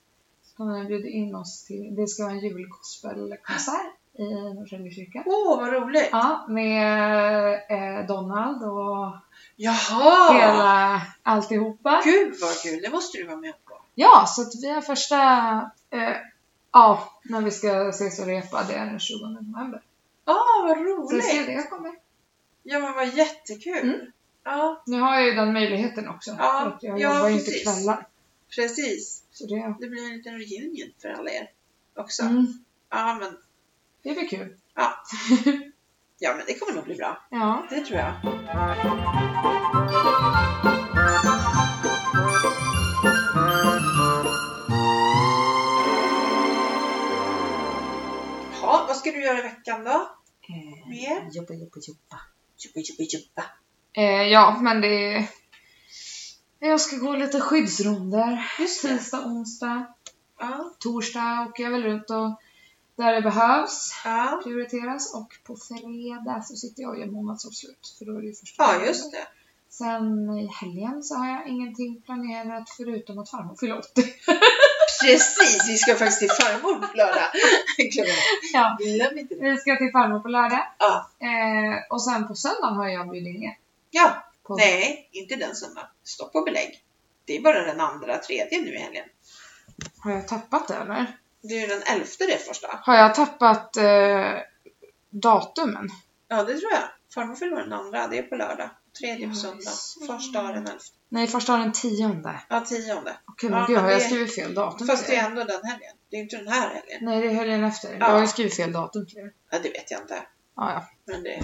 Så 0.44 0.62
hon 0.62 0.72
har 0.72 0.84
bjudit 0.84 1.14
in 1.14 1.34
oss 1.34 1.64
till, 1.64 1.94
det 1.96 2.06
ska 2.06 2.22
vara 2.22 2.32
en 2.32 2.40
julgospelkonsert 2.40 3.94
i 4.18 4.22
Norrtälje 4.54 4.90
kyrka. 4.90 5.22
Åh, 5.26 5.60
vad 5.60 5.72
roligt. 5.72 6.08
Ja, 6.12 6.46
med 6.48 7.52
eh, 7.52 8.06
Donald 8.06 8.62
och 8.62 9.16
Jaha! 9.56 10.32
hela 10.32 11.02
alltihopa. 11.22 12.02
Gud 12.04 12.34
vad 12.40 12.62
kul, 12.62 12.82
det 12.82 12.90
måste 12.90 13.18
du 13.18 13.26
vara 13.26 13.36
med 13.36 13.54
på. 13.64 13.72
Ja, 13.94 14.24
så 14.28 14.42
att 14.42 14.62
vi 14.62 14.70
har 14.70 14.80
första, 14.80 15.16
eh, 15.90 16.16
ja, 16.72 17.12
när 17.24 17.40
vi 17.40 17.50
ska 17.50 17.88
ses 17.88 18.18
och 18.20 18.26
repa, 18.26 18.64
det 18.68 18.74
är 18.74 18.86
den 18.86 19.00
20 19.00 19.26
november. 19.26 19.82
Ah, 20.24 20.34
vad 20.62 20.76
Så 20.76 21.14
jag 21.14 21.24
ser 21.24 21.34
roligt. 21.36 21.46
det, 21.46 21.52
jag 21.52 21.70
kommer. 21.70 21.92
Ja, 22.62 22.78
men 22.78 22.94
vad 22.94 23.08
jättekul. 23.14 23.78
Mm. 23.78 24.12
Ja, 24.44 24.82
Nu 24.86 25.00
har 25.00 25.14
jag 25.14 25.24
ju 25.28 25.34
den 25.34 25.52
möjligheten 25.52 26.08
också. 26.08 26.30
Ja, 26.38 26.66
att 26.66 26.82
jag 26.82 27.00
ja, 27.00 27.14
jobbar 27.14 27.28
ju 27.28 27.34
inte 27.34 27.44
precis. 27.50 27.62
kvällar. 27.62 28.06
precis. 28.56 29.22
Så 29.32 29.46
det, 29.46 29.74
Det 29.80 29.86
blir 29.88 30.04
en 30.10 30.16
liten 30.16 30.32
reunion 30.38 30.92
för 31.02 31.08
alla 31.08 31.30
er 31.30 31.50
också. 31.94 32.22
mm, 32.22 32.64
Ja, 32.90 33.18
men, 33.20 33.36
det 34.02 34.12
blir 34.12 34.28
kul. 34.28 34.56
ja, 34.74 35.04
men 36.36 36.46
det 36.46 36.58
kommer 36.58 36.74
nog 36.74 36.84
bli 36.84 36.94
bra. 36.94 37.26
Ja. 37.30 37.66
Det 37.70 37.80
tror 37.80 37.98
jag. 37.98 38.14
Ja, 48.62 48.84
vad 48.88 48.96
ska 48.96 49.10
du 49.10 49.22
göra 49.24 49.38
i 49.38 49.42
veckan 49.42 49.84
då? 49.84 50.08
Mer? 50.88 51.28
Jobba, 51.32 51.54
jobba, 51.54 51.78
jobba. 51.88 52.18
Jobba, 52.56 52.80
jobba, 52.80 53.04
jobba. 53.12 53.44
Eh, 53.96 54.22
ja, 54.22 54.58
men 54.60 54.80
det 54.80 55.28
Jag 56.58 56.80
ska 56.80 56.96
gå 56.96 57.16
lite 57.16 57.40
skyddsronder. 57.40 58.50
Just 58.58 58.82
det. 58.82 58.98
Tisdag, 58.98 59.26
onsdag, 59.26 59.86
Ja, 60.38 60.74
torsdag 60.78 61.46
åker 61.48 61.64
jag 61.64 61.70
väl 61.70 61.86
ut 61.86 62.10
och 62.10 62.40
där 62.96 63.12
det 63.12 63.22
behövs 63.22 64.02
ja. 64.04 64.40
prioriteras. 64.44 65.14
Och 65.14 65.28
på 65.44 65.56
fredag 65.56 66.42
så 66.42 66.56
sitter 66.56 66.82
jag 66.82 66.90
och 66.90 67.00
gör 67.00 67.06
månadsavslut. 67.06 67.94
För 67.98 68.04
då 68.04 68.16
är 68.16 68.20
det 68.20 68.26
ju 68.26 68.34
första 68.34 68.62
ja 68.62 68.86
just 68.86 69.12
det. 69.12 69.26
Sen 69.70 70.38
i 70.38 70.46
helgen 70.60 71.02
så 71.02 71.14
har 71.14 71.30
jag 71.30 71.48
ingenting 71.48 72.02
planerat 72.02 72.70
förutom 72.76 73.18
att 73.18 73.30
farmor 73.30 73.56
fyller 73.60 73.78
80. 73.78 73.88
Precis, 75.02 75.68
vi 75.68 75.76
ska 75.76 75.94
faktiskt 75.94 76.18
till 76.18 76.28
farmor 76.28 76.74
på 76.74 76.96
lördag. 76.96 77.30
Glöm. 77.92 78.06
Ja. 78.52 78.76
Glöm 78.80 79.18
inte 79.18 79.34
det. 79.34 79.50
Vi 79.50 79.56
ska 79.56 79.76
till 79.76 79.92
farmor 79.92 80.20
på 80.20 80.28
lördag. 80.28 80.66
Ja. 80.78 81.10
Eh, 81.18 81.76
och 81.90 82.02
sen 82.02 82.28
på 82.28 82.34
söndagen 82.34 82.76
har 82.76 82.88
jag 82.88 83.10
bjudit 83.10 83.36
in 83.36 83.42
er. 83.42 83.56
Ja, 83.96 84.24
På... 84.42 84.56
nej, 84.56 85.08
inte 85.12 85.36
den 85.36 85.54
söndagen. 85.56 85.88
Stopp 86.04 86.34
och 86.34 86.44
belägg. 86.44 86.84
Det 87.24 87.36
är 87.36 87.40
bara 87.42 87.64
den 87.64 87.80
andra, 87.80 88.18
tredje 88.18 88.60
nu 88.62 88.74
i 88.74 88.78
helgen. 88.78 89.04
Har 89.98 90.10
jag 90.12 90.28
tappat 90.28 90.68
det 90.68 90.74
eller? 90.74 91.18
Det 91.42 91.54
är 91.54 91.60
ju 91.60 91.66
den 91.66 91.82
elfte 91.82 92.26
det 92.26 92.38
första. 92.38 92.80
Har 92.82 92.94
jag 92.96 93.14
tappat 93.14 93.76
eh, 93.76 94.32
datumen? 95.10 95.88
Ja, 96.28 96.42
det 96.44 96.58
tror 96.58 96.72
jag. 96.72 96.82
Farmor 97.14 97.34
fyller 97.36 97.56
den 97.56 97.72
andra, 97.72 98.06
det 98.08 98.18
är 98.18 98.22
på 98.22 98.34
lördag. 98.36 98.70
Tredje 99.00 99.26
på 99.26 99.32
Ja, 99.32 99.40
söndag. 99.40 99.70
Första 100.06 100.40
har 100.40 100.52
den 100.52 100.66
elfte. 100.66 100.96
Nej, 101.08 101.26
första 101.26 101.52
har 101.52 101.58
den 101.58 101.72
tionde. 101.72 102.40
Ja, 102.48 102.60
tionde. 102.60 103.16
Okej, 103.24 103.50
Ja, 103.50 103.56
men 103.58 103.66
gud, 103.66 103.74
men 103.76 103.84
har 103.84 103.90
jag 103.90 104.00
det- 104.00 104.04
skrivit 104.04 104.34
fel 104.34 104.54
datum 104.54 104.86
Fast 104.86 105.06
det 105.06 105.16
är 105.16 105.26
ändå 105.26 105.44
den 105.44 105.64
helgen. 105.64 105.96
Det 106.10 106.16
är 106.16 106.20
inte 106.20 106.36
den 106.36 106.48
här 106.48 106.68
helgen. 106.68 106.98
Nej, 107.02 107.20
det 107.20 107.26
är 107.26 107.34
helgen 107.34 107.64
efter. 107.64 107.92
Ja. 107.92 107.98
Jag 107.98 108.18
har 108.18 108.26
skrivit 108.26 108.56
fel 108.56 108.72
datum 108.72 109.06
till. 109.06 109.30
Ja, 109.50 109.58
det 109.58 109.70
vet 109.70 109.90
jag 109.90 110.00
inte. 110.00 110.14
Ja, 110.56 110.72
ja. 110.72 110.86
Men 111.04 111.22
det... 111.22 111.40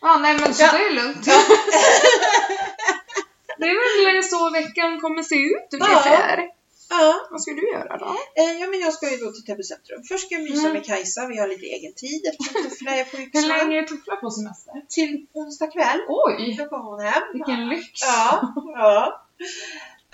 Ja, 0.00 0.18
nej 0.18 0.36
men 0.40 0.54
så 0.54 0.62
Ja. 0.62 0.72
det 0.72 0.78
är 0.84 0.90
lugnt. 0.94 1.26
Ja. 1.26 1.42
Det 3.58 3.66
är 3.66 4.12
väl 4.14 4.24
så 4.24 4.50
veckan 4.50 5.00
kommer 5.00 5.22
se 5.22 5.34
ut 5.34 5.74
ungefär. 5.74 6.48
Ja, 6.90 7.26
Vad 7.30 7.42
ska 7.42 7.50
du 7.52 7.70
göra 7.72 7.96
då? 7.96 8.06
eh, 8.42 8.52
ja, 8.60 8.66
men 8.66 8.80
jag 8.80 8.92
ska 8.94 9.10
ju 9.10 9.16
då 9.16 9.32
till 9.32 9.44
Täby 9.44 9.62
centrum. 9.62 10.02
Först 10.08 10.26
ska 10.26 10.34
jag 10.34 10.42
mysa 10.44 10.60
Mm. 10.60 10.72
med 10.72 10.86
Kajsa. 10.86 11.26
Vi 11.26 11.38
har 11.38 11.48
lite 11.48 11.66
egen 11.66 11.92
tid 11.92 12.26
eftersom 12.26 12.62
Tuffla 12.70 12.90
är 12.96 13.04
på 13.04 13.16
Hur 13.16 13.48
länge 13.48 13.78
är 13.78 13.82
Tuffla 13.82 14.16
på 14.16 14.30
semester? 14.30 14.72
Till 14.88 15.26
onsdag 15.32 15.66
kväll. 15.66 16.00
Oj, 16.08 16.56
Då 16.58 16.64
kommer 16.68 16.84
hon 16.84 17.00
hem. 17.00 17.22
vilken 17.32 17.68
lyx! 17.68 18.02
Ja, 18.02 18.54
ja. 18.66 19.26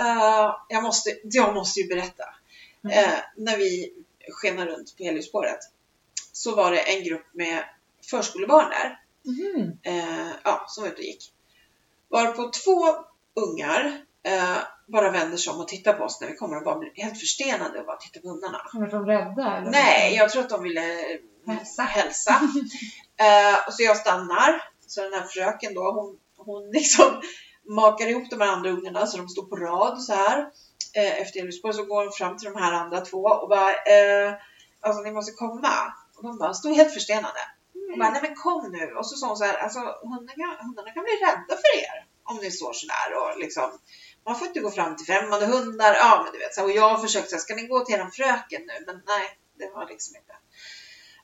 Eh, 0.01 0.55
jag, 0.68 0.83
måste, 0.83 1.11
jag 1.22 1.55
måste 1.55 1.81
ju 1.81 1.88
berätta. 1.88 2.25
Mm. 2.85 2.99
Eh, 3.05 3.14
när 3.37 3.57
vi 3.57 3.92
skenade 4.33 4.70
runt 4.70 4.96
på 4.96 5.05
Heliosspåret 5.05 5.59
så 6.33 6.55
var 6.55 6.70
det 6.72 6.79
en 6.81 7.05
grupp 7.05 7.27
med 7.33 7.64
förskolebarn 8.11 8.70
där 8.70 8.99
Eh, 9.83 10.33
ja, 10.45 10.65
som 10.69 10.83
var 10.83 10.89
ute 10.89 10.99
och 10.99 11.05
gick. 11.05 11.33
Varpå 12.09 12.51
två 12.65 12.87
ungar 13.35 14.01
eh, 14.23 14.57
bara 14.87 15.11
vänder 15.11 15.37
sig 15.37 15.53
om 15.53 15.61
och 15.61 15.69
tittar 15.69 15.93
på 15.93 16.05
oss 16.05 16.21
när 16.21 16.29
vi 16.29 16.37
kommer 16.37 16.57
och 16.57 16.65
bara 16.65 16.79
blir 16.79 16.93
helt 16.95 17.21
förstenade 17.21 17.81
och 17.81 17.87
bara 17.87 17.97
tittar 17.97 18.21
på 18.21 18.29
hundarna. 18.29 18.61
Var 18.73 18.87
de 18.87 19.07
rädda 19.07 19.57
eller? 19.57 19.71
Nej, 19.71 20.15
jag 20.15 20.31
tror 20.31 20.43
att 20.43 20.51
de 20.51 20.62
ville 20.62 21.19
Hälsa. 21.47 21.83
hälsa. 21.83 22.33
eh, 23.17 23.67
och 23.67 23.75
så 23.75 23.83
jag 23.83 23.97
stannar. 23.97 24.62
Så 24.87 25.03
den 25.03 25.12
här 25.12 25.27
fröken 25.27 25.75
då, 25.75 25.93
hon, 25.93 26.19
hon 26.37 26.71
liksom 26.73 27.23
makar 27.69 28.07
ihop 28.07 28.31
de 28.31 28.41
här 28.41 28.49
andra 28.49 28.71
ungarna 28.71 29.07
så 29.07 29.17
de 29.17 29.29
står 29.29 29.43
på 29.43 29.57
rad 29.57 30.03
så 30.03 30.12
här. 30.12 30.39
Eh, 30.95 31.21
efter 31.21 31.41
Elfsborg 31.41 31.75
så 31.75 31.85
går 31.85 32.05
hon 32.05 32.12
fram 32.12 32.37
till 32.37 32.53
de 32.53 32.62
här 32.62 32.73
andra 32.73 33.01
två 33.01 33.19
och 33.19 33.49
bara 33.49 33.71
eh, 33.71 34.35
Alltså 34.81 35.03
ni 35.03 35.12
måste 35.12 35.33
komma. 35.33 35.93
Och 36.17 36.23
de 36.23 36.39
bara 36.39 36.55
stod 36.55 36.77
helt 36.77 36.95
förstenade. 36.95 37.41
Och 37.97 38.01
bara, 38.05 38.11
nej 38.11 38.23
men 38.23 38.35
kom 38.35 38.73
nu. 38.73 38.95
Och 38.95 39.07
så 39.07 39.17
sa 39.17 39.29
hon 39.29 39.37
så 39.37 39.45
här, 39.45 39.57
alltså 39.57 39.81
hundarna, 39.81 40.63
hundarna 40.63 40.91
kan 40.91 41.05
bli 41.05 41.13
rädda 41.13 41.55
för 41.63 41.73
er. 41.85 42.07
Om 42.25 42.37
ni 42.37 42.51
står 42.51 42.73
sådär 42.73 43.09
och 43.21 43.39
liksom. 43.39 43.79
Man 44.27 44.39
får 44.39 44.47
inte 44.47 44.61
gå 44.61 44.71
fram 44.71 44.97
till 44.97 45.07
främmande 45.07 45.47
hundar. 45.47 45.95
Ja 45.95 46.21
men 46.25 46.33
du 46.33 46.39
vet. 46.39 46.55
Så, 46.55 46.65
och 46.65 46.71
jag 46.71 46.89
har 46.89 46.99
försökt 46.99 47.31
säga, 47.31 47.41
ska 47.41 47.55
ni 47.55 47.67
gå 47.67 47.85
till 47.85 47.95
eran 47.95 48.11
fröken 48.11 48.63
nu? 48.67 48.85
Men 48.87 49.03
nej, 49.07 49.39
det 49.59 49.71
var 49.75 49.89
liksom 49.89 50.17
inte. 50.17 50.33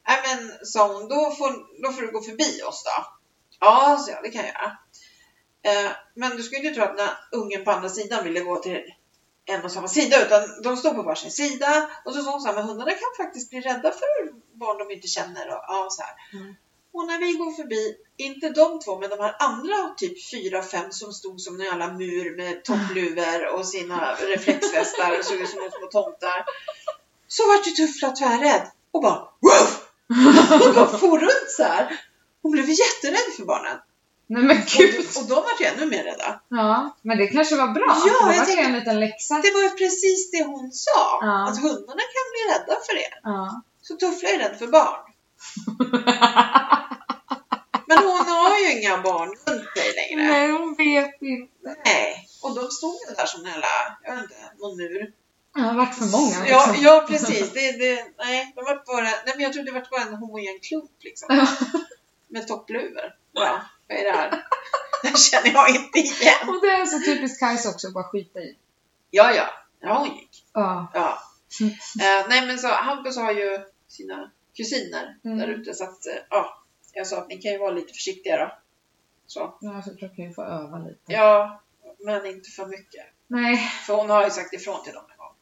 Nej 0.08 0.18
men 0.26 0.66
sa 0.66 0.92
hon, 0.92 1.08
då 1.08 1.30
får, 1.30 1.82
då 1.82 1.92
får 1.92 2.02
du 2.02 2.12
gå 2.12 2.22
förbi 2.22 2.62
oss 2.62 2.84
då. 2.84 3.06
Ja, 3.60 3.98
så 3.98 4.10
jag, 4.10 4.22
det 4.22 4.30
kan 4.30 4.44
jag 4.44 4.54
göra. 4.54 4.76
Eh, 5.64 5.90
men 6.14 6.36
du 6.36 6.42
skulle 6.42 6.60
ju 6.60 6.68
inte 6.68 6.80
tro 6.80 6.90
att 6.90 6.96
när 6.96 7.10
ungen 7.32 7.64
på 7.64 7.70
andra 7.70 7.88
sidan 7.88 8.24
ville 8.24 8.40
gå 8.40 8.56
till 8.56 8.80
en 9.44 9.64
och 9.64 9.72
samma 9.72 9.88
sida 9.88 10.26
utan 10.26 10.62
de 10.62 10.76
stod 10.76 10.94
på 10.96 11.02
varsin 11.02 11.30
sida 11.30 11.90
och 12.04 12.14
så 12.14 12.22
sa 12.22 12.30
hon 12.30 12.40
så 12.40 12.46
här, 12.48 12.54
men 12.54 12.64
hundarna 12.64 12.90
kan 12.90 13.24
faktiskt 13.24 13.50
bli 13.50 13.60
rädda 13.60 13.90
för 13.90 14.32
barn 14.58 14.78
de 14.78 14.94
inte 14.94 15.08
känner 15.08 15.48
och 15.48 15.64
ja, 15.68 15.88
så 15.90 16.02
här. 16.02 16.40
Mm. 16.40 16.54
Och 16.94 17.06
när 17.06 17.18
vi 17.18 17.32
går 17.32 17.50
förbi, 17.50 17.94
inte 18.16 18.48
de 18.48 18.80
två 18.80 18.98
men 18.98 19.10
de 19.10 19.18
här 19.20 19.36
andra 19.38 19.94
typ 19.96 20.30
fyra, 20.30 20.62
fem 20.62 20.92
som 20.92 21.12
stod 21.12 21.40
som 21.40 21.60
en 21.60 21.66
jävla 21.66 21.92
mur 21.92 22.36
med 22.36 22.64
toppluvor 22.64 23.46
och 23.54 23.66
sina 23.66 24.14
reflexvästar 24.14 25.18
och 25.18 25.24
såg 25.24 25.40
ut 25.40 25.48
som 25.48 25.58
små 25.58 25.86
tomtar. 26.02 26.44
Så 27.28 27.48
vart 27.48 27.66
ju 27.66 27.70
Tuffla 27.70 28.10
tvärrädd 28.10 28.70
och 28.90 29.02
bara 29.02 29.28
Woof! 29.40 29.88
Och 30.68 30.74
bara 30.74 30.98
for 30.98 31.18
runt 31.18 31.50
så 31.56 31.62
här. 31.62 32.00
Hon 32.42 32.52
blev 32.52 32.68
jätterädd 32.68 33.34
för 33.36 33.44
barnen. 33.44 33.78
Nej 34.26 34.42
men 34.42 34.56
gud! 34.76 35.06
Och, 35.16 35.22
och 35.22 35.28
de 35.28 35.34
var 35.34 35.52
ju 35.60 35.66
ännu 35.66 35.86
mer 35.86 36.04
rädda. 36.04 36.40
Ja, 36.48 36.96
men 37.02 37.18
det 37.18 37.26
kanske 37.26 37.56
var 37.56 37.68
bra. 37.68 37.96
Ja, 38.06 38.30
det 38.32 38.38
var 38.38 38.44
tänker- 38.44 38.64
en 38.64 38.72
liten 38.72 39.00
läxa. 39.00 39.34
Det 39.34 39.50
var 39.50 39.62
ju 39.62 39.70
precis 39.70 40.30
det 40.30 40.44
hon 40.44 40.72
sa. 40.72 41.18
Ja. 41.20 41.48
Att 41.48 41.60
hundarna 41.62 42.02
kan 42.14 42.26
bli 42.32 42.42
rädda 42.52 42.80
för 42.86 42.96
er. 42.96 43.20
Ja. 43.22 43.62
Så 43.82 43.94
Tuffla 43.96 44.28
är 44.28 44.38
rädd 44.38 44.58
för 44.58 44.66
barn. 44.66 45.11
Men 47.86 47.98
hon 47.98 48.26
har 48.26 48.58
ju 48.58 48.80
inga 48.80 49.02
barn 49.02 49.28
runt 49.28 49.76
sig 49.76 49.92
längre. 49.94 50.32
Nej, 50.32 50.50
hon 50.50 50.74
vet 50.74 51.22
inte. 51.22 51.76
Nej. 51.84 52.28
Och 52.42 52.54
de 52.54 52.70
stod 52.70 52.94
ju 53.08 53.14
där 53.14 53.26
som 53.26 53.40
en 53.40 53.46
jävla, 53.50 53.66
jag 54.02 54.14
vet 54.14 54.22
inte, 54.22 54.34
någon 54.58 54.76
mur. 54.76 55.12
Det 55.54 55.60
har 55.60 55.74
varit 55.74 55.94
för 55.94 56.04
många. 56.04 56.48
Ja, 56.48 56.66
liksom. 56.66 56.84
ja 56.84 57.04
precis. 57.08 57.52
Det, 57.52 57.72
det, 57.72 58.06
nej, 58.18 58.52
de 58.56 58.64
var 58.64 58.82
bara, 58.86 59.02
nej, 59.02 59.34
men 59.34 59.40
jag 59.40 59.52
trodde 59.52 59.70
det 59.70 59.80
var 59.80 59.86
bara 59.90 60.02
en 60.02 60.14
homogen 60.14 60.60
klump 60.62 60.90
liksom. 61.00 61.46
Med 62.28 62.48
toppluvor. 62.48 63.14
Ja, 63.32 63.62
vad 63.88 63.98
är 63.98 64.04
det 64.04 64.12
här? 64.18 64.44
Det 65.02 65.18
känner 65.18 65.52
jag 65.52 65.70
inte 65.70 65.98
igen. 65.98 66.48
Och 66.48 66.60
det 66.62 66.70
är 66.70 66.86
så 66.86 66.98
typiskt 66.98 67.40
Kajsa 67.40 67.68
också, 67.68 67.90
bara 67.90 68.04
skita 68.04 68.40
i. 68.40 68.56
Ja, 69.10 69.32
ja. 69.34 69.46
Ja, 69.80 69.98
hon 69.98 70.08
gick. 70.16 70.44
Ja. 70.52 70.90
Ja. 70.94 71.18
Eh, 72.00 72.26
nej, 72.28 72.46
men 72.46 72.58
så 72.58 72.68
Hampus 72.68 73.16
har 73.16 73.32
ju 73.32 73.58
sina 73.88 74.30
kusiner 74.54 75.18
Mm. 75.24 75.38
där 75.38 75.48
ute 75.48 75.74
så 75.74 75.84
att, 75.84 76.06
eh, 76.06 76.12
ja. 76.30 76.58
Jag 76.94 77.06
sa 77.06 77.18
att 77.18 77.28
ni 77.28 77.38
kan 77.38 77.52
ju 77.52 77.58
vara 77.58 77.70
lite 77.70 77.92
försiktiga 77.92 78.36
då. 78.36 78.52
Så. 79.26 79.58
Ja, 79.60 79.82
så 79.82 79.90
jag 79.98 80.16
kan 80.16 80.24
ju 80.24 80.32
få 80.32 80.42
öva 80.42 80.78
lite. 80.78 81.00
Ja, 81.12 81.62
men 81.98 82.26
inte 82.26 82.50
för 82.50 82.66
mycket. 82.66 83.06
Nej. 83.26 83.56
För 83.56 83.94
hon 83.94 84.10
har 84.10 84.24
ju 84.24 84.30
sagt 84.30 84.54
ifrån 84.54 84.84
till 84.84 84.92
dem 84.94 85.04
en 85.10 85.16
gång. 85.18 85.34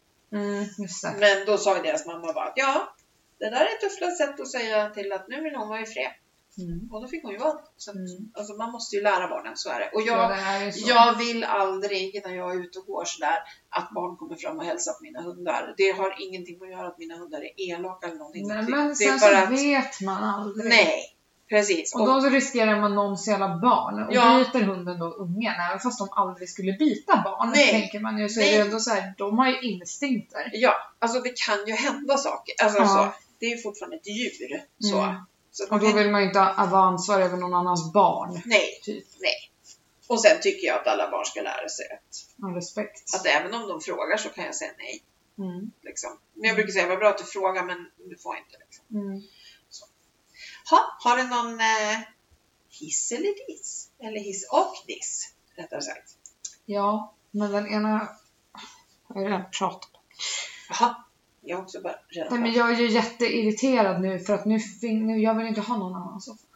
Mm, 0.42 0.64
just 0.78 1.02
det. 1.02 1.14
Men 1.18 1.46
då 1.46 1.58
sa 1.58 1.76
ju 1.76 1.82
deras 1.82 2.06
mamma 2.06 2.32
bara 2.32 2.44
att 2.44 2.52
ja, 2.56 2.94
det 3.38 3.50
där 3.50 3.60
är 3.60 3.64
ett 3.74 3.80
tufflat 3.80 4.16
sätt 4.16 4.40
att 4.40 4.50
säga 4.50 4.90
till 4.90 5.12
att 5.12 5.28
nu 5.28 5.40
vill 5.40 5.54
hon 5.54 5.68
vara 5.68 5.80
i 5.80 5.86
fred. 5.86 6.12
Mm. 6.58 6.88
Och 6.92 7.02
då 7.02 7.08
fick 7.08 7.22
hon 7.22 7.32
ju 7.32 7.38
vara 7.38 7.52
det. 7.52 7.62
Så 7.76 7.90
att, 7.90 7.96
Mm. 7.96 8.32
alltså, 8.38 8.52
man 8.54 8.72
måste 8.72 8.96
ju 8.96 9.02
lära 9.02 9.28
barnen, 9.28 9.52
så 9.56 9.70
är 9.70 9.80
det. 9.80 9.90
Och 9.94 10.02
Ja, 10.02 10.06
jag, 10.06 10.30
det 10.30 10.66
är 10.66 10.70
så. 10.70 10.88
jag 10.90 11.18
vill 11.18 11.44
aldrig 11.44 12.20
när 12.24 12.34
jag 12.34 12.50
är 12.54 12.60
ute 12.60 12.78
och 12.78 12.86
går 12.86 13.04
sådär 13.04 13.38
att 13.68 13.90
barn 13.94 14.16
kommer 14.16 14.36
fram 14.36 14.58
och 14.58 14.64
hälsar 14.64 14.92
på 14.92 14.98
mina 15.02 15.20
hundar. 15.22 15.74
Det 15.76 15.90
har 15.90 16.16
ingenting 16.28 16.58
med 16.58 16.66
att 16.66 16.72
göra 16.72 16.86
att 16.88 16.98
mina 16.98 17.16
hundar 17.16 17.38
är 17.40 17.52
elaka 17.70 18.06
eller 18.06 18.16
någonting. 18.18 18.48
Nej, 18.48 18.56
Det- 18.64 18.70
men 18.70 18.88
det 18.88 18.94
sen 18.94 19.14
är 19.14 19.18
så 19.18 19.36
att, 19.44 19.50
vet 19.50 20.00
man 20.00 20.24
aldrig. 20.24 20.68
nej, 20.70 21.16
precis. 21.48 21.94
Och 21.94 22.06
då 22.06 22.20
riskerar 22.20 22.80
man 22.80 22.94
någons 22.94 23.28
jävla 23.28 23.48
barn. 23.58 24.02
Och 24.08 24.14
Ja. 24.14 24.38
biter 24.38 24.60
hunden 24.66 24.98
då 24.98 25.06
ungen, 25.06 25.54
även 25.68 25.80
fast 25.80 25.98
de 25.98 26.08
aldrig 26.10 26.48
skulle 26.50 26.72
bita 26.72 27.20
barn, 27.24 27.50
Nej. 27.54 27.70
tänker 27.70 28.00
man 28.00 28.18
ju, 28.18 28.28
så 28.28 28.40
är 28.40 28.44
Nej. 28.44 28.54
det 28.56 28.60
ändå 28.60 28.78
så 28.80 28.90
här, 28.90 29.14
de 29.18 29.38
har 29.38 29.48
ju 29.48 29.60
instinkter. 29.60 30.50
Ja, 30.52 30.74
alltså 30.98 31.20
det 31.20 31.32
kan 31.46 31.66
ju 31.66 31.72
hända 31.72 32.16
saker. 32.16 32.54
Alltså, 32.64 32.78
Ja. 32.78 32.86
så, 32.86 33.08
det 33.40 33.46
är 33.46 33.50
ju 33.50 33.62
fortfarande 33.62 33.96
ett 33.96 34.06
djur. 34.06 34.60
Så. 34.78 34.98
Mm. 35.00 35.14
Så 35.50 35.64
att 35.64 35.70
Och 35.70 35.80
då 35.80 35.92
vill 35.92 36.10
man 36.10 36.20
ju 36.20 36.26
inte 36.26 36.38
ha 36.38 36.66
vara 36.66 36.82
ansvarig 36.82 37.24
över 37.24 37.36
någon 37.36 37.54
annans 37.54 37.92
barn. 37.92 38.42
Nej, 38.44 38.80
Typ. 38.82 39.04
nej. 39.20 39.50
Och 40.06 40.20
sen 40.22 40.40
tycker 40.40 40.66
jag 40.66 40.80
att 40.80 40.86
alla 40.86 41.10
barn 41.10 41.24
ska 41.24 41.42
lära 41.42 41.68
sig 41.68 41.86
att, 41.92 42.54
respekt. 42.56 43.14
att 43.14 43.26
även 43.26 43.54
om 43.54 43.68
de 43.68 43.80
frågar 43.80 44.16
så 44.16 44.28
kan 44.28 44.44
jag 44.44 44.54
säga 44.54 44.72
nej. 44.78 45.02
Mm. 45.38 45.70
Liksom. 45.82 46.18
Men 46.34 46.44
jag 46.44 46.56
brukar 46.56 46.72
säga, 46.72 46.88
vad 46.88 46.98
bra 46.98 47.08
att 47.08 47.18
du 47.18 47.24
frågar 47.24 47.64
men 47.64 47.90
du 47.96 48.16
får 48.16 48.36
inte. 48.36 48.56
Liksom. 48.58 48.84
Mm. 48.90 49.22
Ha, 50.70 50.96
har 51.04 51.16
du 51.16 51.22
någon 51.22 51.60
eh, 51.60 52.00
hiss 52.68 53.12
eller 53.12 53.46
diss? 53.46 53.90
Eller 53.98 54.20
hiss 54.20 54.48
och 54.52 54.74
diss, 54.86 55.34
rättare 55.56 55.82
sagt. 55.82 56.16
Ja, 56.64 57.14
men 57.30 57.52
den 57.52 57.66
ena 57.66 58.08
har 59.02 59.20
jag 59.20 59.24
redan 59.24 59.50
pratat 59.58 59.90
om. 59.94 60.94
Jag 61.50 61.60
också 61.60 61.80
bara 61.80 61.94
redan 62.08 62.28
Nej, 62.32 62.40
men 62.40 62.52
jag 62.52 62.70
är 62.70 62.76
ju 62.76 62.88
jätteirriterad 62.88 64.00
nu 64.00 64.18
för 64.18 64.34
att 64.34 64.44
nu, 64.46 64.58
nu 64.82 65.18
jag 65.18 65.34
vill 65.34 65.46
inte 65.46 65.60
ha 65.60 65.76
någon 65.76 65.94
annan 65.94 66.20
soffa. 66.20 66.46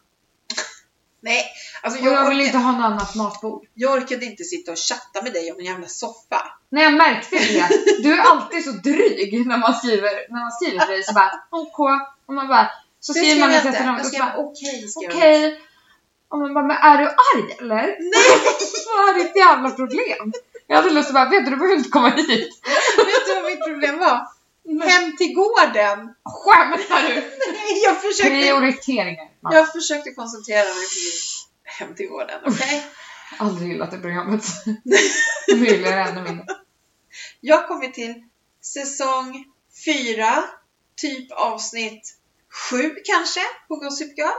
Nej, 1.21 1.45
alltså 1.83 2.01
Och 2.01 2.07
jag 2.07 2.15
jag, 2.15 2.29
vill 2.29 2.41
inte 2.41 2.59
ha 2.59 2.73
något 2.73 2.85
annat 2.85 3.15
matbord. 3.15 3.67
jag 3.75 3.93
orkade 3.93 4.25
inte 4.27 4.45
sitta 4.45 4.73
och 4.73 4.79
chatta 4.79 5.23
med 5.23 5.33
dig 5.33 5.53
om 5.53 5.59
en 5.59 5.65
jävla 5.65 5.87
soffa. 5.89 6.43
Nej, 6.69 6.85
jag 6.85 6.95
märkte 6.95 7.37
det. 7.37 7.69
Du 8.03 8.13
är 8.13 8.19
alltid 8.23 8.65
så 8.65 8.71
dryg 8.71 9.47
när 9.47 9.59
man 9.59 9.75
skriver, 9.75 10.31
när 10.33 10.41
man 10.41 10.53
skriver 10.53 10.79
till 10.81 10.89
dig. 10.95 11.03
Så 11.03 11.15
bara 11.15 11.33
OK. 11.51 11.79
Och 12.27 12.35
man 12.35 12.49
bara, 12.49 12.71
så 13.01 13.13
Det 13.13 13.19
skriver 13.19 13.41
man 13.41 13.51
ett 13.51 13.65
inte. 13.65 13.77
jättelångt 13.79 13.99
Jag 13.99 14.07
skrev 14.07 14.23
okej. 14.37 14.87
jag. 15.01 15.11
okej. 15.15 15.61
Och 16.29 16.39
man 16.39 16.55
bara, 16.55 16.67
men 16.67 16.77
är 16.77 16.99
du 16.99 17.05
arg 17.05 17.57
eller? 17.59 17.87
Nej! 18.13 18.41
Vad 18.97 19.09
är 19.09 19.25
ditt 19.25 19.37
jävla 19.37 19.71
problem? 19.71 20.33
Jag 20.67 20.77
hade 20.77 20.91
lust 20.91 21.09
att 21.09 21.15
bara, 21.15 21.31
vet 21.31 21.45
du, 21.45 21.51
du 21.51 21.57
behöver 21.57 21.77
inte 21.77 21.91
komma 21.91 22.09
hit. 22.09 22.61
Vet 22.97 23.27
du 23.27 23.35
vad 23.35 23.45
mitt 23.45 23.65
problem 23.65 23.99
var? 23.99 24.27
Hem 24.69 25.17
till 25.17 25.35
gården. 25.35 26.15
Skämtar 26.25 27.09
du? 27.09 27.15
Nej, 27.53 27.83
jag 27.85 28.03
försökte, 28.03 28.31
Prioriteringar. 28.31 29.31
Man. 29.41 29.55
jag 29.55 29.73
försökte 29.73 30.11
koncentrera 30.11 30.65
mig 30.65 30.85
på 30.85 31.71
Hem 31.71 31.95
till 31.95 32.09
gården. 32.09 32.41
Okej? 32.47 32.87
Aldrig 33.39 33.69
gillat 33.69 33.91
det 33.91 33.99
programmet. 33.99 34.45
Nu 35.49 35.67
gillar 35.67 35.91
jag 35.91 36.07
det 36.07 36.11
ännu 36.11 36.23
mindre. 36.23 36.47
Jag 37.41 37.69
kommit 37.69 37.95
till 37.95 38.25
säsong 38.61 39.45
fyra, 39.85 40.45
typ 40.97 41.33
avsnitt 41.33 42.19
sju 42.71 42.95
kanske, 43.05 43.41
på 43.69 43.77
Gossip 43.77 44.19
Girl. 44.19 44.33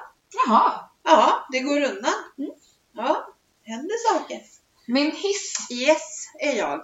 Jaha. 0.48 0.90
Ja, 1.04 1.48
det 1.52 1.60
går 1.60 1.82
undan. 1.82 2.14
Mm. 2.38 2.52
Ja, 2.94 3.34
händer 3.64 4.14
saker. 4.14 4.42
Min 4.88 5.12
hiss. 5.12 5.72
Yes, 5.72 6.28
är 6.40 6.54
jag. 6.54 6.82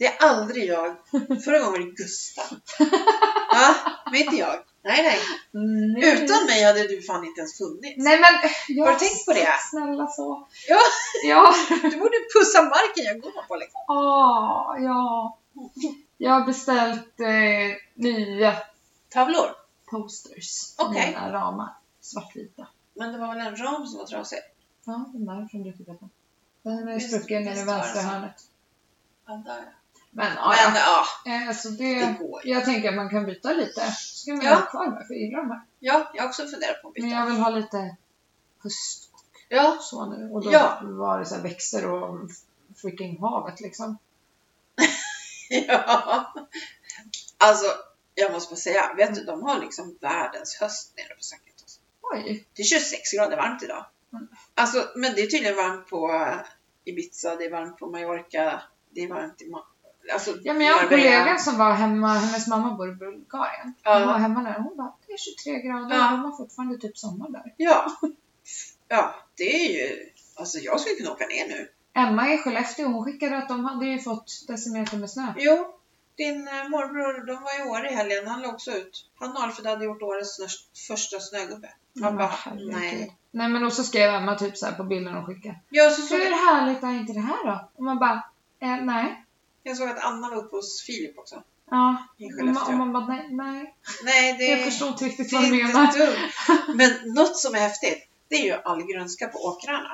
Det 0.00 0.06
är 0.06 0.28
aldrig 0.28 0.68
jag. 0.68 0.96
Förra 1.44 1.58
gången 1.58 1.72
var 1.72 1.78
det 1.78 1.84
Gustav. 1.84 2.44
Ja, 3.52 3.74
men 4.10 4.20
inte 4.20 4.36
jag. 4.36 4.54
Nej, 4.82 5.02
nej. 5.02 5.18
Nej. 5.92 6.24
Utan 6.24 6.46
mig 6.46 6.64
hade 6.64 6.88
du 6.88 7.02
fan 7.02 7.24
inte 7.24 7.40
ens 7.40 7.58
funnits. 7.58 7.94
Nej 7.96 8.20
men, 8.20 8.50
jag 8.68 8.86
Har 8.86 8.92
du 8.92 8.98
tänkt 8.98 9.26
på 9.26 9.32
det? 9.32 9.48
Snälla 9.70 10.06
så. 10.06 10.48
Ja. 10.68 10.78
Ja. 11.24 11.54
Du 11.82 11.96
borde 11.98 12.16
pussa 12.34 12.62
marken 12.62 13.04
jag 13.04 13.20
går 13.20 13.42
på 13.48 13.56
liksom. 13.56 13.80
Ah, 13.88 14.76
ja. 14.78 15.38
Jag 16.18 16.30
har 16.30 16.46
beställt 16.46 17.20
eh, 17.20 17.76
nya 17.94 18.56
Tavlor. 19.08 19.50
posters. 19.90 20.74
Mina 20.90 21.32
ramar. 21.32 21.74
Svartvita. 22.00 22.66
Men 22.94 23.12
det 23.12 23.18
var 23.18 23.28
väl 23.34 23.46
en 23.46 23.56
ram 23.56 23.86
som 23.86 23.98
var 23.98 24.06
trasig? 24.06 24.38
Ja, 24.84 25.10
den 25.12 25.26
där 25.26 25.48
från 25.50 25.62
Dukkepeppen. 25.62 26.10
Den 26.62 26.88
är 26.88 26.98
sprucken 26.98 27.42
i 27.42 27.54
det 27.54 27.64
vänstra 27.64 28.02
hörnet. 28.02 28.42
Ja, 29.26 29.42
där. 29.46 29.79
Men 30.10 30.32
ja, 30.36 30.54
Men 30.66 30.74
ja. 30.74 31.04
ja, 31.24 31.32
Eh, 31.50 31.56
så 31.56 31.68
det 31.68 31.94
det, 32.00 32.16
går 32.20 32.40
jag 32.44 32.64
tänker 32.64 32.88
att 32.88 32.94
man 32.94 33.10
kan 33.10 33.26
byta 33.26 33.52
lite. 33.52 33.90
Så 33.90 34.26
kan 34.26 34.36
man 34.36 34.46
Ja. 34.46 34.54
ha 34.54 34.62
kvar 34.66 34.84
här, 34.90 35.04
för 35.04 35.14
jag 35.14 35.22
gillar 35.22 35.38
de 35.38 35.50
här. 35.50 35.60
Ja, 35.78 36.10
jag 36.14 36.22
har 36.22 36.28
också 36.28 36.46
funderat 36.46 36.82
på 36.82 36.88
att 36.88 36.94
Men 36.96 37.04
byta. 37.04 37.16
jag 37.16 37.26
vill 37.26 37.36
ha 37.36 37.50
lite 37.50 37.96
höst 38.62 39.08
och 39.12 39.20
Ja, 39.48 39.78
så 39.80 40.06
nu. 40.06 40.30
Och 40.32 40.44
då 40.44 40.52
Ja. 40.52 40.78
var 40.82 41.18
det 41.18 41.26
så 41.26 41.40
växter 41.40 41.90
och 41.90 42.30
freaking 42.76 43.20
havet 43.20 43.60
liksom. 43.60 43.98
ja. 45.68 46.32
Alltså, 47.38 47.66
jag 48.14 48.32
måste 48.32 48.50
bara 48.52 48.56
säga, 48.60 48.94
vet 48.96 49.14
du, 49.14 49.24
de 49.24 49.42
har 49.42 49.58
liksom 49.60 49.98
världens 50.00 50.56
höst 50.60 50.92
nere 50.96 51.14
på 51.14 51.22
Zakynthos. 51.22 51.80
Oj. 52.02 52.46
Det 52.54 52.62
är 52.62 52.66
26 52.66 53.12
grader 53.16 53.36
varmt 53.36 53.62
idag. 53.62 53.86
Mm. 54.12 54.28
Alltså, 54.54 54.88
men 54.96 55.14
det 55.14 55.20
är 55.22 55.26
tydligen 55.26 55.56
varmt 55.56 55.88
på 55.90 56.24
Ibiza, 56.84 57.36
det 57.36 57.44
är 57.44 57.50
varmt 57.50 57.78
på 57.78 57.86
Mallorca, 57.90 58.62
det 58.90 59.00
är 59.04 59.08
varmt 59.08 59.42
i 59.42 59.50
Ma- 59.50 59.64
alltså, 60.12 60.36
Ja 60.42 60.52
men 60.52 60.66
jag 60.66 60.74
har 60.74 60.82
en 60.82 60.88
kollega 60.88 61.38
som 61.38 61.58
var 61.58 61.72
hemma, 61.72 62.08
hennes 62.14 62.46
mamma 62.46 62.74
bor 62.74 62.88
i 62.88 62.94
Bulgarien. 62.94 63.74
Hon 63.84 63.92
var 63.92 64.00
Ja, 64.00 64.12
hemma 64.12 64.42
där 64.42 64.56
och 64.56 64.62
hon 64.64 64.76
bara, 64.76 64.92
det 65.06 65.12
är 65.12 65.18
23 65.18 65.60
grader 65.68 65.96
Ja. 65.96 66.04
och 66.06 66.18
de 66.18 66.24
har 66.24 66.36
fortfarande 66.36 66.78
typ 66.78 66.98
sommar 66.98 67.28
där. 67.30 67.54
ja. 67.56 67.86
Ja, 68.88 69.14
det 69.36 69.66
är 69.66 69.72
ju, 69.72 70.10
alltså 70.36 70.58
jag 70.58 70.80
skulle 70.80 70.96
kunna 70.96 71.10
åka 71.10 71.26
ner 71.26 71.48
nu. 71.48 71.68
Emma 71.94 72.32
i 72.34 72.38
Skellefteå, 72.38 72.88
hon 72.88 73.04
skickade 73.04 73.38
att 73.38 73.48
de 73.48 73.64
hade 73.64 73.86
ju 73.86 73.98
fått 73.98 74.44
decimeter 74.48 74.96
med 74.96 75.10
snö. 75.10 75.32
Jo, 75.36 75.74
din 76.16 76.48
eh, 76.48 76.68
morbror, 76.68 77.26
de 77.26 77.42
var 77.42 77.60
i 77.66 77.70
Åre 77.70 77.90
i 77.90 77.94
helgen, 77.94 78.26
han 78.28 78.42
la 78.42 78.48
också 78.48 78.70
ut. 78.70 79.06
Han 79.18 79.30
och 79.36 79.42
Alfred 79.42 79.66
hade 79.66 79.84
gjort 79.84 80.02
årets 80.02 80.36
snö, 80.36 80.46
första 80.88 81.20
snögubbe. 81.20 81.68
Men 81.92 82.16
bara, 82.16 82.32
nej. 82.54 83.16
Nej 83.30 83.48
men 83.48 83.66
också 83.66 83.82
skrev 83.84 84.14
Emma 84.14 84.34
typ 84.34 84.56
så 84.56 84.66
här 84.66 84.72
på 84.72 84.84
bilden 84.84 85.14
hon 85.14 85.26
skickade. 85.26 85.60
Ja, 85.68 85.90
så 85.90 86.02
såg 86.02 86.18
Hur 86.18 86.24
jag, 86.30 86.36
härligt 86.36 86.82
är 86.82 86.88
inte 86.90 87.12
det 87.12 87.20
här 87.20 87.44
då? 87.46 87.68
Och 87.76 87.84
man 87.84 87.98
bara, 87.98 88.22
eh, 88.60 88.76
nej. 88.82 89.24
Jag 89.62 89.76
såg 89.76 89.88
att 89.88 90.04
Anna 90.04 90.28
var 90.30 90.36
uppe 90.36 90.56
hos 90.56 90.82
Filip 90.82 91.18
också. 91.18 91.42
Ja. 91.70 92.06
I 92.18 92.24
Och 92.26 92.30
man, 92.30 92.48
och 92.48 92.56
Skellefteå. 92.56 92.76
man 92.76 92.92
bara, 92.92 93.06
nej, 93.06 93.28
nej. 93.30 93.74
Nej, 94.04 94.36
det, 94.38 94.44
Jag 94.46 94.64
förstår 94.64 94.88
inte 94.88 95.04
riktigt 95.04 95.30
det 95.30 95.36
vad 95.36 95.44
du 95.44 95.50
menar. 95.50 96.74
Men 96.76 96.90
något 97.14 97.36
som 97.36 97.54
är 97.54 97.58
häftigt, 97.58 98.08
det 98.28 98.34
är 98.34 98.44
ju 98.44 98.52
all 98.52 98.82
grönska 98.82 99.28
på 99.28 99.38
åkrarna. 99.38 99.90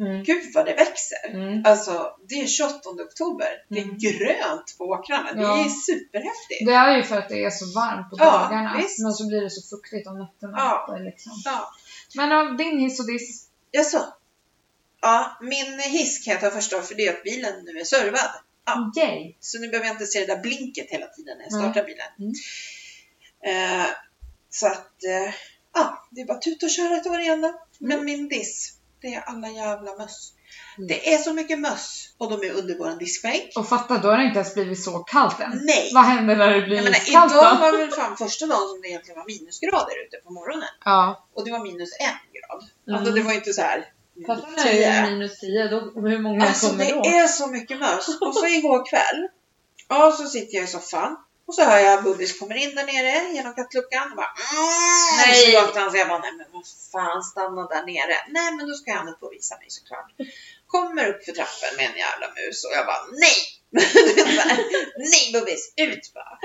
Mm. 0.00 0.22
Gud 0.24 0.42
vad 0.54 0.66
det 0.66 0.74
växer! 0.74 1.28
Mm. 1.30 1.62
Alltså, 1.66 2.16
det 2.28 2.34
är 2.34 2.46
28 2.46 2.88
oktober. 2.90 3.46
Det 3.68 3.78
är 3.78 3.82
Mm. 3.84 3.98
grönt 3.98 4.74
på 4.78 4.84
åkrarna. 4.84 5.32
Det 5.32 5.40
Ja. 5.42 5.64
är 5.64 5.68
superhäftigt. 5.68 6.66
Det 6.66 6.72
är 6.72 6.96
ju 6.96 7.02
för 7.02 7.18
att 7.18 7.28
det 7.28 7.44
är 7.44 7.50
så 7.50 7.66
varmt 7.80 8.10
på 8.10 8.16
Ja, 8.18 8.24
dagarna. 8.24 8.76
visst. 8.76 8.98
Men 8.98 9.12
så 9.12 9.26
blir 9.28 9.40
det 9.40 9.50
så 9.50 9.76
fuktigt 9.76 10.06
om 10.08 10.18
nätterna. 10.18 10.58
Ja. 10.58 10.96
Liksom. 11.00 11.32
Ja. 11.44 11.70
Men 12.14 12.30
ja, 12.30 12.44
din 12.44 12.78
hiss 12.78 13.00
och 13.00 13.06
diss. 13.06 13.48
Jaså? 13.70 14.04
Ja, 15.00 15.36
min 15.40 15.78
hiss 15.80 16.24
kan 16.24 16.32
jag 16.32 16.40
ta 16.40 16.50
först 16.50 16.72
av 16.72 16.80
för 16.80 16.94
det 16.94 17.06
är 17.06 17.12
att 17.16 17.22
bilen 17.22 17.64
nu 17.64 17.80
är 17.80 17.84
servad. 17.84 18.30
Ja. 18.74 19.02
Yay! 19.02 19.36
Så 19.40 19.58
nu 19.58 19.68
behöver 19.68 19.86
jag 19.86 19.94
inte 19.94 20.06
se 20.06 20.20
det 20.20 20.34
där 20.34 20.42
blinket 20.42 20.86
hela 20.90 21.06
tiden 21.06 21.38
när 21.38 21.44
jag 21.44 21.52
startar 21.52 21.84
bilen. 21.84 22.06
Mm. 22.18 23.80
Eh, 23.80 23.86
så 24.50 24.66
att, 24.66 25.04
eh, 25.04 25.34
ja, 25.74 26.08
det 26.10 26.20
är 26.20 26.26
bara 26.26 26.38
tuta 26.38 26.66
och 26.66 26.72
köra 26.72 26.96
ett 26.96 27.06
år 27.06 27.20
igen 27.20 27.40
då. 27.40 27.54
Men 27.78 28.04
min 28.04 28.28
diss, 28.28 28.72
det 29.00 29.14
är 29.14 29.20
alla 29.20 29.48
jävla 29.48 29.96
möss. 29.96 30.32
Mm. 30.76 30.88
Det 30.88 31.14
är 31.14 31.18
så 31.18 31.32
mycket 31.32 31.58
möss 31.58 32.14
och 32.18 32.30
de 32.30 32.48
är 32.48 32.52
under 32.52 32.78
våran 32.78 32.98
diskbänk. 32.98 33.52
Och 33.56 33.68
fatta, 33.68 33.98
då 33.98 34.08
har 34.08 34.18
det 34.18 34.24
inte 34.24 34.38
ens 34.38 34.54
blivit 34.54 34.84
så 34.84 34.98
kallt 34.98 35.40
än. 35.40 35.60
Nej! 35.64 35.90
Vad 35.94 36.04
händer 36.04 36.36
när 36.36 36.54
det 36.54 36.62
blir 36.62 36.76
Jag 36.76 36.84
menar, 36.84 36.98
iskallt 36.98 37.32
idag 37.32 37.56
då? 37.56 37.60
var 37.60 37.78
väl 37.78 37.90
fan 37.90 38.16
första 38.16 38.46
dagen 38.46 38.68
som 38.68 38.80
det 38.82 38.88
egentligen 38.88 39.18
var 39.18 39.26
minusgrader 39.26 40.06
ute 40.06 40.16
på 40.16 40.32
morgonen. 40.32 40.68
Ja. 40.84 41.28
Och 41.34 41.44
det 41.44 41.50
var 41.50 41.62
minus 41.62 41.90
en 42.00 42.18
grad. 42.36 42.70
Mm. 42.88 42.98
Alltså 42.98 43.14
det 43.14 43.22
var 43.22 43.32
inte 43.32 43.52
så 43.52 43.62
här 43.62 43.84
Fattar 44.26 44.50
när 44.56 44.64
det 44.64 44.84
är 44.84 45.10
minus 45.10 45.40
10, 45.40 45.68
då, 45.68 45.78
hur 46.08 46.18
många 46.18 46.46
Alltså 46.46 46.68
kommer 46.68 46.84
det 46.84 46.92
då? 46.92 47.04
är 47.04 47.26
så 47.26 47.46
mycket 47.46 47.78
möss. 47.78 48.08
Och 48.20 48.34
så 48.34 48.46
igår 48.46 48.86
kväll, 48.90 49.28
ja 49.88 50.12
så 50.12 50.24
sitter 50.24 50.54
jag 50.54 50.64
i 50.64 50.66
soffan 50.66 51.16
Och 51.46 51.54
så 51.54 51.62
hör 51.64 51.78
jag 51.78 52.04
Bubbis 52.04 52.38
kommer 52.38 52.54
in 52.54 52.74
där 52.74 52.86
nere 52.86 53.32
genom 53.34 53.54
kattluckan 53.54 54.10
och 54.10 54.16
bara 54.16 54.32
mm, 54.52 55.26
Nej. 55.26 55.52
Så 55.52 55.60
låter 55.60 55.80
han 55.80 55.90
så 55.90 55.96
jag 55.96 56.08
bara, 56.08 56.18
nej 56.18 56.32
men 56.38 56.46
vad 56.52 56.64
fan, 56.92 57.22
stanna 57.22 57.62
där 57.66 57.82
nere. 57.86 58.16
Nej 58.28 58.52
men 58.56 58.68
då 58.68 58.74
ska 58.74 58.92
han 58.92 59.08
upp 59.08 59.22
och 59.22 59.32
visa 59.32 59.56
mig 59.56 59.66
såklart. 59.68 60.10
Kommer 60.66 61.08
upp 61.08 61.24
för 61.24 61.32
trappen 61.32 61.70
med 61.76 61.86
en 61.90 61.98
jävla 62.06 62.26
mus 62.36 62.64
och 62.64 62.72
jag 62.76 62.86
bara, 62.86 63.02
nej! 63.24 63.38
Det 63.70 64.30
här, 64.42 64.56
nej 65.12 65.32
Bubbis, 65.32 65.72
ut 65.76 66.14
bara! 66.14 66.38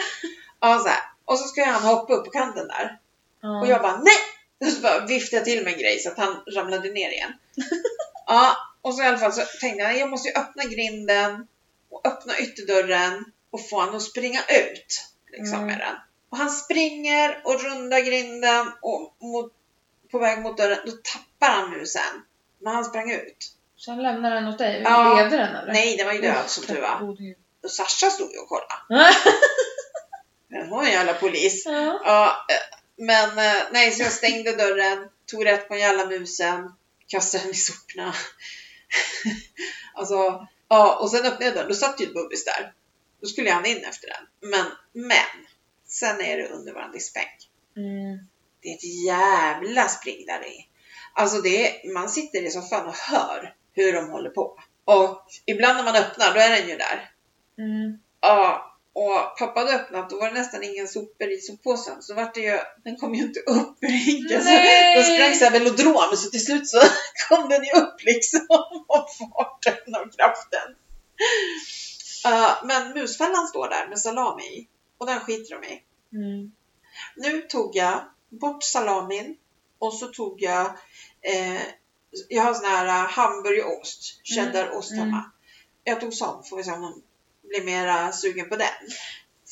Ja, 0.62 0.80
så 0.80 0.88
här. 0.88 1.02
Och 1.26 1.40
så 1.40 1.46
ska 1.48 1.66
han 1.66 1.84
hoppa 1.84 2.14
upp 2.14 2.26
på 2.26 2.32
kanten 2.32 2.68
där. 2.68 3.00
Och 3.62 3.68
jag 3.68 3.82
bara 3.82 3.98
nej! 3.98 4.18
Och 4.62 4.68
så 4.68 4.82
bara 4.82 5.06
viftade 5.06 5.38
jag 5.38 5.46
till 5.46 5.64
med 5.64 5.74
en 5.74 5.80
grej 5.80 6.00
så 6.00 6.10
att 6.10 6.18
han 6.18 6.44
ramlade 6.56 6.90
ner 6.90 7.10
igen. 7.10 7.34
ja, 8.28 8.56
och 8.82 8.96
så 8.96 9.04
i 9.04 9.06
alla 9.06 9.18
fall 9.18 9.34
så 9.34 9.42
tänkte 9.62 9.84
jag 9.84 9.98
jag 9.98 10.10
måste 10.10 10.30
ju 10.30 10.36
öppna 10.36 10.64
grinden 10.64 11.48
och 11.92 12.08
öppna 12.08 12.40
ytterdörren 12.40 13.26
och 13.52 13.70
få 13.70 13.80
honom 13.80 13.96
att 13.96 14.02
springa 14.04 14.40
ut 14.40 15.02
liksom, 15.32 15.56
Mm. 15.56 15.68
med 15.68 15.80
den. 15.80 15.96
Och 16.30 16.38
han 16.38 16.50
springer 16.50 17.42
och 17.44 17.64
rundar 17.64 18.00
grinden 18.00 18.72
och 18.82 19.16
mot, 19.22 19.54
på 20.12 20.20
väg 20.20 20.42
mot 20.42 20.58
dörren. 20.58 20.80
Då 20.86 20.92
tappar 20.92 21.54
han 21.54 21.70
musen 21.72 22.02
när 22.62 22.74
han 22.74 22.86
sprang 22.86 23.12
ut. 23.12 23.54
Sen 23.86 24.04
lämnar 24.04 24.32
den 24.32 24.48
åt 24.48 24.58
dig. 24.58 24.82
Ja. 24.86 25.16
Levde 25.16 25.38
den 25.38 25.56
eller? 25.56 25.74
Nej, 25.74 25.98
den 25.98 26.06
var 26.06 26.14
ju 26.14 26.22
död 26.22 26.44
som 26.48 26.64
tur 26.64 26.82
var. 26.82 27.10
Och 27.64 27.72
Sasha 27.72 28.10
stod 28.10 28.32
ju 28.32 28.38
och 28.38 28.48
kollade. 28.50 28.74
Men 30.48 30.70
hon 30.70 30.84
är 30.84 30.88
en 30.88 30.92
jävla 30.94 31.14
polis. 31.14 31.66
Ja. 31.66 32.02
Ja, 32.06 32.46
eh, 32.50 32.78
men 32.98 33.38
eh, 33.38 33.64
nej, 33.72 33.92
så 33.92 34.04
jag 34.04 34.12
stängde 34.12 34.56
dörren, 34.56 35.10
tog 35.26 35.46
rätt 35.46 35.68
på 35.68 35.74
den 35.74 35.84
jävla 35.84 36.06
musen, 36.06 36.72
kastade 37.08 37.44
den 37.44 37.52
i 37.52 37.56
soporna. 37.56 38.16
alltså, 39.94 40.48
ja, 40.68 41.00
och 41.02 41.12
sen 41.12 41.26
öppnade 41.26 41.46
jag 41.46 41.54
dörren, 41.54 41.70
då 41.70 41.76
satt 41.76 42.02
ju 42.02 42.14
Bubbis 42.14 42.46
där. 42.46 42.74
Då 43.22 43.28
skulle 43.28 43.52
han 43.52 43.66
in 43.66 43.84
efter 43.84 44.08
den. 44.08 44.50
Men, 44.50 44.66
men, 44.94 45.46
sen 45.88 46.22
är 46.22 46.38
det 46.38 46.48
under 46.48 46.74
våran 46.74 46.92
diskbänk. 46.92 47.50
Mm. 47.78 48.28
Det 48.62 48.70
är 48.70 48.76
ett 48.76 49.06
jävla 49.06 49.88
spring 49.88 50.26
där 50.26 50.48
i. 50.48 50.68
Alltså 51.14 51.42
det 51.42 51.68
är, 51.68 51.94
man 51.94 52.10
sitter 52.10 52.42
i 52.42 52.52
soffan 52.52 52.88
och 52.88 52.96
hör 52.96 53.56
hur 53.74 53.94
de 53.94 54.10
håller 54.10 54.30
på. 54.30 54.60
Och 54.86 55.26
ibland 55.46 55.78
när 55.78 55.84
man 55.84 55.96
öppnar, 55.96 56.34
då 56.34 56.40
är 56.40 56.50
den 56.50 56.70
ju 56.70 56.78
där. 56.78 57.12
Mm. 57.58 58.00
Ja, 58.22 58.73
och 58.96 59.38
pappa 59.40 59.60
hade 59.60 59.74
öppnat 59.74 60.10
då 60.10 60.20
var 60.20 60.28
det 60.28 60.34
nästan 60.34 60.64
ingen 60.64 60.88
sopor 60.88 61.28
i 61.32 61.38
soppåsen. 61.38 62.02
Så 62.02 62.14
vart 62.14 62.36
det 62.36 62.42
ju, 62.42 62.60
den 62.84 62.98
kom 62.98 63.16
ju 63.16 63.24
inte 63.24 63.40
upp 63.40 63.78
ur 63.82 63.88
hinken. 63.88 64.44
Så! 64.44 64.50
Den 64.96 65.04
sprang 65.04 65.36
såhär 65.36 65.52
velodrom 65.52 66.18
så 66.18 66.30
till 66.30 66.46
slut 66.46 66.68
så 66.70 66.82
kom 67.30 67.50
den 67.50 67.64
ju 67.64 67.72
upp 67.72 68.04
liksom 68.04 68.48
av 68.88 69.06
farten 69.20 69.96
och 69.96 70.14
kraften. 70.16 70.76
Ja, 72.24 72.62
men 72.64 72.94
musfällan 72.94 73.48
står 73.48 73.70
där 73.70 73.88
med 73.90 74.00
salami 74.00 74.44
i 74.44 74.68
och 74.98 75.06
den 75.08 75.20
skiter 75.20 75.60
de 75.62 75.68
i. 75.68 75.84
Mm. 76.14 76.52
Nu 77.16 77.42
tog 77.42 77.76
jag 77.76 78.02
bort 78.30 78.64
salamin 78.64 79.38
och 79.80 79.94
så 79.94 80.08
tog 80.08 80.42
jag, 80.42 80.66
eh, 81.22 81.62
jag 82.30 82.44
har 82.44 82.54
sån 82.54 82.66
här 82.66 83.08
hamburgerost, 83.08 84.20
cheddarost 84.24 84.92
Mm. 84.92 85.04
hemma. 85.04 85.32
Jag 85.84 86.02
tog 86.02 86.14
sån, 86.14 86.44
får 86.44 86.58
vi 86.58 86.64
se 86.64 86.72
om 86.72 86.82
de 86.82 87.04
blir 87.54 87.64
mera 87.66 88.12
sugen 88.12 88.50
på 88.50 88.56
den. 88.56 88.68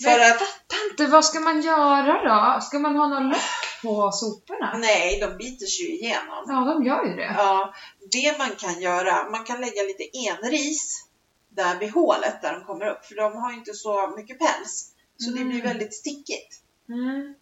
För 0.03 0.09
Men 0.09 0.19
jag 0.19 0.31
att, 0.31 0.39
fattar 0.39 0.77
inte, 0.91 1.05
vad 1.07 1.25
ska 1.25 1.39
man 1.39 1.61
göra 1.61 2.13
då? 2.55 2.61
Ska 2.61 2.79
man 2.79 2.95
ha 2.95 3.07
någon 3.07 3.29
lock 3.29 3.81
på 3.81 4.11
soporna? 4.11 4.77
nej, 4.77 5.19
de 5.19 5.37
biter 5.37 5.65
sig 5.65 5.85
ju 5.85 5.91
igenom. 5.91 6.43
Ja, 6.47 6.73
de 6.73 6.83
gör 6.85 7.05
ju 7.05 7.15
det. 7.15 7.33
Ja, 7.37 7.73
det 8.11 8.37
man 8.37 8.49
kan 8.57 8.81
göra, 8.81 9.29
man 9.29 9.43
kan 9.43 9.61
lägga 9.61 9.83
lite 9.83 10.17
enris 10.17 11.05
där 11.49 11.79
vid 11.79 11.91
hålet 11.91 12.41
där 12.41 12.53
de 12.53 12.63
kommer 12.65 12.85
upp, 12.87 13.05
för 13.05 13.15
de 13.15 13.35
har 13.37 13.51
ju 13.51 13.57
inte 13.57 13.73
så 13.73 14.13
mycket 14.17 14.39
päls. 14.39 14.87
Så 15.17 15.29
det 15.31 15.37
Mm. 15.41 15.49
blir 15.49 15.61
väldigt 15.61 15.93
stickigt. 15.93 16.61
Mm. 16.89 17.35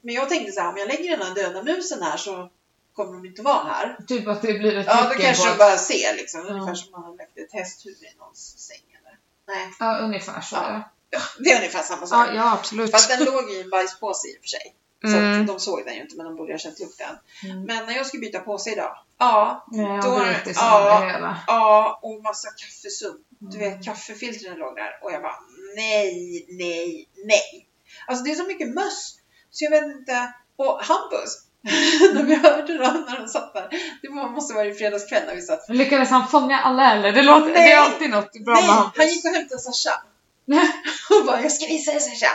Men 0.00 0.14
jag 0.14 0.28
tänkte 0.28 0.52
så 0.52 0.60
här, 0.60 0.68
om 0.68 0.76
jag 0.76 0.88
lägger 0.88 1.16
den 1.16 1.26
här 1.26 1.34
döda 1.34 1.62
musen 1.62 2.02
här 2.02 2.16
så 2.16 2.50
kommer 2.92 3.12
de 3.12 3.26
inte 3.26 3.42
vara 3.42 3.64
här. 3.64 3.96
Typ 4.08 4.28
att 4.28 4.42
det 4.42 4.52
blir 4.52 4.76
ett 4.78 4.86
Ja, 4.86 5.08
då 5.14 5.22
kanske 5.22 5.48
de 5.50 5.56
bara 5.58 5.76
ser 5.78 6.16
liksom. 6.16 6.40
Ja. 6.46 6.52
Ungefär 6.52 6.74
som 6.74 6.90
man 6.90 7.02
har 7.02 7.16
lagt 7.16 7.38
ett 7.38 7.52
hästhuvud 7.52 8.02
i 8.02 8.18
någons 8.18 8.54
säng? 8.58 8.91
Nej, 9.48 9.72
Ja, 9.78 9.98
ungefär 9.98 10.40
så. 10.40 10.56
Ja. 10.56 10.90
Ja, 11.10 11.20
det 11.38 11.50
är 11.52 11.56
ungefär 11.56 11.82
samma 11.82 12.06
sak. 12.06 12.28
ja, 12.28 12.34
ja 12.34 12.52
absolut. 12.52 12.90
Fast 12.90 13.08
den 13.08 13.24
låg 13.24 13.50
i 13.50 13.60
en 13.60 13.70
bajspåse 13.70 14.28
i 14.28 14.36
och 14.36 14.40
för 14.40 14.48
sig. 14.48 14.74
Så 15.04 15.08
Mm. 15.16 15.40
att 15.40 15.46
de 15.46 15.60
såg 15.60 15.82
den 15.86 15.94
ju 15.94 16.00
inte, 16.02 16.16
men 16.16 16.26
de 16.26 16.36
borde 16.36 16.52
ha 16.52 16.58
känt 16.58 16.78
lukten. 16.80 17.18
Mm. 17.44 17.62
Men 17.64 17.86
när 17.86 17.94
jag 17.96 18.06
skulle 18.06 18.20
byta 18.20 18.38
påse 18.40 18.70
idag, 18.72 18.98
ja, 19.18 19.66
Nej, 19.70 20.00
då- 20.02 20.18
det 20.18 20.52
ja. 20.54 21.00
det 21.20 21.36
ja, 21.46 21.98
och 22.02 22.22
massa 22.22 22.48
kaffesump. 22.50 23.26
Du 23.38 23.56
Mm. 23.58 23.70
vet, 23.70 23.84
kaffefiltren 23.84 24.56
låg 24.58 24.76
där 24.76 24.98
och 25.02 25.12
jag 25.12 25.22
bara 25.22 25.36
nej, 25.76 26.46
nej, 26.48 27.08
nej. 27.24 27.68
Alltså 28.06 28.24
det 28.24 28.30
är 28.30 28.34
så 28.34 28.44
mycket 28.46 28.74
möss 28.74 29.14
så 29.50 29.64
jag 29.64 29.70
vet 29.70 29.84
inte. 29.84 30.32
Och 30.56 30.80
Hampus, 30.82 31.38
när 32.14 32.22
vi 32.22 32.34
hörde 32.34 32.78
dem 32.78 33.04
när 33.08 33.20
de 33.20 33.28
satt 33.28 33.54
där. 33.54 33.68
Det 34.02 34.08
måste 34.08 34.54
vara 34.54 34.66
i 34.66 34.74
fredags 34.74 35.08
kväll 35.08 35.22
när 35.26 35.34
vi 35.34 35.42
satt. 35.42 35.68
Lyckades 35.68 36.10
han 36.10 36.28
fånga 36.28 36.58
alla 36.60 36.92
eller? 36.92 37.12
Det, 37.12 37.22
låter, 37.22 37.46
Nej. 37.46 37.52
det 37.54 37.72
är 37.72 37.78
alltid 37.78 38.10
något 38.10 38.44
bra 38.44 38.54
nej, 38.54 38.66
med 38.66 38.74
han 38.96 39.08
gick 39.08 39.24
och 39.24 39.30
hämtade 39.30 39.60
Sasha. 39.60 40.02
Och 41.20 41.26
bara, 41.26 41.42
jag 41.42 41.52
ska 41.52 41.66
visa 41.66 41.90
dig 41.92 42.00
Sasha. 42.00 42.32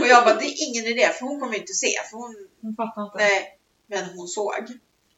Och 0.00 0.06
jag 0.06 0.24
bara, 0.24 0.34
det 0.34 0.44
är 0.44 0.68
ingen 0.68 0.84
idé 0.84 1.08
för 1.18 1.26
hon 1.26 1.40
kommer 1.40 1.56
inte 1.56 1.72
se. 1.72 1.88
För 2.10 2.16
hon, 2.16 2.36
Jag 2.60 2.76
fattar 2.76 3.02
inte. 3.04 3.16
nej, 3.18 3.58
men 3.86 4.04
hon 4.16 4.28
såg. 4.28 4.54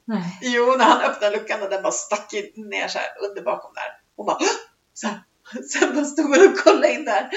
Nej. 0.05 0.38
Jo, 0.43 0.74
när 0.78 0.84
han 0.84 1.01
öppnade 1.01 1.36
luckan 1.36 1.62
och 1.62 1.70
den 1.70 1.82
bara 1.82 1.93
stack 1.93 2.32
ner 2.57 2.88
så 2.88 2.99
här 2.99 3.09
under 3.30 3.43
bakom 3.43 3.74
där. 3.74 3.99
Hon 4.16 4.26
bara, 4.26 4.36
"Hå!" 4.36 4.47
så 4.95 5.07
här. 5.07 5.20
Sen 5.72 5.94
bara 5.94 6.05
stod 6.05 6.24
hon 6.24 6.48
och 6.48 6.59
kollade 6.59 6.92
in 6.92 7.05
där. 7.05 7.30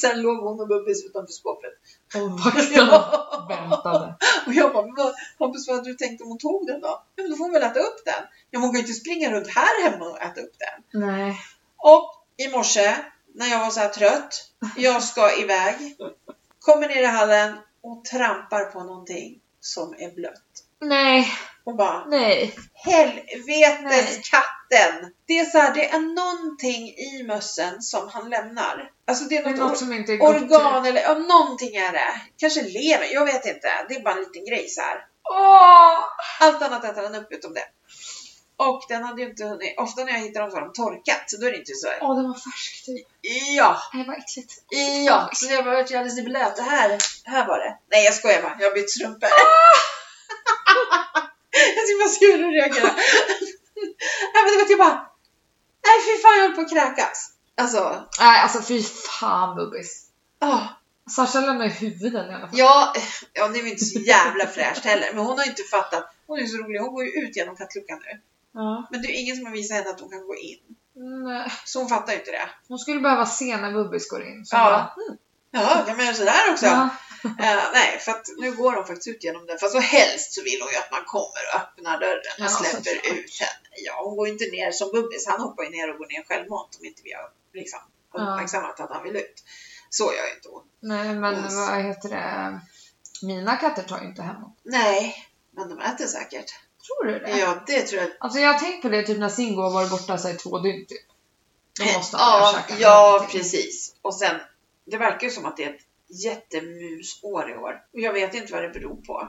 Sen 0.00 0.22
låg 0.22 0.38
hon 0.38 0.60
och 0.60 0.68
Bubbis 0.68 1.04
utanför 1.04 1.32
skåpet. 1.32 1.72
Och 2.14 3.50
väntade. 3.50 4.14
Och 4.46 4.54
jag 4.54 4.72
bara, 4.72 5.12
Hampus 5.38 5.68
vad 5.68 5.76
hade 5.76 5.90
du 5.90 5.94
tänkt 5.94 6.22
om 6.22 6.28
hon 6.28 6.38
tog 6.38 6.66
den 6.66 6.80
då? 6.80 7.02
Ja 7.16 7.22
men 7.22 7.30
då 7.30 7.36
får 7.36 7.44
hon 7.44 7.52
väl 7.52 7.62
äta 7.62 7.80
upp 7.80 8.04
den. 8.04 8.22
Ja 8.50 8.58
men 8.58 8.60
hon 8.60 8.70
kan 8.70 8.80
ju 8.80 8.86
inte 8.86 9.00
springa 9.00 9.30
runt 9.30 9.48
här 9.48 9.90
hemma 9.90 10.04
och 10.04 10.22
äta 10.22 10.40
upp 10.40 10.54
den. 10.58 11.00
Nej. 11.00 11.36
Och 11.76 12.24
i 12.36 12.48
morse 12.48 12.96
när 13.34 13.46
jag 13.46 13.58
var 13.58 13.70
så 13.70 13.80
här 13.80 13.88
trött, 13.88 14.50
jag 14.76 15.02
ska 15.02 15.36
iväg, 15.42 15.96
kommer 16.60 16.88
ner 16.88 17.02
i 17.02 17.06
hallen 17.06 17.56
och 17.80 18.04
trampar 18.04 18.64
på 18.64 18.84
någonting 18.84 19.40
som 19.60 19.94
är 19.98 20.14
blött. 20.14 20.63
Nej. 20.80 21.32
Och 21.64 21.76
bara, 21.76 22.04
Nej. 22.04 22.54
helvetes 22.74 23.82
Nej. 23.82 24.22
katten! 24.30 25.12
Det 25.26 25.38
är 25.38 25.44
så 25.44 25.58
här, 25.58 25.74
det 25.74 25.88
är 25.88 25.98
någonting 26.00 26.88
i 26.88 27.22
mössen 27.26 27.82
som 27.82 28.08
han 28.08 28.30
lämnar. 28.30 28.90
Alltså 29.06 29.24
det 29.24 29.36
är 29.36 29.44
Det 29.44 29.50
är 29.50 29.52
något, 29.54 29.68
något 29.68 29.78
som 29.78 29.92
inte 29.92 30.12
är 30.12 30.22
organ 30.22 30.86
eller 30.86 31.02
ja, 31.02 31.14
någonting 31.14 31.76
är 31.76 31.92
det. 31.92 32.20
Kanske 32.36 32.62
lever, 32.62 33.06
jag 33.12 33.24
vet 33.24 33.46
inte. 33.46 33.68
Det 33.88 33.94
är 33.94 34.02
bara 34.02 34.14
en 34.14 34.20
liten 34.20 34.46
grej 34.46 34.68
så 34.68 34.80
här. 34.80 35.06
Åh! 35.30 36.04
Allt 36.40 36.62
annat 36.62 36.84
äter 36.84 37.02
han 37.02 37.14
upp 37.14 37.32
utom 37.32 37.54
det. 37.54 37.64
Och 38.56 38.84
den 38.88 39.02
hade 39.04 39.22
ju 39.22 39.28
inte 39.28 39.44
hunnit, 39.44 39.74
ofta 39.78 40.04
när 40.04 40.12
jag 40.12 40.18
hittar 40.20 40.40
dem 40.40 40.50
så 40.50 40.56
har 40.56 40.64
de 40.64 40.72
torkat, 40.72 41.30
så 41.30 41.36
då 41.36 41.46
är 41.46 41.50
det 41.50 41.58
inte 41.58 41.74
så 41.74 41.88
här. 41.88 41.98
Åh, 42.00 42.16
den 42.16 42.28
var 42.28 42.34
färsk 42.34 42.84
typ. 42.86 43.06
Ja, 43.56 43.76
Nej, 43.92 44.04
vad 44.06 44.18
äckligt. 44.18 44.52
ja. 45.06 45.30
Så 45.32 45.52
jag 45.52 45.64
bara, 45.64 45.74
jag 45.74 45.94
alldeles 45.94 46.24
blöt. 46.24 46.56
Det 46.56 46.62
här, 46.62 46.98
här 47.24 47.46
var 47.46 47.58
det. 47.58 47.78
Nej 47.90 48.04
jag 48.04 48.14
skojar 48.14 48.42
bara, 48.42 48.56
jag 48.60 48.68
har 48.68 48.74
bytt 48.74 48.90
strumpor. 48.90 49.28
Jag 51.76 51.86
tyckte 51.86 51.98
bara 52.04 52.08
skulle 52.08 52.46
reagera. 52.48 52.94
Nej 54.34 54.42
men 54.44 54.52
det 54.52 54.58
var 54.58 54.64
typ 54.68 54.78
bara, 54.78 55.10
nej 55.86 55.96
fy 56.06 56.22
fan 56.22 56.36
jag 56.38 56.42
höll 56.44 56.54
på 56.54 56.60
att 56.60 56.70
kräkas. 56.70 57.30
Alltså, 57.56 58.08
Nej, 58.20 58.40
alltså 58.40 58.62
fy 58.62 58.82
fan 58.82 59.56
Bubbis. 59.56 60.06
åh. 60.42 60.62
Sasha 61.10 61.40
lämnar 61.40 61.68
huvuden 61.68 62.30
i 62.30 62.34
alla 62.34 62.40
fall. 62.48 62.58
Ja, 62.58 62.92
ja, 63.32 63.48
det 63.48 63.58
är 63.58 63.62
väl 63.62 63.72
inte 63.72 63.84
så 63.84 63.98
jävla 64.00 64.46
fräscht 64.46 64.84
heller. 64.84 65.10
Men 65.14 65.24
hon 65.26 65.38
har 65.38 65.46
inte 65.46 65.62
fattat. 65.62 66.14
Hon 66.26 66.38
är 66.38 66.46
så 66.46 66.56
rolig. 66.56 66.78
Hon 66.80 66.94
går 66.94 67.04
ju 67.04 67.10
ut 67.10 67.36
genom 67.36 67.56
kattluckan 67.56 67.98
nu. 67.98 68.20
Ja. 68.54 68.88
Men 68.90 69.02
det 69.02 69.08
är 69.08 69.20
ingen 69.20 69.36
som 69.36 69.46
har 69.46 69.52
visat 69.52 69.76
henne 69.76 69.90
att 69.90 70.00
hon 70.00 70.10
kan 70.10 70.26
gå 70.26 70.36
in. 70.36 70.58
Nej. 71.24 71.52
Så 71.64 71.78
hon 71.78 71.88
fattar 71.88 72.12
ju 72.12 72.18
inte 72.18 72.30
det. 72.30 72.48
Hon 72.68 72.78
skulle 72.78 73.00
behöva 73.00 73.26
se 73.26 73.56
när 73.56 73.72
Bubbis 73.72 74.10
går 74.10 74.22
in. 74.26 74.46
Så 74.46 74.56
Ja. 74.56 74.64
bara, 74.64 75.04
mm. 75.06 75.18
Ja, 75.50 75.84
kan 75.86 75.96
man 75.96 76.06
göra 76.06 76.14
sådär 76.16 76.50
också? 76.52 76.66
Ja. 76.66 76.88
Eh, 77.24 77.62
nej, 77.72 77.98
för 78.00 78.12
att 78.12 78.26
nu 78.38 78.52
går 78.56 78.72
hon 78.72 78.86
faktiskt 78.86 79.08
ut 79.08 79.24
genom 79.24 79.46
den. 79.46 79.58
Fast 79.58 79.72
så 79.72 79.78
helst 79.80 80.32
så 80.32 80.42
vill 80.42 80.60
hon 80.62 80.70
ju 80.70 80.76
att 80.78 80.90
man 80.90 81.04
kommer 81.04 81.42
och 81.54 81.60
öppnar 81.60 82.00
dörren 82.00 82.18
och 82.38 82.44
Ja, 82.44 82.48
släpper 82.48 82.76
såklart. 82.76 83.04
ut 83.18 83.40
henne. 83.40 83.68
Ja, 83.86 84.02
hon 84.04 84.16
går 84.16 84.28
inte 84.28 84.44
ner 84.44 84.70
som 84.72 84.90
Bubbis. 84.92 85.26
Han 85.26 85.40
hoppar 85.40 85.62
ju 85.62 85.70
ner 85.70 85.90
och 85.92 85.98
går 85.98 86.06
ner 86.06 86.24
självmant 86.28 86.76
om 86.80 86.84
inte 86.86 87.00
vi 87.04 87.12
har 87.12 87.30
liksom, 87.54 87.80
Ja. 88.14 88.20
uppmärksammat 88.20 88.80
att 88.80 88.90
han 88.90 89.02
vill 89.02 89.16
ut. 89.16 89.44
Så 89.90 90.04
gör 90.04 90.26
ju 90.30 90.34
inte 90.36 90.48
hon. 90.48 90.62
Nej, 90.80 91.14
men 91.14 91.34
Yes. 91.44 91.54
vad 91.54 91.82
heter 91.84 92.08
det? 92.08 92.60
Mina 93.22 93.56
katter 93.56 93.82
tar 93.82 94.00
ju 94.00 94.06
inte 94.06 94.22
hemåt. 94.22 94.58
Nej, 94.62 95.26
men 95.50 95.68
de 95.68 95.80
äter 95.80 96.06
säkert. 96.06 96.50
Tror 96.86 97.06
du 97.12 97.18
det? 97.18 97.38
Ja, 97.38 97.64
det 97.66 97.82
tror 97.82 98.02
jag. 98.02 98.10
Alltså 98.20 98.38
jag 98.38 98.52
har 98.52 98.58
tänkt 98.60 98.82
på 98.82 98.88
det 98.88 99.02
typ 99.02 99.18
när 99.18 99.28
Singo 99.28 99.62
har 99.62 99.70
varit 99.70 99.90
borta 99.90 100.18
så 100.18 100.28
i 100.28 100.34
två 100.34 100.58
dygn 100.58 100.86
typ. 100.86 101.06
Då 101.78 101.84
måste 101.98 102.16
han 102.16 102.40
ja, 102.40 102.60
ja, 102.68 102.76
ja, 102.78 103.26
precis. 103.30 103.94
Och 104.02 104.14
sen, 104.14 104.40
det 104.86 104.96
verkar 104.96 105.26
ju 105.26 105.30
som 105.32 105.44
att 105.46 105.56
det 105.56 105.64
är 105.64 105.70
ett 105.70 105.80
jättemusår 106.14 107.50
i 107.50 107.54
år. 107.56 107.84
Och 107.92 108.00
jag 108.00 108.12
vet 108.12 108.34
inte 108.34 108.52
vad 108.52 108.62
det 108.62 108.68
beror 108.70 108.96
på. 108.96 109.28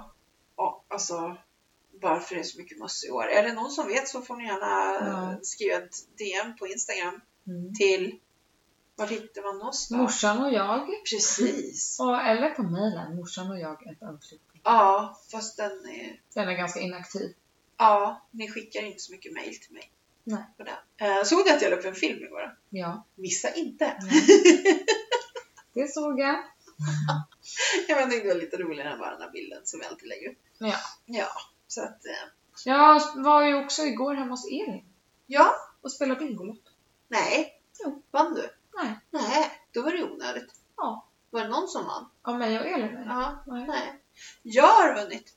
Alltså, 0.88 1.38
varför 2.02 2.36
det 2.36 2.42
är 2.42 2.44
så 2.44 2.58
mycket 2.58 2.80
möss 2.80 3.06
i 3.06 3.12
år. 3.12 3.24
Är 3.28 3.44
det 3.44 3.54
någon 3.54 3.72
som 3.72 3.88
vet 3.88 4.08
så 4.08 4.22
får 4.22 4.36
ni 4.36 4.44
gärna 4.46 5.06
Ja. 5.10 5.36
skriva 5.42 5.76
ett 5.78 5.96
DM 6.18 6.56
på 6.58 6.68
Instagram 6.68 7.22
Mm. 7.48 7.74
till 7.74 8.20
Var 8.96 9.08
hittar 9.08 9.42
man 9.42 9.68
oss 9.68 9.90
då? 9.90 9.98
Morsan 9.98 10.44
och 10.46 10.54
jag. 10.54 10.88
Precis. 11.12 12.00
Och, 12.00 12.22
eller 12.22 12.50
på 12.50 12.64
mejlen, 12.64 13.16
morsan 13.16 13.52
och 13.52 13.60
jag 13.60 13.88
ett 13.88 14.02
outlook. 14.02 14.42
Ja, 14.64 15.20
fast 15.32 15.58
den 15.58 15.72
är... 15.72 16.22
Den 16.34 16.48
är 16.48 16.54
ganska 16.54 16.80
inaktiv. 16.80 17.34
Ja, 17.78 18.22
ni 18.32 18.48
skickar 18.52 18.84
inte 18.84 19.00
så 19.00 19.12
mycket 19.12 19.34
mail 19.34 19.60
till 19.60 19.74
mig. 19.74 19.92
Nej. 20.24 20.44
På 20.58 20.64
den. 20.64 20.76
Eh, 21.18 21.24
såg 21.24 21.46
du 21.46 21.52
att 21.54 21.62
jag 21.62 21.70
la 21.72 21.76
upp 21.78 21.86
en 21.86 21.96
film 21.96 22.24
igår? 22.24 22.58
Ja, 22.70 23.04
Missa 23.16 23.54
inte. 23.54 23.86
det 25.74 25.88
såg 25.94 26.20
jag. 26.20 26.36
Jag 27.88 28.12
tyckte 28.12 28.28
det 28.28 28.34
var 28.34 28.42
lite 28.42 28.58
roligare 28.58 28.90
än 28.90 29.00
bara 29.00 29.12
den 29.12 29.22
här 29.22 29.32
bilden 29.32 29.62
som 29.66 29.80
vi 29.80 29.86
alltid 29.86 30.08
lägger 30.10 30.30
upp. 30.32 30.38
Ja. 30.58 30.76
Ja, 31.06 31.28
så 31.68 31.82
att... 31.84 32.06
Eh, 32.06 32.12
Jag 32.66 33.02
var 33.16 33.44
ju 33.44 33.56
också 33.66 33.82
igår 33.82 34.16
hemma 34.16 34.30
hos 34.32 34.46
Elin 34.48 34.86
ja, 35.28 35.52
och 35.82 35.92
spelade 35.92 36.20
Bingolotto. 36.26 36.72
nej. 37.08 37.62
Jo. 37.84 38.02
Vann 38.12 38.34
du? 38.34 38.50
Nej. 38.76 39.00
Nej, 39.12 39.52
då 39.74 39.82
var 39.82 39.92
det 39.92 40.04
onödigt. 40.04 40.54
Ja. 40.78 41.08
Var 41.30 41.42
det 41.42 41.48
någon 41.48 41.68
som 41.68 41.86
vann? 41.86 42.10
Av 42.22 42.38
mig 42.40 42.60
och 42.60 42.66
Elin? 42.66 42.98
eller? 42.98 43.06
Ja, 43.06 43.44
Nej. 43.48 43.68
nej. 43.68 44.02
Jag 44.44 44.68
har 44.68 44.96
vunnit 45.04 45.34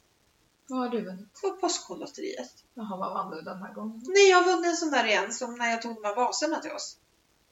Vad 0.69 0.79
har 0.79 0.89
du 0.89 1.05
vunnit? 1.05 1.41
på 1.41 1.51
Postkodlotteriet. 1.51 2.65
Jaha, 2.75 2.97
vad 2.97 3.13
vann 3.15 3.31
du 3.31 3.43
den 3.43 3.63
här 3.63 3.75
gången? 3.75 4.03
Nej, 4.09 4.31
jag 4.31 4.37
har 4.43 4.45
vunnit 4.45 4.67
en 4.67 4.77
sån 4.77 4.91
där 4.91 5.05
igen 5.07 5.33
som 5.33 5.55
när 5.55 5.71
jag 5.71 5.83
tog 5.83 5.95
de 5.95 6.05
här 6.05 6.17
vaserna 6.17 6.61
till 6.61 6.73
oss. 6.73 6.97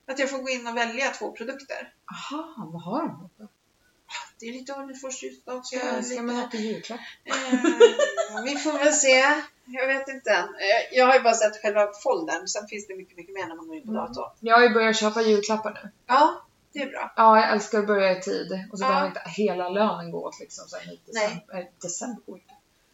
Att 0.06 0.18
jag 0.18 0.30
får 0.30 0.38
gå 0.38 0.48
in 0.48 0.66
och 0.66 0.76
välja 0.76 1.10
två 1.10 1.32
produkter. 1.32 1.94
Aha, 2.12 2.54
vad 2.72 2.82
har 2.82 3.02
de 3.08 3.30
då? 3.38 3.48
Det 4.38 4.46
är 4.46 4.52
lite 4.52 4.72
Ornefors-ljusstake. 4.72 5.62
Ska 5.64 5.80
önska 5.88 6.22
mig 6.22 6.36
något 6.36 6.54
i 6.54 6.58
julklapp? 6.58 7.00
Eh, 7.24 8.42
vi 8.44 8.56
får 8.56 8.72
väl 8.78 8.92
se. 8.92 9.24
Jag 9.66 9.86
vet 9.86 10.08
inte 10.08 10.30
än. 10.30 10.44
Eh, 10.48 10.96
Jag 10.98 11.06
har 11.06 11.14
ju 11.14 11.20
bara 11.20 11.34
sett 11.34 11.62
själva 11.62 11.92
foldern. 12.02 12.46
Sen 12.48 12.66
finns 12.66 12.86
det 12.86 12.96
mycket, 12.96 13.16
mycket 13.16 13.34
mer 13.34 13.46
när 13.46 13.54
man 13.54 13.66
går 13.66 13.76
in 13.76 13.82
på 13.82 13.90
Mm. 13.90 14.02
datorn. 14.04 14.30
Jag 14.40 14.56
har 14.56 14.62
ju 14.62 14.74
börjat 14.74 14.96
köpa 14.96 15.22
julklappar 15.22 15.80
nu. 15.84 15.90
Ja, 16.06 16.46
det 16.72 16.82
är 16.82 16.86
bra. 16.90 17.12
Ja, 17.16 17.40
jag 17.40 17.50
älskar 17.52 17.78
att 17.78 17.86
börja 17.86 18.18
i 18.18 18.22
tid. 18.22 18.68
Och 18.72 18.78
så 18.78 18.84
Ja. 18.84 18.88
behöver 18.88 19.06
inte 19.08 19.22
hela 19.26 19.68
lönen 19.68 20.10
gå 20.10 20.24
åt 20.26 20.40
liksom 20.40 20.68
sen 20.68 20.80
i 20.82 20.86
Nej. 20.86 21.00
december. 21.06 21.58
äh, 21.60 21.66
december 21.82 22.22
oj, 22.26 22.44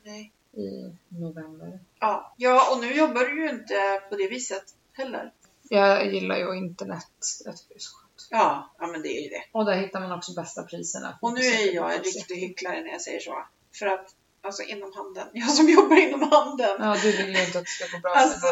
Nej. 0.05 0.33
I 0.57 0.93
november. 1.09 1.81
Ja. 2.01 2.35
ja, 2.37 2.73
och 2.75 2.81
nu 2.81 2.93
jobbar 2.95 3.21
du 3.25 3.43
ju 3.45 3.51
inte 3.51 4.03
på 4.11 4.17
det 4.17 4.29
viset 4.29 4.65
heller. 4.93 5.33
Jag 5.69 6.13
gillar 6.15 6.37
ju 6.37 6.55
internet. 6.57 7.07
Jag 7.45 7.57
tycker 7.57 7.69
det 7.75 7.79
är 7.79 7.79
så 7.81 7.97
skönt. 7.97 8.12
Ja, 8.33 8.75
ja 8.79 8.87
men 8.87 9.03
det 9.03 9.09
är 9.09 9.23
ju 9.23 9.29
det. 9.29 9.43
Och 9.53 9.65
där 9.65 9.75
hittar 9.75 10.01
man 10.01 10.13
också 10.13 10.33
bästa 10.35 10.63
priserna. 10.63 11.19
Och 11.23 11.33
nu 11.33 11.41
är 11.41 11.75
jag 11.75 11.95
en 11.95 12.03
riktig 12.03 12.37
hycklare 12.37 12.81
när 12.81 12.91
jag 12.91 13.01
säger 13.01 13.21
så. 13.21 13.45
För 13.79 13.87
att, 13.87 14.15
alltså 14.43 14.63
inom 14.63 14.93
handeln. 14.95 15.29
Jag 15.33 15.49
som 15.51 15.69
jobbar 15.69 15.97
inom 15.97 16.23
handeln. 16.33 16.77
Ja, 16.79 16.97
du 17.03 17.13
vill 17.13 17.35
ju 17.37 17.45
inte 17.47 17.59
att 17.59 17.65
det 17.65 17.71
ska 17.71 17.97
gå 17.97 18.01
bra 18.01 18.15
Alltså. 18.15 18.47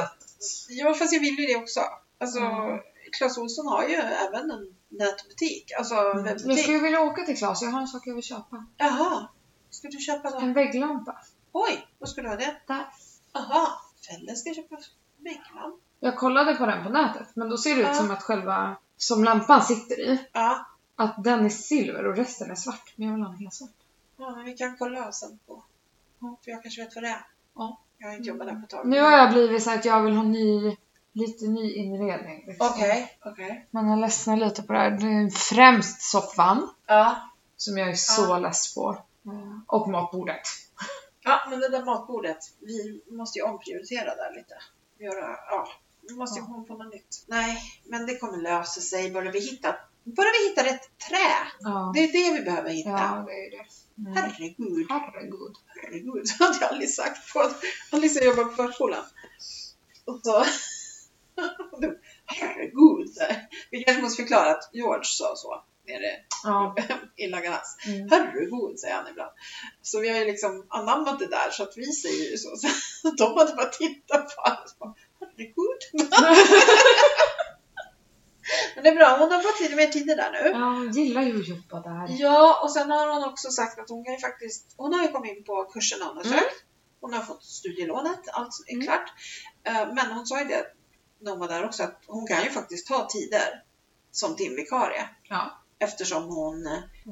Ja, 0.68 0.94
fast 0.94 1.12
jag 1.12 1.20
vill 1.20 1.38
ju 1.38 1.46
det 1.46 1.56
också. 1.56 1.80
Alltså, 2.18 2.38
Mm. 2.40 2.78
Clas 3.18 3.38
Ohlson 3.38 3.66
har 3.66 3.88
ju 3.88 3.94
även 3.94 4.50
en 4.50 4.74
nätbutik. 4.88 5.72
Alltså 5.78 5.94
Mm. 5.94 6.16
Jag 6.16 6.22
webbbutik. 6.24 6.62
skulle 6.62 6.78
vilja 6.78 7.00
åka 7.00 7.22
till 7.22 7.36
Klas. 7.38 7.62
Jag 7.62 7.70
har 7.70 7.80
en 7.80 7.86
sak 7.86 8.02
jag 8.06 8.14
vill 8.14 8.24
köpa. 8.24 8.66
Jaha. 8.76 9.28
Ska 9.70 9.88
du 9.88 9.98
köpa 9.98 10.30
då? 10.30 10.38
En 10.38 10.52
vägglampa. 10.52 11.18
Oj, 11.52 11.86
vad 11.98 12.08
ska 12.08 12.22
du 12.22 12.28
ha 12.28 12.36
det? 12.36 12.56
Där. 12.66 12.86
Jaha. 13.32 13.68
Felle 14.08 14.34
ska 14.36 14.54
köpa 14.54 14.76
vägglampa. 15.18 15.78
Jag 16.00 16.16
kollade 16.18 16.54
på 16.54 16.66
den 16.66 16.84
på 16.84 16.90
nätet, 16.90 17.28
men 17.34 17.48
då 17.48 17.58
ser 17.58 17.76
det 17.76 17.82
ut 17.90 17.96
som 17.96 18.10
att 18.10 18.22
själva, 18.22 18.76
som 19.02 19.24
lampan 19.24 19.62
sitter 19.62 20.00
i, 20.00 20.18
Ja. 20.32 20.66
att 20.96 21.24
den 21.24 21.44
är 21.44 21.48
silver 21.48 22.06
och 22.06 22.16
resten 22.16 22.50
är 22.50 22.54
svart. 22.54 22.92
Men 22.96 23.06
jag 23.08 23.14
vill 23.14 23.24
ha 23.24 23.32
en 23.32 23.38
helt 23.38 23.54
svart. 23.54 23.70
ja, 24.16 24.30
men 24.36 24.44
vi 24.44 24.56
kan 24.56 24.76
kolla 24.78 25.12
sen 25.12 25.38
på. 25.46 25.62
Ja, 26.20 26.36
för 26.44 26.50
jag 26.50 26.62
kanske 26.62 26.84
vet 26.84 26.94
vad 26.94 27.04
det 27.04 27.08
är. 27.08 27.26
Ja. 27.54 27.80
Jag 27.98 28.08
har 28.08 28.16
inte 28.16 28.28
jobbat 28.28 28.46
där 28.48 28.54
på 28.54 28.60
ett 28.64 28.70
tag. 28.70 28.86
Nu 28.88 29.00
har 29.00 29.10
jag 29.12 29.32
blivit 29.32 29.62
så 29.62 29.70
att 29.70 29.84
jag 29.84 30.02
vill 30.02 30.14
ha 30.16 30.22
ny, 30.22 30.76
lite 31.12 31.44
ny 31.46 31.74
inredning. 31.74 32.44
Liksom. 32.46 32.66
Okej, 32.66 33.18
okej. 33.24 33.66
Men 33.70 33.88
jag 33.90 33.98
ledsnar 33.98 34.36
lite 34.36 34.62
på 34.62 34.72
det 34.72 34.78
här. 34.78 34.90
Det 34.90 35.06
är 35.06 35.30
främst 35.30 36.02
soffan, 36.10 36.68
Ja. 36.86 37.30
som 37.56 37.78
jag 37.78 37.88
är 37.90 37.94
så 37.94 38.22
Ja. 38.22 38.38
less 38.38 38.74
på. 38.74 38.96
Och 39.66 39.88
matbordet. 39.88 40.40
ja, 41.24 41.40
men 41.50 41.60
det 41.60 41.68
där 41.68 41.84
matbordet. 41.84 42.38
Vi 42.60 43.02
måste 43.10 43.38
ju 43.38 43.44
omprioritera 43.44 44.14
där 44.14 44.34
lite. 44.36 44.54
Göra, 44.98 45.36
ja. 45.50 45.68
Vi 46.08 46.14
måste 46.14 46.40
Ja. 46.40 46.46
komma 46.46 46.64
på 46.64 46.74
något 46.76 46.94
nytt. 46.94 47.24
Nej, 47.26 47.62
men 47.84 48.06
det 48.06 48.16
kommer 48.18 48.38
lösa 48.42 48.80
sig. 48.80 49.10
Bara 49.10 49.30
vi 49.30 49.40
hittar, 49.40 49.72
bara 50.04 50.26
vi 50.42 50.48
hittar 50.48 50.64
rätt 50.64 50.98
trä. 51.08 51.30
Ja, 51.60 51.92
Det 51.94 52.00
är 52.04 52.12
det 52.12 52.38
vi 52.38 52.44
behöver 52.44 52.70
hitta. 52.70 52.90
ja 52.90 53.24
det 53.26 53.32
är 53.32 53.50
det. 53.50 53.66
Mm. 54.00 54.12
Herregud. 54.16 54.86
Herregud. 54.90 55.54
Herregud, 55.82 56.28
så 56.28 56.44
hade 56.44 56.58
jag 56.60 56.70
aldrig 56.72 56.90
sagt 56.94 57.32
på 57.32 57.50
Alicia 57.92 58.24
jobbar 58.24 58.44
på 58.44 58.50
förskolan. 58.50 59.04
Och 60.04 60.20
så... 60.24 60.44
Herregud. 62.26 63.08
Vi 63.70 63.84
kanske 63.84 64.02
måste 64.02 64.22
förklara 64.22 64.50
att 64.50 64.70
George 64.72 65.04
sa 65.04 65.32
så 65.36 65.64
nere 65.86 66.16
Ja. 66.44 66.76
i 67.16 67.26
Laganas. 67.26 67.76
Mm. 67.86 68.08
Herregud, 68.10 68.78
säger 68.78 68.94
han 68.94 69.08
ibland. 69.08 69.30
Så 69.82 70.00
vi 70.00 70.08
har 70.08 70.18
ju 70.18 70.24
liksom 70.24 70.66
anammat 70.68 71.18
det 71.18 71.26
där 71.26 71.50
så 71.50 71.62
att 71.62 71.72
vi 71.76 71.92
säger 71.92 72.30
ju 72.30 72.36
så. 72.36 72.56
så 72.56 73.10
de 73.10 73.36
hade 73.38 73.54
bara 73.54 73.66
tittat 73.68 74.36
på 74.36 74.42
oss 74.42 74.76
Herregud. 75.40 75.80
Men 78.74 78.84
det 78.84 78.90
är 78.90 78.94
bra, 78.94 79.16
hon 79.18 79.32
har 79.32 79.42
fått 79.42 79.60
lite 79.60 79.76
mer 79.76 79.86
tid 79.86 80.06
där 80.06 80.32
nu. 80.32 80.48
Ja, 80.58 80.64
hon 80.64 80.92
gillar 80.92 81.22
ju 81.22 81.40
att 81.40 81.48
jobba 81.48 81.80
där. 81.80 82.06
Ja, 82.18 82.60
och 82.62 82.72
sen 82.72 82.90
har 82.90 83.08
hon 83.14 83.24
också 83.24 83.50
sagt 83.50 83.78
att 83.78 83.90
hon 83.90 84.04
kan 84.04 84.14
ju 84.14 84.20
faktiskt, 84.20 84.74
hon 84.76 84.94
har 84.94 85.02
ju 85.02 85.08
kommit 85.08 85.36
in 85.36 85.44
på 85.44 85.64
kursen 85.64 85.98
hon 86.02 86.16
har 86.16 86.22
sökt. 86.24 86.34
Mm. 86.34 86.44
Hon 87.00 87.12
har 87.14 87.22
fått 87.22 87.44
studielånet, 87.44 88.20
allt 88.32 88.50
är 88.66 88.72
Mm. 88.74 88.86
klart. 88.86 89.12
Eh, 89.64 89.94
Men 89.94 90.12
hon 90.12 90.26
sa 90.26 90.38
ju 90.40 90.44
det 90.48 90.64
när 91.20 91.30
hon 91.30 91.40
var 91.40 91.48
där 91.48 91.64
också, 91.64 91.82
att 91.82 92.02
hon 92.06 92.26
kan 92.26 92.44
ju 92.44 92.50
faktiskt 92.50 92.86
ta 92.86 93.08
tider 93.08 93.62
som 94.12 94.36
timvikarie. 94.36 95.08
Ja. 95.28 95.62
Eftersom 95.78 96.24
hon, 96.24 96.68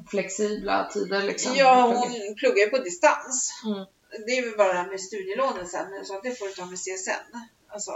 Flexibla 0.09 0.89
tider 0.93 1.23
liksom. 1.23 1.51
ja 1.55 1.81
hon 1.81 2.35
pluggar 2.35 2.65
ju 2.65 2.69
på 2.69 2.77
distans. 2.77 3.51
Mm. 3.65 3.85
Det 4.25 4.31
är 4.31 4.43
ju 4.45 4.57
bara 4.57 4.73
det 4.73 4.79
här 4.79 4.89
med 4.89 5.01
studielånet 5.01 5.69
sen, 5.69 6.05
så 6.05 6.21
det 6.21 6.39
får 6.39 6.45
du 6.45 6.51
ta 6.53 6.65
med 6.65 6.77
CSN. 6.79 7.37
Alltså, 7.73 7.91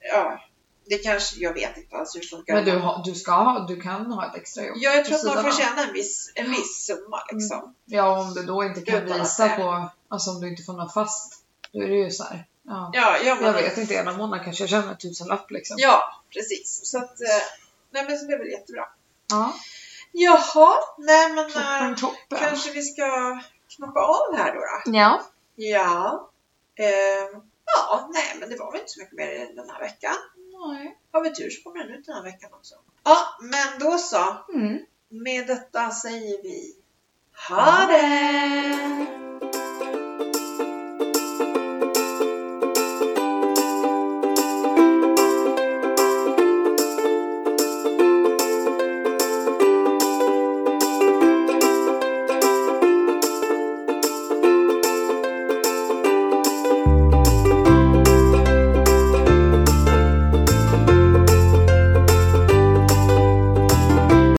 ja, 0.00 0.40
det 0.84 0.98
kanske, 0.98 1.40
jag 1.40 1.54
vet 1.54 1.76
inte 1.76 1.96
alls 1.96 2.16
hur 2.16 2.20
funkar. 2.20 2.54
Men 2.54 2.64
du, 2.64 2.78
har, 2.78 3.02
du 3.04 3.14
ska 3.14 3.32
ha, 3.32 3.66
du 3.66 3.80
kan 3.80 4.12
ha 4.12 4.26
ett 4.26 4.36
extra 4.36 4.64
jobb. 4.64 4.76
Ja, 4.80 4.90
jag 4.90 5.04
tror 5.04 5.16
att 5.16 5.24
man 5.24 5.44
får 5.44 5.62
tjäna 5.62 5.82
en 5.86 5.92
viss, 5.92 6.32
en 6.34 6.50
viss 6.50 6.86
summa 6.86 7.22
liksom. 7.32 7.74
Ja, 7.84 8.20
om 8.20 8.34
du 8.34 8.42
då 8.42 8.64
inte 8.64 8.80
kan 8.80 9.02
Utan 9.02 9.18
visa 9.18 9.48
på, 9.48 9.90
alltså 10.08 10.30
om 10.30 10.40
du 10.40 10.48
inte 10.48 10.62
får 10.62 10.72
något 10.72 10.94
fast, 10.94 11.44
då 11.72 11.82
är 11.82 11.88
det 11.88 11.94
ju 11.94 12.10
så 12.10 12.24
här. 12.24 12.46
Ja. 12.62 12.90
Ja, 12.92 13.18
ja, 13.24 13.34
men, 13.34 13.44
Jag 13.44 13.52
vet 13.52 13.78
inte, 13.78 13.94
ena 13.94 14.16
månaden 14.16 14.44
kanske 14.44 14.62
jag 14.62 14.70
tjänar 14.70 14.88
en 14.88 14.98
tusenlapp 14.98 15.50
liksom. 15.50 15.76
Ja, 15.78 16.22
precis. 16.30 16.80
Så 16.84 16.98
att, 16.98 17.20
eh, 17.20 17.42
nej 17.90 18.04
men 18.08 18.18
så 18.18 18.26
det 18.26 18.32
är 18.32 18.38
väl 18.38 18.50
jättebra. 18.50 18.84
Ja. 19.30 19.54
Jaha, 20.12 20.74
nej 20.98 21.32
men 21.32 21.50
Toppen, 21.50 21.90
äh, 21.90 21.96
toppen. 21.96 22.38
kanske 22.38 22.70
vi 22.70 22.82
ska 22.82 23.40
knoppa 23.76 24.00
av 24.00 24.36
här 24.36 24.54
då? 24.54 24.60
då? 24.60 24.96
Ja. 24.98 25.22
Ja. 25.56 26.30
Eh, 26.74 27.40
ja, 27.64 28.10
nej 28.12 28.36
men 28.40 28.48
det 28.48 28.56
var 28.56 28.72
väl 28.72 28.80
inte 28.80 28.92
så 28.92 29.00
mycket 29.00 29.16
mer 29.16 29.54
den 29.56 29.70
här 29.70 29.80
veckan. 29.80 30.14
Nej. 30.66 30.98
Har 31.12 31.24
vi 31.24 31.34
tur 31.34 31.50
så 31.50 31.62
kommer 31.62 31.84
den 31.84 31.98
ut 31.98 32.06
den 32.06 32.14
här 32.14 32.22
veckan 32.22 32.50
också. 32.52 32.74
Ja, 33.04 33.38
men 33.40 33.78
då 33.80 33.98
så. 33.98 34.36
Mm. 34.54 34.78
Med 35.08 35.46
detta 35.46 35.90
säger 35.90 36.42
vi 36.42 36.76
Ha 37.48 37.86
det! 37.86 39.51